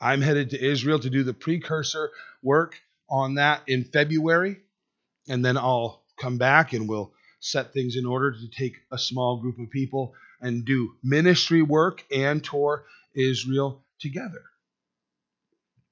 I'm 0.00 0.20
headed 0.20 0.50
to 0.50 0.64
Israel 0.64 1.00
to 1.00 1.10
do 1.10 1.24
the 1.24 1.34
precursor 1.34 2.12
work 2.40 2.80
on 3.10 3.34
that 3.34 3.62
in 3.66 3.82
February, 3.82 4.58
and 5.28 5.44
then 5.44 5.56
I'll 5.56 6.04
come 6.16 6.38
back 6.38 6.72
and 6.72 6.88
we'll 6.88 7.12
set 7.40 7.72
things 7.72 7.96
in 7.96 8.06
order 8.06 8.30
to 8.30 8.48
take 8.48 8.76
a 8.92 8.98
small 8.98 9.38
group 9.38 9.58
of 9.58 9.70
people 9.70 10.14
and 10.40 10.64
do 10.64 10.94
ministry 11.02 11.62
work 11.62 12.04
and 12.14 12.44
tour 12.44 12.84
Israel 13.12 13.82
together. 13.98 14.42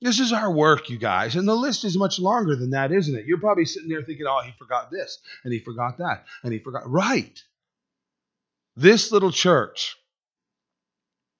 This 0.00 0.18
is 0.18 0.32
our 0.32 0.50
work, 0.50 0.88
you 0.88 0.98
guys. 0.98 1.36
And 1.36 1.46
the 1.46 1.54
list 1.54 1.84
is 1.84 1.96
much 1.96 2.18
longer 2.18 2.56
than 2.56 2.70
that, 2.70 2.90
isn't 2.90 3.14
it? 3.14 3.26
You're 3.26 3.40
probably 3.40 3.66
sitting 3.66 3.88
there 3.88 4.02
thinking, 4.02 4.26
oh, 4.26 4.40
he 4.44 4.52
forgot 4.58 4.90
this, 4.90 5.18
and 5.44 5.52
he 5.52 5.58
forgot 5.60 5.98
that, 5.98 6.24
and 6.42 6.52
he 6.52 6.58
forgot. 6.58 6.88
Right. 6.90 7.38
This 8.76 9.12
little 9.12 9.32
church 9.32 9.96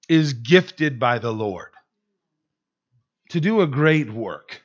is 0.07 0.33
gifted 0.33 0.99
by 0.99 1.19
the 1.19 1.31
Lord 1.31 1.71
to 3.29 3.39
do 3.39 3.61
a 3.61 3.67
great 3.67 4.11
work. 4.11 4.61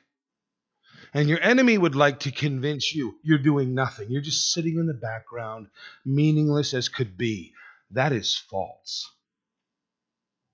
And 1.13 1.29
your 1.29 1.41
enemy 1.41 1.77
would 1.77 1.95
like 1.95 2.19
to 2.21 2.31
convince 2.31 2.93
you 2.93 3.15
you're 3.23 3.37
doing 3.37 3.73
nothing. 3.73 4.11
You're 4.11 4.21
just 4.21 4.51
sitting 4.51 4.77
in 4.77 4.87
the 4.87 4.93
background, 4.93 5.67
meaningless 6.05 6.73
as 6.73 6.89
could 6.89 7.17
be. 7.17 7.53
That 7.91 8.11
is 8.11 8.35
false. 8.35 9.09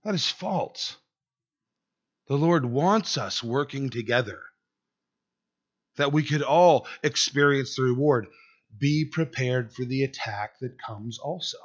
That 0.04 0.14
is 0.14 0.30
false. 0.30 0.96
The 2.28 2.38
Lord 2.38 2.66
wants 2.66 3.18
us 3.18 3.44
working 3.44 3.90
together 3.90 4.42
that 5.98 6.14
we 6.14 6.24
could 6.24 6.42
all 6.42 6.88
experience 7.04 7.76
the 7.76 7.84
reward. 7.84 8.28
Be 8.78 9.06
prepared 9.06 9.74
for 9.74 9.86
the 9.86 10.04
attack 10.04 10.60
that 10.60 10.82
comes 10.82 11.20
also. 11.20 11.58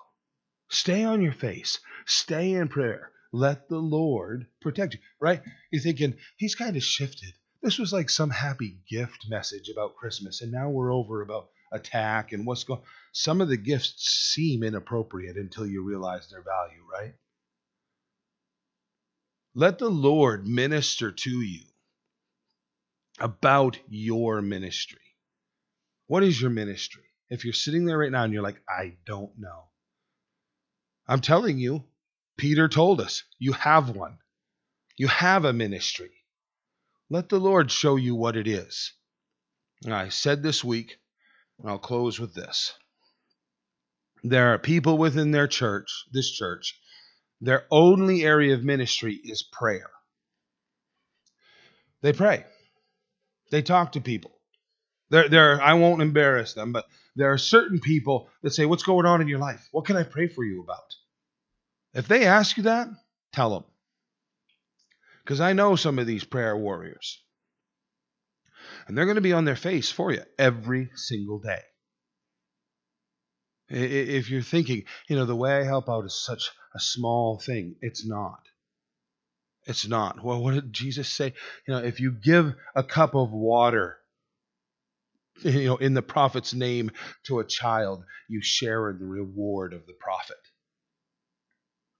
Stay 0.69 1.05
on 1.05 1.23
your 1.23 1.33
face, 1.33 1.79
stay 2.07 2.53
in 2.53 2.69
prayer. 2.69 3.13
Let 3.33 3.69
the 3.69 3.79
Lord 3.79 4.47
protect 4.61 4.95
you, 4.95 5.01
right? 5.21 5.43
You're 5.71 5.83
thinking, 5.83 6.19
he's 6.37 6.55
kind 6.55 6.77
of 6.77 6.83
shifted. 6.83 7.35
This 7.63 7.79
was 7.79 7.93
like 7.93 8.11
some 8.11 8.31
happy 8.31 8.81
gift 8.89 9.27
message 9.29 9.69
about 9.69 9.97
Christmas, 9.97 10.43
and 10.43 10.53
now 10.53 10.71
we're 10.71 10.93
over 10.93 11.23
about 11.23 11.51
attack 11.73 12.33
and 12.33 12.47
what's 12.47 12.65
going 12.65 12.81
Some 13.13 13.41
of 13.41 13.49
the 13.49 13.57
gifts 13.57 14.33
seem 14.35 14.63
inappropriate 14.63 15.37
until 15.37 15.67
you 15.67 15.85
realize 15.85 16.29
their 16.29 16.43
value, 16.43 16.83
right? 16.93 17.15
Let 19.59 19.81
the 19.81 19.89
Lord 19.89 20.47
minister 20.47 21.11
to 21.11 21.31
you 21.31 21.65
about 23.19 23.77
your 23.89 24.41
ministry. 24.41 25.01
What 26.07 26.23
is 26.23 26.41
your 26.41 26.53
ministry? 26.53 27.03
If 27.29 27.45
you're 27.45 27.53
sitting 27.53 27.85
there 27.85 27.99
right 27.99 28.13
now 28.13 28.23
and 28.23 28.33
you're 28.33 28.45
like, 28.45 28.63
I 28.69 28.99
don't 29.05 29.37
know. 29.37 29.65
I'm 31.09 31.21
telling 31.21 31.59
you, 31.59 31.83
Peter 32.37 32.69
told 32.69 33.01
us, 33.01 33.25
you 33.41 33.53
have 33.53 33.91
one. 33.91 34.19
You 34.97 35.09
have 35.09 35.45
a 35.45 35.53
ministry. 35.53 36.13
Let 37.11 37.29
the 37.29 37.41
Lord 37.41 37.73
show 37.73 37.97
you 37.97 38.15
what 38.15 38.37
it 38.37 38.47
is. 38.47 38.93
And 39.85 39.93
I 39.93 40.11
said 40.11 40.41
this 40.41 40.63
week, 40.63 40.99
and 41.59 41.69
I'll 41.69 41.79
close 41.79 42.21
with 42.21 42.33
this. 42.33 42.75
There 44.23 44.55
are 44.55 44.59
people 44.59 44.99
within 44.99 45.33
their 45.33 45.49
church, 45.49 46.05
this 46.13 46.31
church, 46.31 46.79
their 47.41 47.66
only 47.70 48.24
area 48.24 48.55
of 48.55 48.64
ministry 48.64 49.14
is 49.14 49.43
prayer. 49.43 49.91
They 52.03 52.12
pray. 52.12 52.45
They 53.51 53.62
talk 53.62 53.93
to 53.93 54.01
people. 54.01 54.32
There, 55.11 55.28
there. 55.28 55.61
I 55.61 55.74
won't 55.74 56.03
embarrass 56.03 56.55
them, 56.55 56.72
but 56.72 56.86
there 57.16 57.32
are 57.32 57.39
certain 57.39 57.80
people 57.80 58.28
that 58.43 58.51
say, 58.51 58.66
"What's 58.66 58.82
going 58.82 59.07
on 59.07 59.20
in 59.20 59.28
your 59.28 59.39
life? 59.39 59.66
What 59.72 59.86
can 59.86 59.97
I 59.97 60.03
pray 60.03 60.28
for 60.28 60.45
you 60.45 60.62
about?" 60.62 60.95
If 61.95 62.09
they 62.09 62.26
ask 62.26 62.57
you 62.57 62.64
that, 62.64 62.89
tell 63.32 63.51
them, 63.51 63.64
because 65.24 65.41
I 65.41 65.55
know 65.55 65.76
some 65.76 65.99
of 65.99 66.07
these 66.07 66.24
prayer 66.24 66.57
warriors, 66.57 67.22
and 68.86 68.97
they're 68.97 69.07
going 69.07 69.14
to 69.14 69.22
be 69.22 69.32
on 69.32 69.47
their 69.47 69.57
face 69.57 69.91
for 69.91 70.12
you 70.12 70.22
every 70.39 70.91
single 70.95 71.39
day. 71.39 71.62
If 73.70 74.30
you're 74.30 74.43
thinking, 74.43 74.84
you 75.09 75.16
know, 75.16 75.24
the 75.24 75.36
way 75.36 75.59
I 75.59 75.64
help 75.64 75.89
out 75.89 76.05
is 76.05 76.14
such 76.14 76.51
a 76.79 76.81
small 76.81 77.39
thing, 77.41 77.74
it's 77.83 78.07
not. 78.07 78.39
It's 79.66 79.89
not. 79.89 80.22
Well, 80.22 80.41
what 80.41 80.55
did 80.55 80.72
Jesus 80.72 81.09
say? 81.09 81.35
You 81.66 81.74
know, 81.74 81.81
if 81.81 81.99
you 81.99 82.12
give 82.12 82.55
a 82.76 82.85
cup 82.85 83.16
of 83.16 83.33
water, 83.33 83.99
you 85.43 85.64
know, 85.64 85.76
in 85.76 85.95
the 85.95 86.03
prophet's 86.03 86.55
name 86.55 86.93
to 87.24 87.41
a 87.41 87.45
child, 87.45 88.05
you 88.29 88.41
share 88.43 88.91
in 88.91 89.01
the 89.01 89.07
reward 89.07 89.72
of 89.72 89.87
the 89.87 89.93
prophet. 89.93 90.37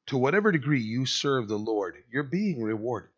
To 0.07 0.17
whatever 0.17 0.53
degree 0.53 0.81
you 0.81 1.07
serve 1.07 1.49
the 1.49 1.59
Lord, 1.59 1.97
you're 2.13 2.23
being 2.23 2.63
rewarded. 2.63 3.11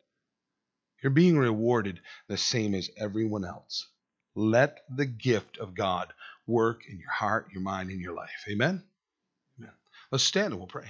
You're 1.03 1.11
being 1.11 1.37
rewarded 1.37 1.99
the 2.27 2.37
same 2.37 2.73
as 2.73 2.89
everyone 2.97 3.45
else. 3.45 3.87
Let 4.33 4.79
the 4.89 5.05
gift 5.05 5.59
of 5.59 5.75
God 5.75 6.11
work 6.47 6.81
in 6.89 6.97
your 6.97 7.11
heart, 7.11 7.49
your 7.53 7.61
mind, 7.61 7.91
and 7.91 8.01
your 8.01 8.15
life. 8.15 8.45
Amen? 8.49 8.83
Amen. 9.59 9.73
Let's 10.11 10.23
stand 10.23 10.53
and 10.53 10.57
we'll 10.57 10.67
pray. 10.67 10.89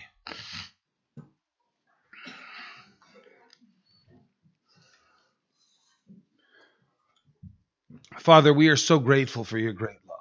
Father, 8.20 8.54
we 8.54 8.68
are 8.70 8.76
so 8.76 9.00
grateful 9.00 9.44
for 9.44 9.58
your 9.58 9.74
great 9.74 9.98
love. 10.08 10.18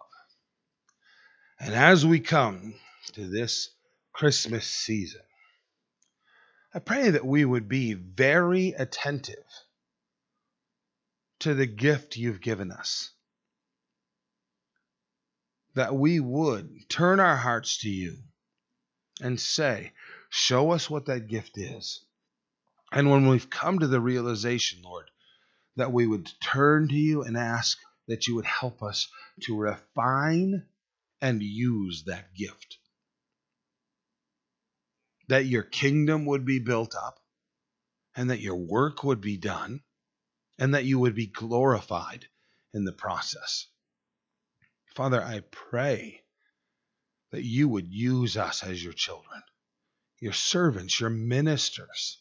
And 1.60 1.74
as 1.74 2.06
we 2.06 2.20
come 2.20 2.74
to 3.12 3.28
this 3.28 3.70
Christmas 4.12 4.66
season, 4.66 5.20
I 6.72 6.78
pray 6.78 7.10
that 7.10 7.26
we 7.26 7.44
would 7.44 7.68
be 7.68 7.94
very 7.94 8.68
attentive 8.70 9.44
to 11.40 11.54
the 11.54 11.66
gift 11.66 12.16
you've 12.16 12.40
given 12.40 12.70
us 12.70 13.10
that 15.74 15.94
we 15.94 16.20
would 16.20 16.88
turn 16.88 17.20
our 17.20 17.36
hearts 17.36 17.78
to 17.78 17.88
you 17.88 18.16
and 19.20 19.40
say, 19.40 19.92
Show 20.28 20.70
us 20.70 20.88
what 20.88 21.06
that 21.06 21.26
gift 21.26 21.58
is. 21.58 22.04
And 22.92 23.10
when 23.10 23.28
we've 23.28 23.50
come 23.50 23.80
to 23.80 23.86
the 23.86 24.00
realization, 24.00 24.82
Lord, 24.82 25.10
that 25.76 25.92
we 25.92 26.06
would 26.06 26.30
turn 26.40 26.88
to 26.88 26.94
you 26.94 27.22
and 27.22 27.36
ask 27.36 27.78
that 28.06 28.26
you 28.26 28.34
would 28.36 28.46
help 28.46 28.82
us 28.82 29.08
to 29.42 29.56
refine 29.56 30.66
and 31.20 31.42
use 31.42 32.04
that 32.04 32.34
gift. 32.34 32.78
That 35.28 35.46
your 35.46 35.62
kingdom 35.62 36.26
would 36.26 36.44
be 36.44 36.58
built 36.58 36.94
up, 36.94 37.20
and 38.16 38.30
that 38.30 38.40
your 38.40 38.56
work 38.56 39.04
would 39.04 39.20
be 39.20 39.36
done, 39.36 39.82
and 40.58 40.74
that 40.74 40.84
you 40.84 40.98
would 40.98 41.14
be 41.14 41.26
glorified 41.26 42.26
in 42.74 42.84
the 42.84 42.92
process. 42.92 43.66
Father, 44.94 45.22
I 45.22 45.40
pray 45.50 46.19
that 47.30 47.44
you 47.44 47.68
would 47.68 47.92
use 47.92 48.36
us 48.36 48.62
as 48.62 48.82
your 48.82 48.92
children, 48.92 49.42
your 50.20 50.32
servants, 50.32 51.00
your 51.00 51.10
ministers. 51.10 52.18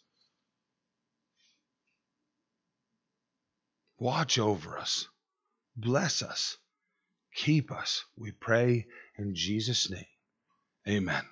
Watch 3.97 4.39
over 4.39 4.78
us, 4.78 5.07
bless 5.76 6.22
us, 6.22 6.57
keep 7.36 7.72
us, 7.72 8.05
we 8.16 8.32
pray 8.32 8.86
in 9.18 9.36
Jesus' 9.36 9.89
name. 9.89 10.05
Amen. 10.88 11.24